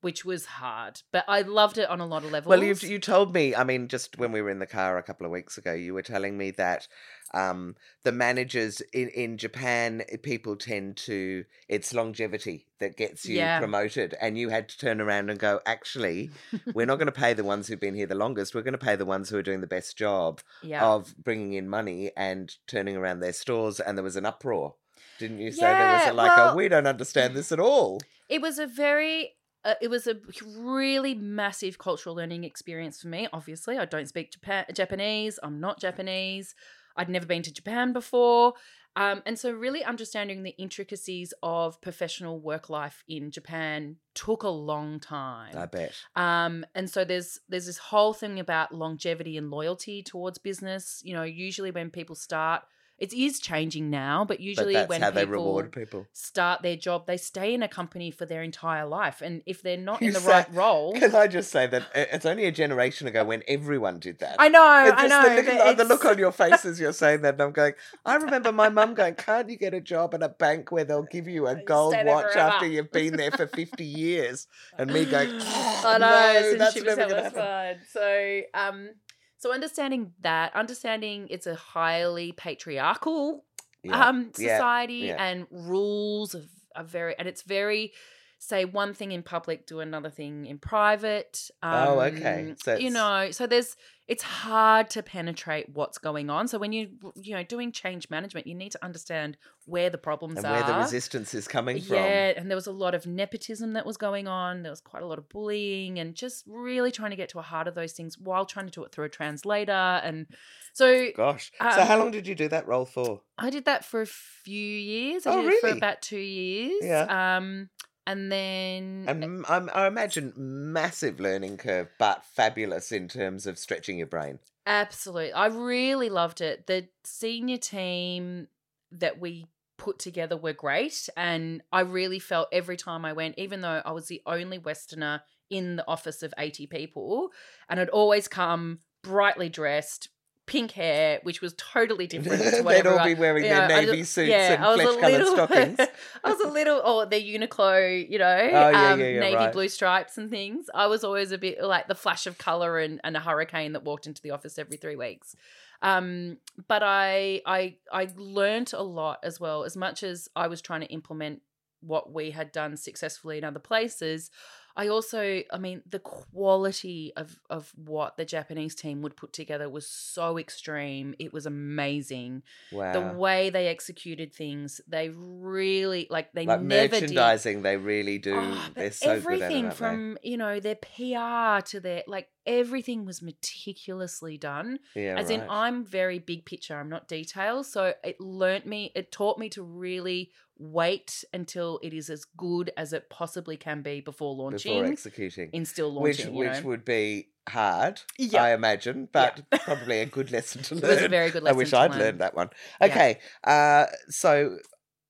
Which 0.00 0.24
was 0.24 0.46
hard, 0.46 1.02
but 1.10 1.24
I 1.26 1.42
loved 1.42 1.76
it 1.76 1.88
on 1.90 1.98
a 2.00 2.06
lot 2.06 2.22
of 2.24 2.30
levels. 2.30 2.48
Well, 2.48 2.62
you've, 2.62 2.84
you 2.84 3.00
told 3.00 3.34
me, 3.34 3.56
I 3.56 3.64
mean, 3.64 3.88
just 3.88 4.16
when 4.16 4.30
we 4.30 4.40
were 4.40 4.50
in 4.50 4.60
the 4.60 4.66
car 4.66 4.96
a 4.96 5.02
couple 5.02 5.26
of 5.26 5.32
weeks 5.32 5.58
ago, 5.58 5.72
you 5.72 5.92
were 5.92 6.02
telling 6.02 6.38
me 6.38 6.52
that 6.52 6.86
um, 7.34 7.74
the 8.04 8.12
managers 8.12 8.80
in, 8.92 9.08
in 9.08 9.38
Japan, 9.38 10.02
eh, 10.08 10.16
people 10.22 10.54
tend 10.54 10.96
to, 10.98 11.44
it's 11.68 11.92
longevity 11.92 12.66
that 12.78 12.96
gets 12.96 13.26
you 13.26 13.38
Yeah. 13.38 13.58
promoted. 13.58 14.14
And 14.20 14.38
you 14.38 14.50
had 14.50 14.68
to 14.68 14.78
turn 14.78 15.00
around 15.00 15.30
and 15.30 15.38
go, 15.38 15.60
actually, 15.66 16.30
we're 16.74 16.86
not 16.86 16.96
going 17.00 17.06
to 17.06 17.12
pay 17.12 17.34
the 17.34 17.42
ones 17.42 17.66
who've 17.66 17.80
been 17.80 17.96
here 17.96 18.06
the 18.06 18.14
longest. 18.14 18.54
We're 18.54 18.62
going 18.62 18.72
to 18.72 18.78
pay 18.78 18.94
the 18.94 19.04
ones 19.04 19.28
who 19.30 19.36
are 19.36 19.42
doing 19.42 19.62
the 19.62 19.66
best 19.66 19.98
job 19.98 20.40
yeah. 20.62 20.86
of 20.86 21.12
bringing 21.18 21.54
in 21.54 21.68
money 21.68 22.12
and 22.16 22.54
turning 22.68 22.96
around 22.96 23.18
their 23.18 23.32
stores. 23.32 23.80
And 23.80 23.98
there 23.98 24.04
was 24.04 24.14
an 24.16 24.26
uproar. 24.26 24.74
Didn't 25.18 25.40
you 25.40 25.50
say 25.50 25.62
there 25.66 25.92
was 25.94 26.08
a, 26.08 26.12
like 26.12 26.30
a, 26.38 26.40
well- 26.44 26.56
we 26.56 26.68
don't 26.68 26.86
understand 26.86 27.34
this 27.34 27.50
at 27.50 27.58
all? 27.58 28.00
It 28.28 28.42
was 28.42 28.58
a 28.58 28.66
very 28.66 29.36
uh, 29.68 29.74
it 29.82 29.88
was 29.88 30.06
a 30.06 30.16
really 30.56 31.14
massive 31.14 31.76
cultural 31.76 32.14
learning 32.14 32.44
experience 32.44 33.02
for 33.02 33.08
me. 33.08 33.28
Obviously, 33.34 33.76
I 33.76 33.84
don't 33.84 34.08
speak 34.08 34.32
Japan- 34.32 34.64
Japanese. 34.72 35.38
I'm 35.42 35.60
not 35.60 35.78
Japanese. 35.78 36.54
I'd 36.96 37.10
never 37.10 37.26
been 37.26 37.42
to 37.42 37.52
Japan 37.52 37.92
before. 37.92 38.54
Um, 38.96 39.22
and 39.26 39.38
so, 39.38 39.52
really 39.52 39.84
understanding 39.84 40.42
the 40.42 40.56
intricacies 40.58 41.34
of 41.42 41.80
professional 41.82 42.40
work 42.40 42.70
life 42.70 43.04
in 43.08 43.30
Japan 43.30 43.96
took 44.14 44.42
a 44.42 44.48
long 44.48 45.00
time. 45.00 45.54
I 45.54 45.66
bet. 45.66 45.92
Um, 46.16 46.64
and 46.74 46.88
so 46.88 47.04
there's 47.04 47.38
there's 47.50 47.66
this 47.66 47.78
whole 47.78 48.14
thing 48.14 48.40
about 48.40 48.74
longevity 48.74 49.36
and 49.36 49.50
loyalty 49.50 50.02
towards 50.02 50.38
business. 50.38 51.02
You 51.04 51.12
know, 51.12 51.24
usually 51.24 51.70
when 51.70 51.90
people 51.90 52.16
start 52.16 52.62
it 52.98 53.12
is 53.12 53.38
changing 53.38 53.90
now, 53.90 54.24
but 54.24 54.40
usually 54.40 54.74
but 54.74 54.88
when 54.88 55.00
people 55.12 55.62
people. 55.70 56.06
start 56.12 56.62
their 56.62 56.76
job, 56.76 57.06
they 57.06 57.16
stay 57.16 57.54
in 57.54 57.62
a 57.62 57.68
company 57.68 58.10
for 58.10 58.26
their 58.26 58.42
entire 58.42 58.86
life, 58.86 59.22
and 59.22 59.42
if 59.46 59.62
they're 59.62 59.76
not 59.76 60.02
You 60.02 60.08
in 60.08 60.14
the 60.14 60.20
say- 60.20 60.30
right 60.30 60.54
role, 60.54 60.92
Can 60.98 61.14
I 61.14 61.28
just 61.28 61.50
say 61.50 61.66
that 61.68 61.84
it's 61.94 62.26
only 62.26 62.46
a 62.46 62.52
generation 62.52 63.06
ago 63.06 63.24
when 63.24 63.42
everyone 63.46 64.00
did 64.00 64.18
that. 64.18 64.36
I 64.38 64.48
know, 64.48 64.84
It's 64.86 65.00
I 65.00 65.06
know. 65.06 65.42
The 65.42 65.52
look, 65.52 65.76
the 65.76 65.84
look 65.84 66.04
on 66.04 66.18
your 66.18 66.32
faces 66.44 66.80
you're 66.80 66.92
saying 66.92 67.22
that, 67.22 67.34
and 67.34 67.42
I'm 67.42 67.52
going, 67.52 67.74
I 68.04 68.16
remember 68.16 68.50
my 68.50 68.68
mum 68.68 68.94
going, 68.94 69.14
Can't 69.14 69.48
you 69.48 69.56
get 69.56 69.74
a 69.74 69.80
job 69.80 70.14
at 70.14 70.22
a 70.22 70.28
bank 70.28 70.72
where 70.72 70.84
they'll 70.84 71.02
give 71.04 71.28
you 71.28 71.46
a 71.46 71.54
gold 71.54 71.94
watch 72.04 72.34
after 72.36 72.66
you've 72.66 72.90
been 72.90 73.16
there 73.16 73.30
for 73.30 73.46
50 73.46 73.84
years? 73.84 74.46
And 74.76 74.92
me 74.92 75.04
going, 75.04 75.30
I 75.40 75.98
know, 75.98 76.08
no, 76.08 76.58
that's 76.58 76.76
never 76.82 76.96
going 76.96 77.08
to 77.10 77.22
happen. 77.22 77.80
So, 77.92 78.40
um, 78.54 78.90
so 79.38 79.52
understanding 79.52 80.12
that, 80.20 80.54
understanding 80.54 81.28
it's 81.30 81.46
a 81.46 81.54
highly 81.54 82.32
patriarchal 82.32 83.44
Yeah. 83.82 84.08
um 84.08 84.32
yeah, 84.36 84.56
society 84.56 84.94
yeah. 85.08 85.22
and 85.24 85.46
rules 85.50 86.34
of 86.34 86.46
are 86.76 86.84
very 86.84 87.14
and 87.18 87.26
it's 87.28 87.42
very 87.42 87.92
say 88.38 88.64
one 88.64 88.94
thing 88.94 89.10
in 89.12 89.22
public 89.22 89.66
do 89.66 89.80
another 89.80 90.10
thing 90.10 90.46
in 90.46 90.58
private 90.58 91.50
um, 91.62 91.88
Oh, 91.88 92.00
okay. 92.00 92.54
So 92.62 92.76
you 92.76 92.90
know 92.90 93.30
so 93.32 93.46
there's 93.46 93.74
it's 94.06 94.22
hard 94.22 94.88
to 94.90 95.02
penetrate 95.02 95.68
what's 95.70 95.98
going 95.98 96.30
on 96.30 96.46
so 96.48 96.56
when 96.58 96.72
you 96.72 96.88
you 97.20 97.34
know 97.34 97.42
doing 97.42 97.72
change 97.72 98.08
management 98.10 98.46
you 98.46 98.54
need 98.54 98.72
to 98.72 98.82
understand 98.84 99.36
where 99.66 99.90
the 99.90 99.98
problems 99.98 100.38
and 100.38 100.46
are 100.46 100.52
where 100.52 100.62
the 100.62 100.78
resistance 100.78 101.34
is 101.34 101.46
coming 101.48 101.80
from. 101.80 101.96
yeah, 101.96 102.32
and 102.36 102.48
there 102.50 102.56
was 102.56 102.66
a 102.66 102.72
lot 102.72 102.94
of 102.94 103.06
nepotism 103.06 103.74
that 103.74 103.84
was 103.84 103.96
going 103.98 104.26
on. 104.26 104.62
There 104.62 104.72
was 104.72 104.80
quite 104.80 105.02
a 105.02 105.06
lot 105.06 105.18
of 105.18 105.28
bullying, 105.28 105.98
and 105.98 106.14
just 106.14 106.44
really 106.46 106.90
trying 106.90 107.10
to 107.10 107.16
get 107.16 107.28
to 107.30 107.36
the 107.36 107.42
heart 107.42 107.68
of 107.68 107.74
those 107.74 107.92
things 107.92 108.16
while 108.18 108.46
trying 108.46 108.64
to 108.64 108.72
do 108.72 108.82
it 108.84 108.92
through 108.92 109.04
a 109.04 109.08
translator. 109.10 109.72
And 109.72 110.26
so 110.72 111.08
Gosh. 111.14 111.52
so, 111.60 111.84
how 111.84 111.94
Um, 111.94 112.00
long 112.00 112.10
did 112.12 112.26
you 112.26 112.34
do 112.34 112.48
that 112.48 112.66
role 112.66 112.86
for? 112.86 113.20
I 113.36 113.50
did 113.50 113.66
that 113.66 113.84
for 113.84 114.00
a 114.00 114.06
few 114.06 114.56
years. 114.66 115.26
I 115.26 115.32
Oh, 115.34 115.42
did 115.42 115.52
it 115.52 115.60
for 115.60 115.68
about 115.68 116.00
two 116.00 116.16
years. 116.18 116.80
Yeah. 116.82 117.36
Um, 117.36 117.68
and 118.08 118.32
then 118.32 119.04
uh 119.06 119.10
And 119.12 119.24
m- 119.24 119.44
I'm, 119.48 119.70
I 119.72 119.86
imagine 119.86 120.32
massive 120.36 121.20
learning 121.20 121.58
curve, 121.58 121.88
but 121.98 122.24
fabulous 122.24 122.90
in 122.90 123.06
terms 123.06 123.46
of 123.46 123.58
stretching 123.58 123.98
your 123.98 124.06
brain. 124.08 124.40
Absolutely. 124.66 125.32
I 125.32 125.46
really 125.46 126.08
loved 126.08 126.40
it. 126.40 126.66
The 126.66 126.88
senior 127.04 127.58
team 127.58 128.48
that 128.90 129.20
we 129.20 129.46
put 129.76 129.98
together 129.98 130.36
were 130.36 130.52
great. 130.54 131.08
And 131.16 131.62
I 131.70 131.80
really 131.80 132.18
felt 132.18 132.48
every 132.50 132.76
time 132.76 133.04
I 133.04 133.12
went, 133.12 133.38
even 133.38 133.60
though 133.60 133.82
I 133.84 133.92
was 133.92 134.08
the 134.08 134.22
only 134.26 134.58
Westerner 134.58 135.22
in 135.50 135.76
the 135.76 135.86
office 135.86 136.22
of 136.22 136.34
80 136.36 136.66
people, 136.66 137.30
and 137.68 137.78
I'd 137.78 137.88
always 137.90 138.26
come 138.28 138.80
brightly 139.02 139.48
dressed, 139.48 140.08
pink 140.48 140.72
hair, 140.72 141.20
which 141.22 141.40
was 141.40 141.54
totally 141.56 142.06
different 142.12 142.42
to 142.42 142.62
what 142.62 142.72
They'd 142.74 142.86
all 142.88 143.04
be 143.04 143.14
wearing 143.14 143.44
their 143.44 143.68
navy 143.68 143.98
just- 143.98 144.12
suits 144.14 144.30
yeah, 144.30 144.54
and 144.54 144.64
I 144.64 144.74
was 144.74 144.80
a 144.80 144.98
flesh 144.98 145.00
coloured 145.00 145.26
stockings. 145.48 145.80
I 146.24 146.30
was 146.32 146.40
a 146.40 146.48
little, 146.48 146.78
or 146.80 147.06
the 147.06 147.16
Uniqlo, 147.16 148.10
you 148.10 148.18
know, 148.18 148.26
Oh, 148.52 148.70
yeah, 148.70 148.92
um, 148.92 149.00
yeah, 149.00 149.20
navy 149.20 149.36
right. 149.36 149.52
blue 149.52 149.68
stripes 149.68 150.18
and 150.18 150.28
things. 150.30 150.68
I 150.74 150.86
was 150.88 151.04
always 151.04 151.30
a 151.30 151.38
bit 151.38 151.62
like 151.62 151.86
the 151.86 151.94
flash 151.94 152.26
of 152.26 152.38
color 152.38 152.78
and, 152.78 153.00
and 153.04 153.16
a 153.16 153.20
hurricane 153.20 153.74
that 153.74 153.84
walked 153.84 154.06
into 154.06 154.20
the 154.22 154.32
office 154.32 154.58
every 154.58 154.76
three 154.78 154.96
weeks. 154.96 155.36
Um, 155.82 156.38
but 156.66 156.82
I, 156.82 157.40
I, 157.46 157.76
I 157.92 158.08
learnt 158.16 158.72
a 158.72 158.82
lot 158.82 159.20
as 159.22 159.38
well. 159.38 159.62
As 159.62 159.76
much 159.76 160.02
as 160.02 160.28
I 160.34 160.48
was 160.48 160.60
trying 160.60 160.80
to 160.80 160.88
implement 160.88 161.42
what 161.80 162.12
we 162.12 162.32
had 162.32 162.50
done 162.50 162.76
successfully 162.76 163.38
in 163.38 163.44
other 163.44 163.60
places, 163.60 164.32
I 164.78 164.88
also, 164.88 165.42
I 165.52 165.58
mean, 165.58 165.82
the 165.90 165.98
quality 165.98 167.12
of 167.16 167.38
of 167.50 167.72
what 167.76 168.16
the 168.16 168.24
Japanese 168.24 168.74
team 168.76 169.02
would 169.02 169.16
put 169.16 169.32
together 169.32 169.68
was 169.68 169.86
so 169.88 170.38
extreme. 170.38 171.14
It 171.18 171.32
was 171.32 171.46
amazing 171.46 172.44
Wow. 172.70 172.92
the 172.92 173.00
way 173.18 173.50
they 173.50 173.66
executed 173.68 174.32
things 174.32 174.80
they 174.86 175.08
really 175.10 176.06
like 176.10 176.32
they 176.32 176.46
like 176.46 176.62
never 176.62 176.90
merchandising, 176.90 177.62
they 177.62 177.76
really 177.76 178.18
do. 178.18 178.30
did 178.40 178.44
Oh, 178.44 178.68
They're 178.76 178.92
so 178.92 179.06
good 179.06 179.42
at 179.42 179.50
it, 179.50 179.54
everything 179.54 179.70
from 179.70 180.18
you 180.22 180.36
know 180.36 180.60
their 180.60 180.76
pr 180.76 181.60
to 181.70 181.80
their 181.80 182.02
like 182.06 182.28
everything 182.48 183.04
was 183.04 183.20
meticulously 183.22 184.36
done 184.38 184.78
Yeah, 184.96 185.16
as 185.18 185.30
in 185.30 185.44
i'm 185.48 185.84
very 185.84 186.18
big 186.18 186.44
picture 186.46 186.76
i'm 186.80 186.88
not 186.88 187.06
detail 187.06 187.62
so 187.62 187.92
it 188.02 188.20
learnt 188.20 188.66
me 188.66 188.90
it 188.96 189.12
taught 189.12 189.38
me 189.38 189.48
to 189.50 189.62
really 189.62 190.32
wait 190.58 191.22
until 191.32 191.78
it 191.82 191.92
is 191.92 192.10
as 192.10 192.24
good 192.24 192.72
as 192.76 192.92
it 192.92 193.08
possibly 193.10 193.56
can 193.56 193.82
be 193.82 194.00
before 194.00 194.34
launching 194.34 194.72
before 194.72 194.86
executing, 194.86 195.50
in 195.52 195.64
still 195.64 195.94
which 195.94 196.18
launching 196.18 196.34
you 196.34 196.44
which 196.46 196.62
know? 196.62 196.68
would 196.68 196.84
be 196.84 197.28
hard, 197.48 198.00
Yeah. 198.18 198.42
I 198.42 198.54
imagine, 198.54 199.08
but 199.12 199.40
probably 199.64 200.00
a 200.00 200.06
good 200.06 200.30
lesson 200.32 200.62
to 200.64 200.74
it 200.76 200.82
learn. 200.82 200.94
was 200.96 201.02
a 201.04 201.08
very 201.08 201.30
good 201.30 201.42
lesson 201.44 201.56
I 201.56 201.58
wish 201.58 201.72
I'd 201.72 201.90
learn. 201.92 202.00
learned 202.00 202.20
that 202.20 202.34
one. 202.34 202.50
Yeah. 202.80 202.86
Okay, 202.88 203.18
uh, 203.44 203.86
so 204.08 204.58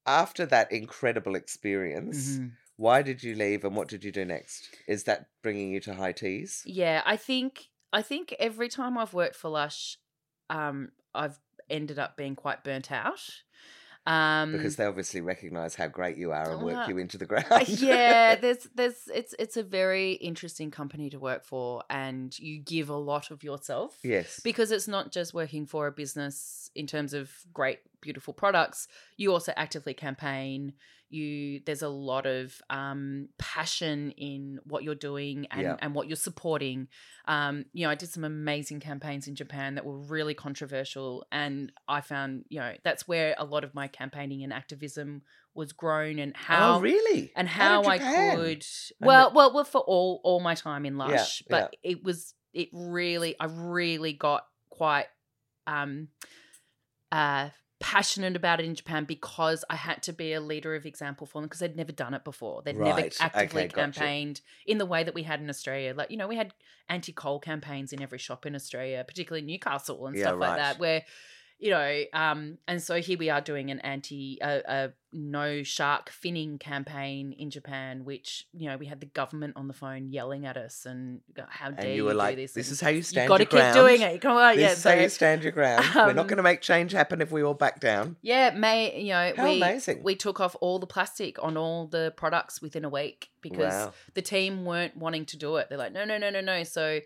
after 0.07 0.45
that 0.47 0.70
incredible 0.70 1.34
experience, 1.34 2.39
Mhm. 2.39 2.51
Why 2.78 3.02
did 3.02 3.24
you 3.24 3.34
leave, 3.34 3.64
and 3.64 3.74
what 3.76 3.88
did 3.88 4.04
you 4.04 4.12
do 4.12 4.24
next? 4.24 4.68
Is 4.86 5.02
that 5.04 5.26
bringing 5.42 5.72
you 5.72 5.80
to 5.80 5.94
High 5.94 6.12
Tees? 6.12 6.62
Yeah, 6.64 7.02
I 7.04 7.16
think 7.16 7.66
I 7.92 8.02
think 8.02 8.34
every 8.38 8.68
time 8.68 8.96
I've 8.96 9.12
worked 9.12 9.34
for 9.34 9.48
Lush, 9.50 9.98
um, 10.48 10.92
I've 11.12 11.38
ended 11.68 11.98
up 11.98 12.16
being 12.16 12.36
quite 12.36 12.62
burnt 12.62 12.92
out. 12.92 13.20
Um, 14.06 14.52
Because 14.52 14.76
they 14.76 14.86
obviously 14.86 15.20
recognise 15.20 15.74
how 15.74 15.88
great 15.88 16.16
you 16.16 16.30
are 16.32 16.52
and 16.52 16.62
work 16.62 16.76
Uh, 16.76 16.86
you 16.88 16.98
into 16.98 17.18
the 17.18 17.26
ground. 17.32 17.68
yeah, 17.68 18.36
there's 18.40 18.68
there's 18.74 19.08
it's 19.12 19.34
it's 19.40 19.56
a 19.56 19.62
very 19.64 20.12
interesting 20.12 20.70
company 20.70 21.10
to 21.10 21.18
work 21.18 21.44
for, 21.44 21.82
and 21.90 22.38
you 22.38 22.60
give 22.60 22.88
a 22.88 22.96
lot 22.96 23.32
of 23.32 23.42
yourself 23.42 23.98
yes. 24.04 24.40
because 24.44 24.70
it's 24.70 24.86
not 24.88 25.10
just 25.12 25.34
working 25.34 25.66
for 25.66 25.88
a 25.88 25.92
business 25.92 26.70
in 26.76 26.86
terms 26.86 27.12
of 27.12 27.30
great 27.52 27.80
beautiful 28.00 28.32
products 28.32 28.86
you 29.16 29.32
also 29.32 29.52
actively 29.56 29.92
campaign 29.92 30.72
you 31.11 31.61
there's 31.64 31.82
a 31.82 31.88
lot 31.88 32.26
of 32.26 32.61
um, 32.70 33.28
passion 33.38 34.11
in 34.12 34.59
what 34.64 34.82
you're 34.82 34.94
doing 34.94 35.46
and, 35.50 35.62
Yeah. 35.62 35.76
and 35.80 35.94
what 35.94 36.09
you're 36.09 36.16
supporting 36.16 36.88
um, 37.26 37.64
you 37.72 37.84
know 37.84 37.90
i 37.90 37.94
did 37.94 38.09
some 38.11 38.24
amazing 38.24 38.80
campaigns 38.80 39.28
in 39.28 39.34
japan 39.34 39.74
that 39.74 39.84
were 39.84 39.98
really 39.98 40.34
controversial 40.34 41.26
and 41.30 41.72
i 41.86 42.00
found 42.00 42.44
you 42.48 42.59
know 42.61 42.72
that's 42.84 43.06
where 43.06 43.34
a 43.38 43.44
lot 43.44 43.64
of 43.64 43.74
my 43.74 43.88
campaigning 43.88 44.42
and 44.44 44.52
activism 44.52 45.22
was 45.54 45.72
grown 45.72 46.18
and 46.18 46.36
how 46.36 46.76
oh, 46.76 46.80
really? 46.80 47.32
and 47.34 47.48
how 47.48 47.82
I 47.84 47.98
could 47.98 48.64
well 49.00 49.32
well 49.34 49.52
well 49.52 49.64
for 49.64 49.80
all 49.80 50.20
all 50.22 50.40
my 50.40 50.54
time 50.54 50.86
in 50.86 50.96
Yeah, 50.96 51.06
Lush 51.06 51.42
but 51.50 51.74
it 51.82 52.04
was 52.04 52.34
it 52.52 52.68
really 52.72 53.34
I 53.40 53.46
really 53.46 54.12
got 54.12 54.44
quite 54.70 55.06
um 55.66 56.09
uh 57.11 57.48
passionate 57.80 58.34
about 58.34 58.58
it 58.58 58.66
in 58.66 58.74
Japan 58.74 59.04
because 59.04 59.64
I 59.70 59.76
had 59.76 60.02
to 60.04 60.12
be 60.12 60.32
a 60.32 60.40
leader 60.40 60.74
of 60.74 60.84
example 60.84 61.26
for 61.26 61.40
them 61.40 61.46
because 61.46 61.60
they'd 61.60 61.76
never 61.76 61.92
done 61.92 62.12
it 62.12 62.24
before 62.24 62.60
they'd 62.62 62.76
never 62.76 63.08
actively 63.20 63.62
okay, 63.62 63.68
gotcha. 63.68 64.00
campaigned 64.00 64.40
in 64.66 64.78
the 64.78 64.86
way 64.86 65.04
that 65.04 65.14
we 65.14 65.22
had 65.22 65.40
in 65.40 65.48
Australia 65.48 65.94
like 65.96 66.10
you 66.10 66.16
know 66.16 66.26
we 66.26 66.34
had 66.34 66.52
anti-coal 66.88 67.38
campaigns 67.38 67.92
in 67.92 68.02
every 68.02 68.18
shop 68.18 68.46
in 68.46 68.56
Australia 68.56 69.04
particularly 69.06 69.46
Newcastle 69.46 70.06
and 70.08 70.16
Yeah, 70.16 70.22
stuff 70.24 70.40
right. 70.40 70.48
like 70.48 70.56
that 70.56 70.80
where 70.80 71.04
you 71.59 71.70
know 71.70 72.02
um 72.12 72.59
and 72.68 72.82
so 72.82 73.00
here 73.00 73.18
we 73.18 73.30
are 73.30 73.40
doing 73.40 73.70
an 73.70 73.80
anti 73.80 74.38
a, 74.40 74.62
a 74.66 74.92
no 75.12 75.62
shark 75.62 76.11
finning 76.11 76.61
campaign 76.61 77.32
in 77.32 77.50
japan 77.50 78.04
which 78.04 78.46
you 78.52 78.68
know 78.68 78.76
we 78.76 78.86
had 78.86 79.00
the 79.00 79.06
government 79.06 79.54
on 79.56 79.66
the 79.66 79.74
phone 79.74 80.09
yelling 80.09 80.46
at 80.46 80.56
us 80.56 80.86
and 80.86 81.20
how 81.48 81.70
dare 81.70 81.80
And 81.80 81.88
you, 81.90 81.94
you 81.96 82.04
were 82.04 82.12
do 82.30 82.36
this 82.36 82.52
this 82.52 82.70
is 82.70 82.80
how 82.80 82.90
you 82.90 83.02
stand. 83.02 83.24
you 83.24 83.28
got 83.28 83.38
to 83.38 83.46
keep 83.46 83.72
doing 83.72 84.02
it 84.02 84.20
come 84.20 84.36
on 84.36 84.56
This 84.56 84.62
yeah 84.62 84.72
is 84.72 84.84
how 84.84 84.92
you 85.02 85.09
stand 85.09 85.42
your 85.42 85.52
ground. 85.52 85.84
We're 85.94 86.12
not 86.12 86.18
um, 86.18 86.26
going 86.26 86.36
to 86.36 86.42
make 86.42 86.61
change 86.61 86.92
happen 86.92 87.20
if 87.20 87.30
we 87.32 87.42
all 87.42 87.54
back 87.54 87.80
down. 87.80 88.16
yeah 88.22 88.50
may 88.50 89.00
you 89.00 89.12
know 89.12 89.32
How 89.36 89.44
we 89.44 89.56
amazing. 89.56 90.02
we 90.02 90.14
took 90.14 90.40
off 90.40 90.54
all 90.61 90.78
the 90.78 90.86
plastic 90.86 91.42
on 91.42 91.56
all 91.56 91.86
the 91.86 92.12
products 92.16 92.61
within 92.62 92.84
a 92.84 92.88
week 92.88 93.30
because 93.40 93.72
wow. 93.72 93.92
the 94.14 94.22
team 94.22 94.64
weren't 94.64 94.96
wanting 94.96 95.24
to 95.26 95.36
do 95.36 95.56
it. 95.56 95.68
They're 95.68 95.78
like, 95.78 95.92
no, 95.92 96.04
no, 96.04 96.18
no, 96.18 96.30
no, 96.30 96.40
no. 96.40 96.64
So 96.64 97.00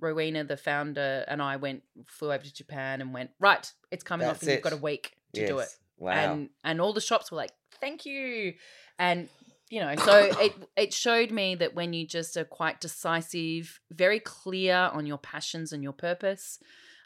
Rowena, 0.00 0.44
the 0.44 0.56
founder, 0.56 1.24
and 1.28 1.42
I 1.42 1.56
went 1.56 1.82
flew 2.06 2.32
over 2.32 2.42
to 2.42 2.52
Japan 2.52 3.00
and 3.00 3.12
went, 3.12 3.30
right, 3.38 3.70
it's 3.90 4.04
coming 4.04 4.26
off 4.26 4.34
That's 4.34 4.42
and 4.44 4.52
you've 4.52 4.62
got 4.62 4.72
a 4.72 4.76
week 4.76 5.16
to 5.34 5.46
do 5.46 5.58
it. 5.58 5.68
Wow. 5.98 6.12
And 6.12 6.50
and 6.64 6.80
all 6.80 6.92
the 6.92 7.00
shops 7.00 7.30
were 7.30 7.36
like, 7.36 7.52
thank 7.80 8.06
you. 8.06 8.54
And 8.98 9.28
you 9.70 9.80
know, 9.80 9.94
so 9.96 10.16
it 10.40 10.54
it 10.76 10.92
showed 10.92 11.30
me 11.30 11.54
that 11.56 11.74
when 11.74 11.92
you 11.92 12.06
just 12.06 12.36
are 12.36 12.44
quite 12.44 12.80
decisive, 12.80 13.80
very 13.90 14.20
clear 14.20 14.74
on 14.74 15.06
your 15.06 15.18
passions 15.18 15.72
and 15.72 15.82
your 15.82 15.92
purpose, 15.92 16.58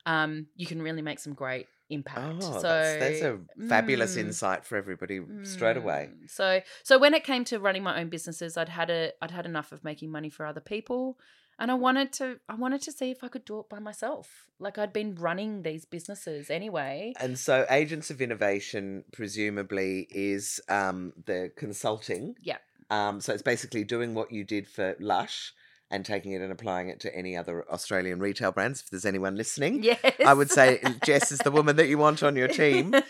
um, 0.07 0.47
you 0.57 0.67
can 0.67 0.83
really 0.83 1.03
make 1.03 1.19
some 1.19 1.35
great 1.35 1.67
impact. 1.91 2.43
Oh, 2.43 2.61
so 2.61 2.63
that's, 2.63 3.21
that's 3.21 3.23
a 3.23 3.39
fabulous 3.69 4.17
mm, 4.17 4.21
insight 4.21 4.65
for 4.65 4.77
everybody 4.77 5.21
straight 5.43 5.77
away. 5.77 6.11
Mm. 6.11 6.31
So 6.31 6.61
so 6.83 6.99
when 6.99 7.15
it 7.15 7.25
came 7.25 7.45
to 7.47 7.59
running 7.59 7.83
my 7.83 8.01
own 8.01 8.09
businesses, 8.09 8.57
I'd 8.57 8.69
had 8.69 8.91
a 8.91 9.13
I'd 9.21 9.31
had 9.31 9.47
enough 9.47 9.73
of 9.73 9.85
making 9.85 10.11
money 10.11 10.31
for 10.31 10.47
other 10.47 10.61
people. 10.61 11.19
And 11.63 11.71
I 11.71 11.75
wanted 11.75 12.13
to 12.15 12.41
I 12.49 12.57
wanted 12.57 12.83
to 12.83 12.93
see 12.93 13.13
if 13.13 13.23
I 13.23 13.29
could 13.29 13.45
do 13.45 13.61
it 13.61 13.69
by 13.69 13.79
myself. 13.79 14.49
Like 14.59 14.79
I'd 14.79 14.93
been 14.93 15.15
running 15.15 15.63
these 15.63 15.85
businesses 15.85 16.51
anyway. 16.51 17.13
And 17.21 17.39
so, 17.39 17.65
Agents 17.71 18.11
of 18.11 18.21
Innovation 18.21 19.05
presumably 19.13 20.09
is 20.11 20.61
um, 20.69 21.13
the 21.25 21.53
consulting. 21.57 22.35
Yeah. 22.43 22.59
Um, 22.91 23.21
so 23.21 23.33
it's 23.33 23.43
basically 23.45 23.85
doing 23.85 24.13
what 24.13 24.33
you 24.33 24.43
did 24.43 24.67
for 24.67 24.97
Lush, 24.99 25.53
and 25.93 26.05
taking 26.05 26.33
it 26.33 26.41
and 26.41 26.51
applying 26.51 26.89
it 26.89 26.99
to 27.01 27.15
any 27.15 27.37
other 27.37 27.65
Australian 27.71 28.19
retail 28.19 28.51
brands. 28.51 28.81
If 28.81 28.91
there's 28.91 29.05
anyone 29.05 29.37
listening, 29.37 29.85
Yes. 29.85 30.01
I 30.27 30.35
would 30.35 30.51
say 30.51 30.81
Jess 31.05 31.31
is 31.31 31.39
the 31.41 31.51
woman 31.53 31.77
that 31.77 31.87
you 31.87 31.99
want 31.99 32.25
on 32.25 32.35
your 32.35 32.49
team. 32.49 32.95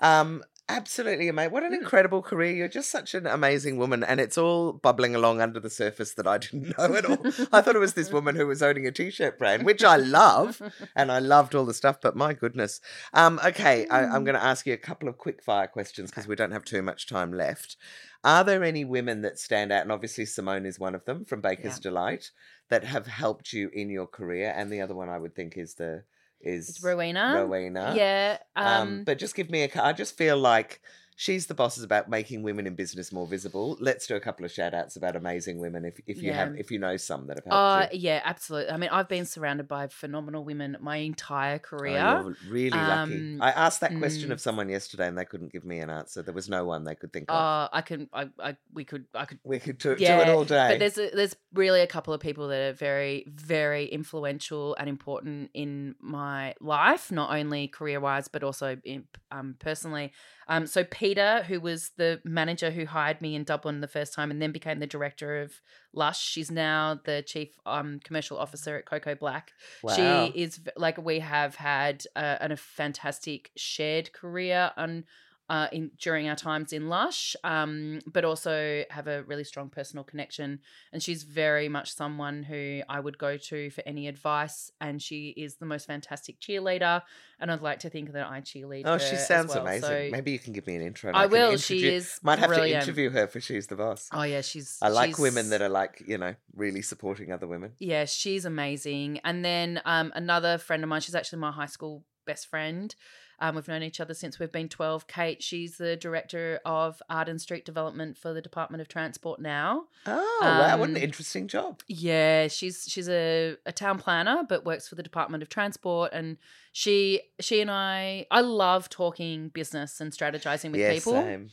Um, 0.00 0.44
absolutely 0.68 1.28
amazing. 1.28 1.52
What 1.52 1.62
an 1.62 1.72
Mm. 1.72 1.78
incredible 1.80 2.22
career. 2.22 2.52
You're 2.54 2.68
just 2.68 2.90
such 2.90 3.14
an 3.14 3.26
amazing 3.26 3.78
woman. 3.78 4.04
And 4.04 4.20
it's 4.20 4.36
all 4.38 4.72
bubbling 4.72 5.14
along 5.14 5.40
under 5.40 5.58
the 5.60 5.70
surface 5.70 6.12
that 6.14 6.26
I 6.26 6.38
didn't 6.38 6.68
know 6.78 6.94
at 6.94 7.04
all. 7.04 7.18
I 7.52 7.60
thought 7.60 7.76
it 7.76 7.80
was 7.80 7.94
this 7.94 8.12
woman 8.12 8.36
who 8.36 8.46
was 8.46 8.62
owning 8.62 8.86
a 8.86 8.92
t 8.92 9.10
shirt 9.10 9.38
brand, 9.38 9.64
which 9.64 9.82
I 9.84 9.96
love. 9.96 10.60
And 10.96 11.12
I 11.12 11.18
loved 11.20 11.54
all 11.54 11.64
the 11.64 11.74
stuff, 11.74 12.00
but 12.00 12.16
my 12.16 12.32
goodness. 12.32 12.80
Um, 13.14 13.40
okay, 13.44 13.86
I, 13.88 14.04
I'm 14.04 14.24
going 14.24 14.34
to 14.34 14.42
ask 14.42 14.66
you 14.66 14.72
a 14.72 14.76
couple 14.78 15.08
of 15.08 15.16
quick 15.18 15.42
fire 15.42 15.66
questions 15.68 16.10
because 16.10 16.26
we 16.26 16.34
don't 16.36 16.50
have 16.52 16.64
too 16.64 16.82
much 16.82 17.06
time 17.06 17.32
left. 17.32 17.76
Are 18.24 18.42
there 18.42 18.64
any 18.64 18.84
women 18.84 19.22
that 19.22 19.38
stand 19.38 19.70
out? 19.70 19.82
And 19.82 19.92
obviously, 19.92 20.26
Simone 20.26 20.66
is 20.66 20.78
one 20.78 20.94
of 20.96 21.04
them 21.04 21.24
from 21.24 21.40
Bakers 21.40 21.76
Yeah. 21.76 21.90
Delight 21.90 22.30
that 22.68 22.84
have 22.84 23.06
helped 23.06 23.52
you 23.52 23.70
in 23.72 23.90
your 23.90 24.06
career. 24.08 24.52
And 24.56 24.72
the 24.72 24.80
other 24.80 24.94
one 24.94 25.08
I 25.08 25.18
would 25.18 25.34
think 25.36 25.56
is 25.56 25.74
the 25.74 26.02
is 26.40 26.68
It's 26.68 26.82
Rowena. 26.82 27.32
Rowena. 27.36 27.94
Yeah. 27.96 28.38
Um, 28.56 28.66
Um, 28.66 29.04
but 29.04 29.18
just 29.18 29.34
give 29.34 29.50
me 29.50 29.64
a. 29.64 29.82
I 29.82 29.92
just 29.92 30.16
feel 30.16 30.36
like 30.36 30.80
she's 31.18 31.46
the 31.46 31.54
boss 31.54 31.76
is 31.76 31.82
about 31.82 32.08
making 32.08 32.42
women 32.42 32.66
in 32.66 32.76
business 32.76 33.12
more 33.12 33.26
visible. 33.26 33.76
Let's 33.80 34.06
do 34.06 34.14
a 34.14 34.20
couple 34.20 34.46
of 34.46 34.52
shout 34.52 34.72
outs 34.72 34.94
about 34.96 35.16
amazing 35.16 35.58
women 35.58 35.84
if, 35.84 36.00
if 36.06 36.22
you 36.22 36.32
have 36.32 36.56
if 36.56 36.70
you 36.70 36.78
know 36.78 36.96
some 36.96 37.26
that 37.26 37.38
have 37.38 37.52
uh, 37.52 37.78
helped 37.80 37.94
you. 37.94 38.00
yeah, 38.00 38.22
absolutely. 38.24 38.72
I 38.72 38.76
mean, 38.76 38.90
I've 38.90 39.08
been 39.08 39.26
surrounded 39.26 39.66
by 39.66 39.88
phenomenal 39.88 40.44
women 40.44 40.76
my 40.80 40.96
entire 40.96 41.58
Oh, 41.58 41.58
career. 41.58 41.98
you're 41.98 42.36
really 42.48 42.70
lucky. 42.70 43.14
Um, 43.14 43.38
I 43.40 43.50
asked 43.50 43.80
that 43.80 43.96
question 43.98 44.28
mm. 44.28 44.32
of 44.32 44.40
someone 44.40 44.68
yesterday 44.68 45.08
and 45.08 45.18
they 45.18 45.24
couldn't 45.24 45.52
give 45.52 45.64
me 45.64 45.80
an 45.80 45.90
answer. 45.90 46.22
There 46.22 46.34
was 46.34 46.48
no 46.48 46.64
one 46.64 46.84
they 46.84 46.94
could 46.94 47.12
think 47.12 47.30
of. 47.30 47.34
Uh, 47.34 47.68
I 47.72 47.82
can, 47.82 48.08
I, 48.12 48.28
I, 48.38 48.56
we 48.72 48.84
could, 48.84 49.06
I 49.14 49.24
could 49.24 49.38
we 49.44 49.58
could 49.58 49.78
do, 49.78 49.96
do 49.96 50.04
it 50.04 50.28
all 50.28 50.44
day. 50.44 50.68
But 50.70 50.78
there's 50.78 50.98
a, 50.98 51.10
there's 51.14 51.36
really 51.52 51.80
a 51.80 51.86
couple 51.86 52.14
of 52.14 52.20
people 52.20 52.48
that 52.48 52.60
are 52.60 52.72
very 52.72 53.24
very 53.28 53.86
influential 53.86 54.76
and 54.78 54.88
important 54.88 55.50
in 55.54 55.94
my 56.00 56.54
life, 56.60 57.10
not 57.10 57.34
only 57.36 57.68
career 57.68 58.00
wise 58.00 58.28
but 58.28 58.44
also 58.44 58.76
in, 58.84 59.04
um, 59.30 59.56
personally. 59.58 60.12
Um, 60.48 60.66
so 60.66 60.82
Peta, 60.82 61.44
who 61.46 61.60
was 61.60 61.90
the 61.96 62.20
manager 62.24 62.70
who 62.70 62.86
hired 62.86 63.20
me 63.20 63.34
in 63.34 63.44
Dublin 63.44 63.80
the 63.80 63.88
first 63.88 64.14
time 64.14 64.30
and 64.30 64.40
then 64.40 64.50
became 64.50 64.78
the 64.78 64.86
director 64.86 65.40
of 65.42 65.60
Lush, 65.92 66.20
she's 66.22 66.50
now 66.50 67.00
the 67.04 67.22
chief 67.22 67.50
um, 67.66 68.00
commercial 68.02 68.38
officer 68.38 68.76
at 68.78 68.86
Koko 68.86 69.14
Black. 69.14 69.52
wow. 69.82 69.94
She 69.94 70.40
is 70.40 70.60
like 70.76 70.96
we 71.02 71.18
have 71.20 71.56
had 71.56 72.04
a, 72.16 72.42
an- 72.42 72.52
a 72.52 72.56
fantastic 72.56 73.50
shared 73.56 74.12
career 74.12 74.70
on 74.76 75.04
uh, 75.48 75.68
in 75.72 75.90
during 75.98 76.28
our 76.28 76.36
times 76.36 76.72
in 76.72 76.88
Lush, 76.88 77.34
um, 77.44 78.00
but 78.06 78.24
also 78.24 78.84
have 78.90 79.06
a 79.06 79.22
really 79.22 79.44
strong 79.44 79.70
personal 79.70 80.04
connection. 80.04 80.60
And 80.92 81.02
she's 81.02 81.22
very 81.22 81.68
much 81.68 81.94
someone 81.94 82.42
who 82.42 82.82
I 82.88 83.00
would 83.00 83.18
go 83.18 83.36
to 83.36 83.70
for 83.70 83.82
any 83.86 84.08
advice. 84.08 84.70
And 84.80 85.00
she 85.00 85.28
is 85.30 85.56
the 85.56 85.66
most 85.66 85.86
fantastic 85.86 86.38
cheerleader. 86.40 87.02
And 87.40 87.50
I'd 87.50 87.62
like 87.62 87.78
to 87.80 87.90
think 87.90 88.12
that 88.12 88.26
I 88.26 88.40
cheerlead. 88.40 88.82
Oh, 88.84 88.98
she 88.98 89.16
sounds 89.16 89.54
well. 89.54 89.62
amazing. 89.62 89.80
So 89.82 90.08
Maybe 90.10 90.32
you 90.32 90.38
can 90.38 90.52
give 90.52 90.66
me 90.66 90.74
an 90.76 90.82
intro. 90.82 91.08
and 91.10 91.16
I 91.16 91.26
will. 91.26 91.56
She 91.56 91.86
is 91.88 92.18
Might 92.22 92.38
have 92.40 92.48
brilliant. 92.48 92.82
to 92.84 92.88
interview 92.90 93.10
her 93.10 93.26
for 93.26 93.40
She's 93.40 93.68
the 93.68 93.76
Boss. 93.76 94.08
Oh 94.12 94.22
yeah, 94.22 94.40
she's. 94.40 94.78
I 94.82 94.88
like 94.88 95.18
women 95.18 95.50
that 95.50 95.62
are 95.62 95.68
like 95.68 96.02
you 96.06 96.18
know 96.18 96.34
really 96.54 96.82
supporting 96.82 97.32
other 97.32 97.46
women. 97.46 97.72
Yeah, 97.78 98.04
she's 98.04 98.44
amazing. 98.44 99.20
And 99.24 99.44
then 99.44 99.80
um, 99.84 100.12
another 100.14 100.58
friend 100.58 100.82
of 100.82 100.88
mine, 100.88 101.00
she's 101.00 101.14
actually 101.14 101.38
my 101.38 101.52
high 101.52 101.66
school 101.66 102.04
best 102.26 102.48
friend. 102.48 102.94
Um, 103.40 103.54
we've 103.54 103.68
known 103.68 103.82
each 103.82 104.00
other 104.00 104.14
since 104.14 104.38
we've 104.38 104.50
been 104.50 104.68
12. 104.68 105.06
Kate, 105.06 105.42
she's 105.42 105.76
the 105.76 105.96
director 105.96 106.60
of 106.64 107.00
Art 107.08 107.28
and 107.28 107.40
Street 107.40 107.64
Development 107.64 108.16
for 108.16 108.32
the 108.32 108.40
Department 108.42 108.80
of 108.80 108.88
Transport 108.88 109.40
now. 109.40 109.84
Oh 110.06 110.38
wow, 110.42 110.76
what 110.78 110.88
an 110.88 110.96
Um, 110.96 111.02
interesting 111.02 111.46
job. 111.48 111.80
Yeah, 111.86 112.48
she's 112.48 112.86
she's 112.88 113.08
a, 113.08 113.56
a 113.64 113.72
town 113.72 113.98
planner 113.98 114.42
but 114.48 114.64
works 114.64 114.88
for 114.88 114.94
the 114.96 115.02
Department 115.02 115.42
of 115.42 115.48
Transport 115.48 116.12
and 116.12 116.36
she 116.72 117.20
she 117.40 117.60
and 117.60 117.70
I 117.70 118.26
I 118.30 118.40
love 118.40 118.88
talking 118.88 119.48
business 119.50 120.00
and 120.00 120.12
strategizing 120.12 120.72
with 120.72 120.80
yeah, 120.80 120.92
people. 120.92 121.12
same. 121.12 121.50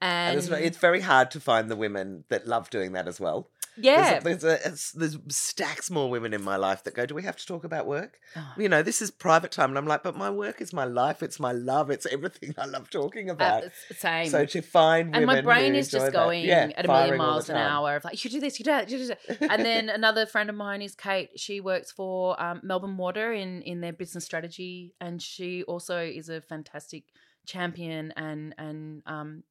And 0.00 0.36
And, 0.36 0.38
it's, 0.38 0.48
it's 0.48 0.78
very 0.78 1.00
hard 1.00 1.30
to 1.30 1.40
find 1.40 1.70
the 1.70 1.76
women 1.76 2.24
that 2.28 2.46
love 2.46 2.68
doing 2.68 2.92
that 2.92 3.08
as 3.08 3.18
well. 3.18 3.48
Yeah. 3.76 4.20
There's, 4.20 4.44
a, 4.44 4.46
there's, 4.46 4.94
a, 4.94 4.98
there's 4.98 5.18
stacks 5.28 5.90
more 5.90 6.10
women 6.10 6.32
in 6.32 6.42
my 6.42 6.56
life 6.56 6.84
that 6.84 6.94
go, 6.94 7.06
Do 7.06 7.14
we 7.14 7.22
have 7.22 7.36
to 7.36 7.46
talk 7.46 7.64
about 7.64 7.86
work? 7.86 8.18
Oh, 8.36 8.52
You 8.58 8.68
know, 8.68 8.82
this 8.82 9.02
is 9.02 9.10
private 9.10 9.50
time. 9.50 9.70
And 9.70 9.78
I'm 9.78 9.86
like, 9.86 10.02
But 10.02 10.16
my 10.16 10.30
work 10.30 10.60
is 10.60 10.72
my 10.72 10.84
life. 10.84 11.22
It's 11.22 11.40
my 11.40 11.52
love. 11.52 11.90
It's 11.90 12.06
everything 12.06 12.54
I 12.58 12.66
love 12.66 12.90
talking 12.90 13.30
uh, 13.30 13.34
about. 13.34 13.64
it's- 13.64 13.98
same. 13.98 14.28
so 14.28 14.44
to 14.44 14.62
find 14.62 15.08
women. 15.08 15.14
and 15.16 15.26
my 15.26 15.40
brain 15.40 15.74
is 15.74 15.90
just 15.90 16.12
going 16.12 16.44
yeah, 16.44 16.70
at 16.76 16.84
a 16.84 16.88
million 16.88 17.08
firing 17.08 17.20
all 17.20 17.26
the 17.26 17.32
miles 17.32 17.48
an 17.48 17.56
hour 17.56 17.96
of 17.96 18.04
like 18.04 18.22
you 18.24 18.30
do 18.30 18.40
this 18.40 18.58
you 18.58 18.64
do 18.64 18.70
that 18.70 18.90
you 18.90 18.98
do 18.98 19.06
that 19.06 19.18
and 19.40 19.64
then 19.64 19.88
another 20.00 20.26
friend 20.26 20.50
of 20.50 20.56
mine 20.56 20.82
is 20.82 20.94
kate 20.94 21.30
she 21.36 21.60
works 21.60 21.90
for 21.92 22.40
um, 22.42 22.60
melbourne 22.62 22.96
water 22.96 23.32
in 23.32 23.62
in 23.62 23.80
their 23.80 23.92
business 23.92 24.24
strategy 24.24 24.94
and 25.00 25.22
she 25.22 25.62
also 25.64 25.98
is 25.98 26.28
a 26.28 26.40
fantastic 26.40 27.04
champion 27.46 28.12
and 28.16 28.54
and 28.58 29.02
um 29.06 29.42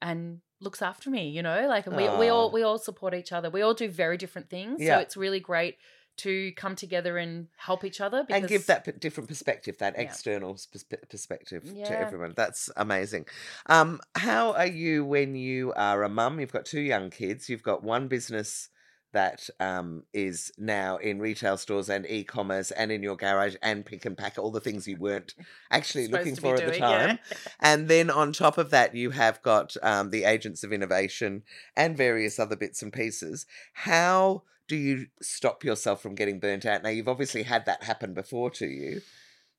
and 0.00 0.40
looks 0.60 0.82
after 0.82 1.08
me 1.10 1.28
you 1.28 1.42
know 1.42 1.66
like 1.68 1.86
we, 1.86 2.08
we 2.18 2.28
all 2.28 2.50
we 2.50 2.62
all 2.62 2.78
support 2.78 3.14
each 3.14 3.32
other 3.32 3.48
we 3.50 3.62
all 3.62 3.74
do 3.74 3.88
very 3.88 4.16
different 4.16 4.50
things 4.50 4.80
Yeah. 4.80 4.96
so 4.96 5.00
it's 5.02 5.16
really 5.16 5.40
great 5.40 5.76
to 6.18 6.50
come 6.52 6.74
together 6.74 7.16
and 7.16 7.46
help 7.56 7.84
each 7.84 8.00
other 8.00 8.24
because 8.24 8.40
and 8.40 8.48
give 8.48 8.66
that 8.66 8.84
p- 8.84 8.90
different 8.90 9.28
perspective, 9.28 9.78
that 9.78 9.94
Yeah. 9.96 10.02
external 10.02 10.54
perspe- 10.54 11.08
perspective 11.08 11.62
Yeah. 11.64 11.84
to 11.84 11.96
everyone. 11.96 12.32
That's 12.36 12.68
amazing. 12.76 13.26
Um, 13.66 14.00
how 14.16 14.52
are 14.54 14.66
you 14.66 15.04
when 15.04 15.36
you 15.36 15.72
are 15.74 16.02
a 16.02 16.08
mum? 16.08 16.40
You've 16.40 16.50
got 16.50 16.64
two 16.66 16.80
young 16.80 17.10
kids. 17.10 17.48
You've 17.48 17.62
got 17.62 17.84
one 17.84 18.08
business 18.08 18.68
that 19.12 19.48
um, 19.60 20.04
is 20.12 20.52
now 20.58 20.96
in 20.96 21.18
retail 21.18 21.56
stores 21.56 21.88
and 21.88 22.06
e-commerce 22.08 22.70
and 22.70 22.92
in 22.92 23.02
your 23.02 23.16
garage 23.16 23.56
and 23.62 23.86
pick 23.86 24.04
and 24.04 24.16
pack 24.16 24.38
all 24.38 24.50
the 24.50 24.60
things 24.60 24.86
you 24.86 24.96
weren't 24.96 25.34
actually 25.70 26.04
supposed 26.04 26.26
looking 26.26 26.36
for 26.36 26.54
at 26.54 26.60
the 26.60 26.66
doing, 26.66 26.80
yeah. 26.80 27.06
time. 27.06 27.18
And 27.60 27.88
then 27.88 28.10
on 28.10 28.32
top 28.32 28.58
of 28.58 28.70
that, 28.70 28.94
you 28.94 29.10
have 29.10 29.42
got 29.42 29.76
um, 29.82 30.10
the 30.10 30.24
agents 30.24 30.62
of 30.64 30.72
innovation 30.72 31.42
and 31.76 31.96
various 31.96 32.38
other 32.38 32.56
bits 32.56 32.82
and 32.82 32.92
pieces. 32.92 33.46
How 33.72 34.42
do 34.68 34.76
you 34.76 35.06
stop 35.22 35.64
yourself 35.64 36.02
from 36.02 36.14
getting 36.14 36.38
burnt 36.38 36.66
out? 36.66 36.82
Now, 36.82 36.90
you've 36.90 37.08
obviously 37.08 37.44
had 37.44 37.66
that 37.66 37.84
happen 37.84 38.14
before 38.14 38.50
to 38.50 38.66
you. 38.66 39.00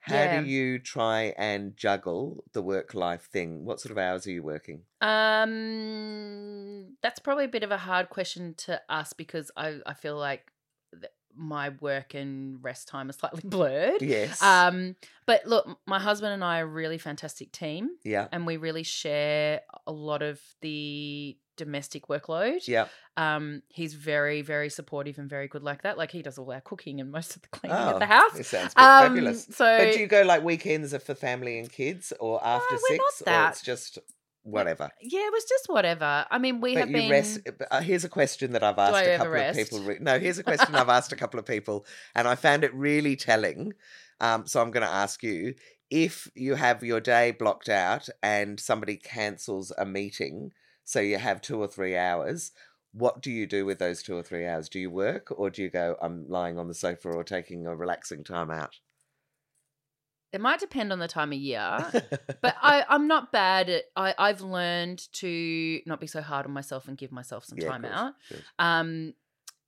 How 0.01 0.15
Yeah. 0.15 0.41
do 0.41 0.47
you 0.47 0.79
try 0.79 1.33
and 1.37 1.75
juggle 1.75 2.43
the 2.53 2.61
work 2.61 2.93
life 2.93 3.23
thing? 3.31 3.65
What 3.65 3.79
sort 3.81 3.91
of 3.91 3.97
hours 3.97 4.25
are 4.27 4.31
you 4.31 4.43
working? 4.43 4.83
Um, 5.01 6.95
that's 7.01 7.19
probably 7.19 7.45
a 7.45 7.49
bit 7.49 7.63
of 7.63 7.71
a 7.71 7.77
hard 7.77 8.09
question 8.09 8.53
to 8.59 8.81
ask 8.89 9.17
because 9.17 9.51
I, 9.57 9.79
I 9.85 9.93
feel 9.93 10.17
like 10.17 10.51
th- 10.91 11.11
my 11.35 11.69
work 11.81 12.13
and 12.13 12.63
rest 12.63 12.87
time 12.87 13.09
are 13.09 13.13
slightly 13.13 13.41
blurred. 13.45 14.01
Yes. 14.01 14.41
Um, 14.41 14.95
but 15.25 15.45
look, 15.45 15.79
my 15.85 15.99
husband 15.99 16.33
and 16.33 16.43
I 16.43 16.59
are 16.59 16.63
a 16.63 16.67
really 16.67 16.97
fantastic 16.97 17.51
team, 17.51 17.91
yeah. 18.03 18.27
and 18.31 18.45
we 18.47 18.57
really 18.57 18.83
share 18.83 19.61
a 19.85 19.91
lot 19.91 20.21
of 20.21 20.39
the 20.61 21.37
domestic 21.65 22.07
workload. 22.07 22.67
Yeah. 22.67 22.87
Um, 23.17 23.61
he's 23.69 23.93
very, 23.93 24.41
very 24.41 24.69
supportive 24.69 25.17
and 25.19 25.29
very 25.29 25.47
good 25.47 25.63
like 25.63 25.81
that. 25.83 25.97
Like 25.97 26.11
he 26.11 26.21
does 26.21 26.37
all 26.39 26.51
our 26.51 26.61
cooking 26.61 26.99
and 27.01 27.11
most 27.17 27.35
of 27.35 27.41
the 27.43 27.49
cleaning 27.49 27.77
Oh, 27.77 27.89
at 27.95 27.99
the 27.99 28.05
house. 28.17 28.35
It 28.39 28.45
sounds 28.45 28.73
Um, 28.77 29.01
fabulous. 29.07 29.45
so 29.51 29.65
But 29.79 29.93
do 29.93 29.99
you 29.99 30.07
go 30.07 30.21
like 30.23 30.43
weekends 30.43 30.95
for 31.07 31.13
family 31.15 31.59
and 31.59 31.71
kids 31.71 32.13
or 32.19 32.39
after 32.43 32.75
six? 32.87 33.21
Or 33.27 33.47
it's 33.49 33.61
just 33.61 33.99
whatever? 34.43 34.89
yeah, 35.01 35.25
it 35.29 35.33
was 35.33 35.43
just 35.53 35.65
whatever. 35.67 36.25
I 36.31 36.37
mean, 36.39 36.61
we 36.61 36.73
but 36.73 36.79
have 36.81 36.91
been. 36.91 37.11
rest. 37.11 37.39
Uh, 37.69 37.81
here's 37.81 38.05
a 38.05 38.09
question 38.09 38.53
that 38.53 38.63
I've 38.63 38.79
asked 38.79 39.05
a 39.05 39.17
couple 39.17 39.35
of 39.35 39.55
people. 39.55 39.79
Re- 39.81 39.97
no, 40.01 40.17
here's 40.19 40.39
a 40.39 40.43
question 40.43 40.73
I've 40.75 40.89
asked 40.89 41.11
a 41.11 41.15
couple 41.15 41.39
of 41.39 41.45
people, 41.45 41.85
and 42.15 42.27
I 42.27 42.35
found 42.35 42.63
it 42.63 42.73
really 42.73 43.15
telling. 43.15 43.73
Um, 44.21 44.47
so 44.47 44.61
I'm 44.61 44.71
going 44.71 44.85
to 44.85 44.91
ask 44.91 45.21
you: 45.23 45.55
if 45.91 46.29
you 46.35 46.55
have 46.55 46.83
your 46.83 47.01
day 47.01 47.31
blocked 47.31 47.69
out 47.69 48.09
and 48.23 48.59
somebody 48.59 48.95
cancels 48.97 49.71
a 49.77 49.85
meeting, 49.85 50.51
so 50.89 50.99
you 50.99 51.19
have 51.19 51.39
two 51.39 51.61
or 51.61 51.67
three 51.67 51.95
hours. 51.95 52.51
What 52.93 53.21
do 53.21 53.29
you 53.29 53.45
do 53.45 53.63
with 53.63 53.77
those 53.77 54.01
two 54.01 54.17
or 54.17 54.23
three 54.23 54.47
hours? 54.47 54.69
Do 54.69 54.79
you 54.79 54.89
work 54.89 55.27
or 55.29 55.51
do 55.51 55.61
you 55.61 55.69
go, 55.69 55.95
I'm 56.01 56.27
lying 56.27 56.57
on 56.57 56.67
the 56.67 56.73
sofa 56.73 57.09
or 57.09 57.23
taking 57.23 57.67
a 57.67 57.75
relaxing 57.75 58.23
time 58.23 58.49
out? 58.49 58.79
It 60.33 60.41
might 60.41 60.59
depend 60.59 60.91
on 60.91 60.97
the 60.97 61.07
time 61.07 61.31
of 61.31 61.37
year. 61.37 61.59
but 62.41 62.55
I, 62.63 62.83
I'm 62.89 63.07
not 63.07 63.31
bad 63.31 63.69
at 63.69 63.83
I, 63.95 64.15
I've 64.17 64.41
learned 64.41 65.13
to 65.13 65.79
not 65.85 65.99
be 65.99 66.07
so 66.07 66.21
hard 66.21 66.47
on 66.47 66.53
myself 66.53 66.87
and 66.87 66.97
give 66.97 67.11
myself 67.11 67.45
some 67.45 67.59
Yeah, 67.59 67.67
time 67.67 67.85
out. 67.85 68.15
Um, 68.57 69.13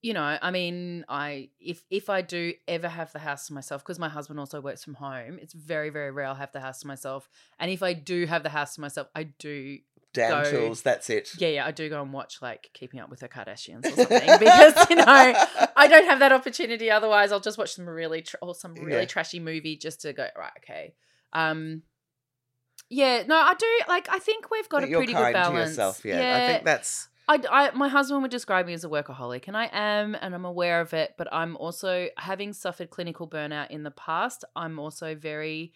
you 0.01 0.15
know, 0.15 0.39
I 0.41 0.49
mean, 0.49 1.05
I 1.07 1.49
if 1.59 1.83
if 1.91 2.09
I 2.09 2.23
do 2.23 2.53
ever 2.67 2.87
have 2.87 3.13
the 3.13 3.19
house 3.19 3.45
to 3.47 3.53
myself, 3.53 3.83
because 3.83 3.99
my 3.99 4.09
husband 4.09 4.39
also 4.39 4.59
works 4.59 4.83
from 4.83 4.95
home, 4.95 5.37
it's 5.39 5.53
very, 5.53 5.91
very 5.91 6.09
rare 6.09 6.25
I'll 6.25 6.33
have 6.33 6.51
the 6.51 6.61
house 6.61 6.79
to 6.79 6.87
myself. 6.87 7.29
And 7.59 7.69
if 7.69 7.83
I 7.83 7.93
do 7.93 8.25
have 8.25 8.41
the 8.41 8.49
house 8.49 8.73
to 8.73 8.81
myself, 8.81 9.07
I 9.15 9.25
do 9.25 9.77
Damn 10.13 10.43
go- 10.43 10.51
tools, 10.51 10.81
that's 10.81 11.09
it. 11.09 11.29
yeah, 11.37 11.47
yeah, 11.47 11.65
I 11.65 11.71
do 11.71 11.87
go 11.89 12.01
and 12.01 12.11
watch 12.11 12.41
like 12.41 12.69
Keeping 12.73 12.99
Up 12.99 13.09
with 13.09 13.21
the 13.21 13.29
Kardashians 13.29 13.85
or 13.85 13.91
something 13.91 14.39
because 14.39 14.89
you 14.89 14.95
know 14.97 15.05
I 15.07 15.87
don't 15.87 16.05
have 16.05 16.19
that 16.19 16.31
opportunity. 16.33 16.91
Otherwise, 16.91 17.31
I'll 17.31 17.39
just 17.39 17.57
watch 17.57 17.73
some 17.75 17.87
really 17.87 18.21
tr- 18.21 18.35
or 18.41 18.53
some 18.53 18.73
really 18.75 18.99
Yeah. 18.99 19.05
trashy 19.05 19.39
movie 19.39 19.77
just 19.77 20.01
to 20.01 20.11
go 20.13 20.27
right. 20.37 20.51
Okay, 20.63 20.95
um, 21.33 21.83
yeah, 22.89 23.23
no, 23.25 23.35
I 23.37 23.53
do 23.53 23.65
like. 23.87 24.07
I 24.11 24.19
think 24.19 24.51
we've 24.51 24.67
got 24.67 24.81
But 24.81 24.89
a 24.91 24.95
pretty 24.97 25.13
good 25.13 25.33
balance. 25.33 25.69
yourself, 25.69 26.03
yeah. 26.03 26.35
I 26.43 26.51
think 26.53 26.65
that's 26.65 27.07
I, 27.29 27.39
I, 27.49 27.71
my 27.71 27.87
husband 27.87 28.21
would 28.23 28.31
describe 28.31 28.65
me 28.67 28.73
as 28.73 28.83
a 28.83 28.89
workaholic, 28.89 29.47
and 29.47 29.55
I 29.55 29.69
am, 29.71 30.15
and 30.15 30.35
I'm 30.35 30.43
aware 30.43 30.81
of 30.81 30.93
it. 30.93 31.13
But 31.17 31.29
I'm 31.31 31.55
also 31.55 32.09
having 32.17 32.51
suffered 32.51 32.89
clinical 32.89 33.29
burnout 33.29 33.69
in 33.71 33.83
the 33.83 33.91
past. 33.91 34.43
I'm 34.57 34.77
also 34.79 35.15
very 35.15 35.71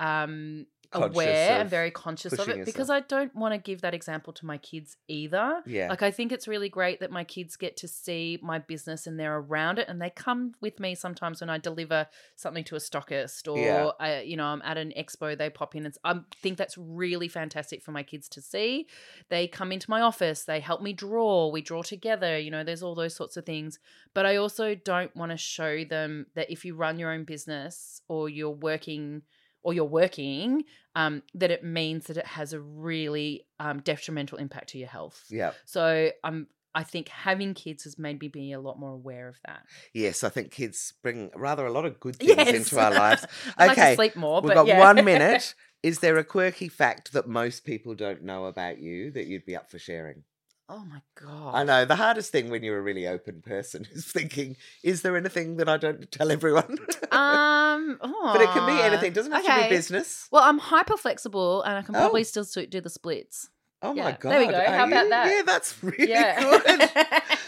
um, 0.00 0.66
aware 0.92 1.60
and 1.60 1.68
very 1.68 1.90
conscious 1.90 2.32
of 2.32 2.48
it 2.48 2.64
because 2.64 2.88
I 2.88 3.00
don't 3.00 3.34
want 3.34 3.52
to 3.52 3.58
give 3.58 3.82
that 3.82 3.94
example 3.94 4.32
to 4.34 4.46
my 4.46 4.56
kids 4.58 4.96
either. 5.06 5.62
Yeah. 5.66 5.88
Like 5.88 6.02
I 6.02 6.10
think 6.10 6.32
it's 6.32 6.48
really 6.48 6.68
great 6.68 7.00
that 7.00 7.10
my 7.10 7.24
kids 7.24 7.56
get 7.56 7.76
to 7.78 7.88
see 7.88 8.38
my 8.42 8.58
business 8.58 9.06
and 9.06 9.20
they're 9.20 9.38
around 9.38 9.78
it 9.78 9.88
and 9.88 10.00
they 10.00 10.10
come 10.10 10.54
with 10.60 10.80
me 10.80 10.94
sometimes 10.94 11.40
when 11.40 11.50
I 11.50 11.58
deliver 11.58 12.06
something 12.36 12.64
to 12.64 12.76
a 12.76 12.78
stockist 12.78 13.52
or 13.52 13.58
Yeah. 13.58 13.90
I, 14.00 14.20
you 14.20 14.36
know 14.36 14.46
I'm 14.46 14.62
at 14.64 14.78
an 14.78 14.92
expo 14.96 15.36
they 15.36 15.50
pop 15.50 15.74
in 15.74 15.84
and 15.84 15.94
I 16.04 16.20
think 16.42 16.56
that's 16.56 16.78
really 16.78 17.28
fantastic 17.28 17.82
for 17.82 17.92
my 17.92 18.02
kids 18.02 18.28
to 18.30 18.40
see. 18.40 18.86
They 19.28 19.46
come 19.46 19.72
into 19.72 19.90
my 19.90 20.00
office, 20.00 20.44
they 20.44 20.60
help 20.60 20.80
me 20.80 20.92
draw, 20.92 21.48
we 21.48 21.60
draw 21.60 21.82
together, 21.82 22.38
you 22.38 22.50
know, 22.50 22.64
there's 22.64 22.82
all 22.82 22.94
those 22.94 23.14
sorts 23.14 23.36
of 23.36 23.44
things. 23.44 23.78
But 24.14 24.24
I 24.24 24.36
also 24.36 24.74
don't 24.74 25.14
want 25.14 25.32
to 25.32 25.36
show 25.36 25.84
them 25.84 26.26
that 26.34 26.50
if 26.50 26.64
you 26.64 26.74
run 26.74 26.98
your 26.98 27.12
own 27.12 27.24
business 27.24 28.00
or 28.08 28.28
you're 28.28 28.50
working 28.50 29.22
or 29.62 29.74
you're 29.74 29.84
working, 29.84 30.64
um, 30.94 31.22
that 31.34 31.50
it 31.50 31.64
means 31.64 32.06
that 32.06 32.16
it 32.16 32.26
has 32.26 32.52
a 32.52 32.60
really 32.60 33.46
um, 33.60 33.80
detrimental 33.80 34.38
impact 34.38 34.70
to 34.70 34.78
your 34.78 34.88
health. 34.88 35.24
Yeah. 35.30 35.52
So 35.64 36.10
I'm. 36.24 36.46
I 36.74 36.84
think 36.84 37.08
having 37.08 37.54
kids 37.54 37.84
has 37.84 37.98
made 37.98 38.20
me 38.20 38.28
be 38.28 38.52
a 38.52 38.60
lot 38.60 38.78
more 38.78 38.92
aware 38.92 39.26
of 39.26 39.40
that. 39.46 39.62
Yes, 39.94 40.22
I 40.22 40.28
think 40.28 40.52
kids 40.52 40.92
bring 41.02 41.30
rather 41.34 41.66
a 41.66 41.72
lot 41.72 41.86
of 41.86 41.98
good 41.98 42.14
things 42.20 42.36
Yes. 42.36 42.54
into 42.54 42.78
our 42.78 42.92
lives. 42.92 43.26
Like 43.58 43.72
Okay, 43.72 43.90
to 43.90 43.96
sleep 43.96 44.16
more. 44.16 44.40
We've 44.42 44.48
but 44.50 44.54
got 44.54 44.66
yeah. 44.66 44.78
one 44.78 45.04
minute. 45.04 45.54
Is 45.82 46.00
there 46.00 46.18
a 46.18 46.24
quirky 46.24 46.68
fact 46.68 47.12
that 47.14 47.26
most 47.26 47.64
people 47.64 47.94
don't 47.94 48.22
know 48.22 48.44
about 48.46 48.78
you 48.78 49.10
that 49.12 49.26
you'd 49.26 49.46
be 49.46 49.56
up 49.56 49.70
for 49.70 49.78
sharing? 49.78 50.24
Oh 50.68 50.84
my 50.84 51.00
god! 51.20 51.54
I 51.54 51.64
know 51.64 51.84
the 51.84 51.96
hardest 51.96 52.30
thing 52.32 52.50
when 52.50 52.62
you're 52.62 52.78
a 52.78 52.82
really 52.82 53.06
open 53.06 53.42
person 53.42 53.86
is 53.92 54.04
thinking, 54.06 54.56
is 54.82 55.02
there 55.02 55.16
anything 55.16 55.56
that 55.56 55.68
I 55.68 55.76
don't 55.76 56.10
tell 56.12 56.30
everyone? 56.30 56.78
Um, 57.10 57.98
but 58.00 58.40
it 58.40 58.50
can 58.50 58.66
be 58.66 58.80
anything. 58.82 59.12
Doesn't 59.12 59.32
have 59.32 59.44
to 59.44 59.62
be 59.62 59.68
business. 59.68 60.28
Well, 60.30 60.42
I'm 60.44 60.58
hyper 60.58 60.96
flexible, 60.96 61.62
and 61.62 61.76
I 61.78 61.82
can 61.82 61.96
Oh. 61.96 62.00
probably 62.00 62.24
still 62.24 62.44
do 62.44 62.80
the 62.80 62.90
splits. 62.90 63.48
Oh 63.80 63.94
my 63.94 64.12
god! 64.12 64.30
there 64.32 64.40
we 64.40 64.46
go. 64.46 64.58
are 64.58 64.64
How 64.64 64.86
about 64.86 65.08
that? 65.10 65.26
Yeah, 65.30 65.42
that's 65.46 65.74
really 65.82 66.08
Yeah. 66.10 66.40
good. 66.40 66.90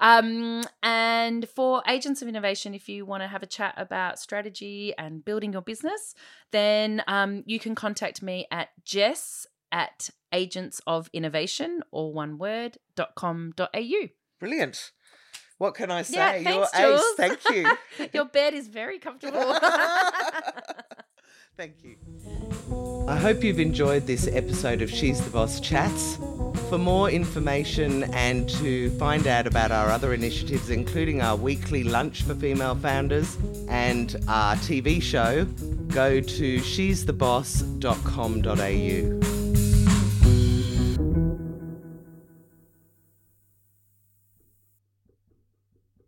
Um, 0.00 0.64
and 0.82 1.48
for 1.48 1.80
Agents 1.86 2.22
of 2.22 2.28
Innovation, 2.28 2.74
if 2.74 2.88
you 2.88 3.06
want 3.06 3.22
to 3.22 3.28
have 3.28 3.44
a 3.44 3.46
chat 3.46 3.74
about 3.76 4.18
strategy 4.18 4.94
and 4.98 5.24
building 5.24 5.52
your 5.52 5.62
business, 5.62 6.16
then 6.50 7.04
um, 7.06 7.44
you 7.46 7.60
can 7.60 7.76
contact 7.76 8.20
me 8.20 8.48
at 8.50 8.70
Jess 8.84 9.46
at 9.72 10.10
agents 10.32 10.80
of 10.86 11.10
innovation 11.12 11.82
or 11.90 12.12
one 12.12 12.38
word 12.38 12.78
dot 12.94 13.16
com 13.16 13.52
dot 13.56 13.70
au. 13.74 14.08
Brilliant. 14.38 14.92
What 15.58 15.74
can 15.74 15.90
I 15.90 16.02
say? 16.02 16.16
Yeah, 16.16 16.36
You're 16.36 16.66
thanks, 16.66 16.74
ace. 16.74 16.80
Jules. 16.80 17.14
Thank 17.16 17.40
you. 17.50 17.66
Your 18.12 18.24
bed 18.24 18.54
is 18.54 18.66
very 18.68 18.98
comfortable. 18.98 19.54
Thank 21.56 21.84
you. 21.84 21.96
I 23.06 23.16
hope 23.16 23.44
you've 23.44 23.60
enjoyed 23.60 24.06
this 24.06 24.26
episode 24.26 24.80
of 24.82 24.90
She's 24.90 25.22
the 25.22 25.30
Boss 25.30 25.60
Chats. 25.60 26.16
For 26.68 26.78
more 26.78 27.10
information 27.10 28.04
and 28.14 28.48
to 28.50 28.90
find 28.98 29.26
out 29.26 29.46
about 29.46 29.70
our 29.70 29.90
other 29.90 30.14
initiatives, 30.14 30.70
including 30.70 31.20
our 31.20 31.36
weekly 31.36 31.84
lunch 31.84 32.22
for 32.22 32.34
female 32.34 32.74
founders 32.74 33.36
and 33.68 34.16
our 34.28 34.56
TV 34.56 35.02
show, 35.02 35.44
go 35.94 36.20
to 36.20 36.58
she'stheboss.com.au. 36.60 39.31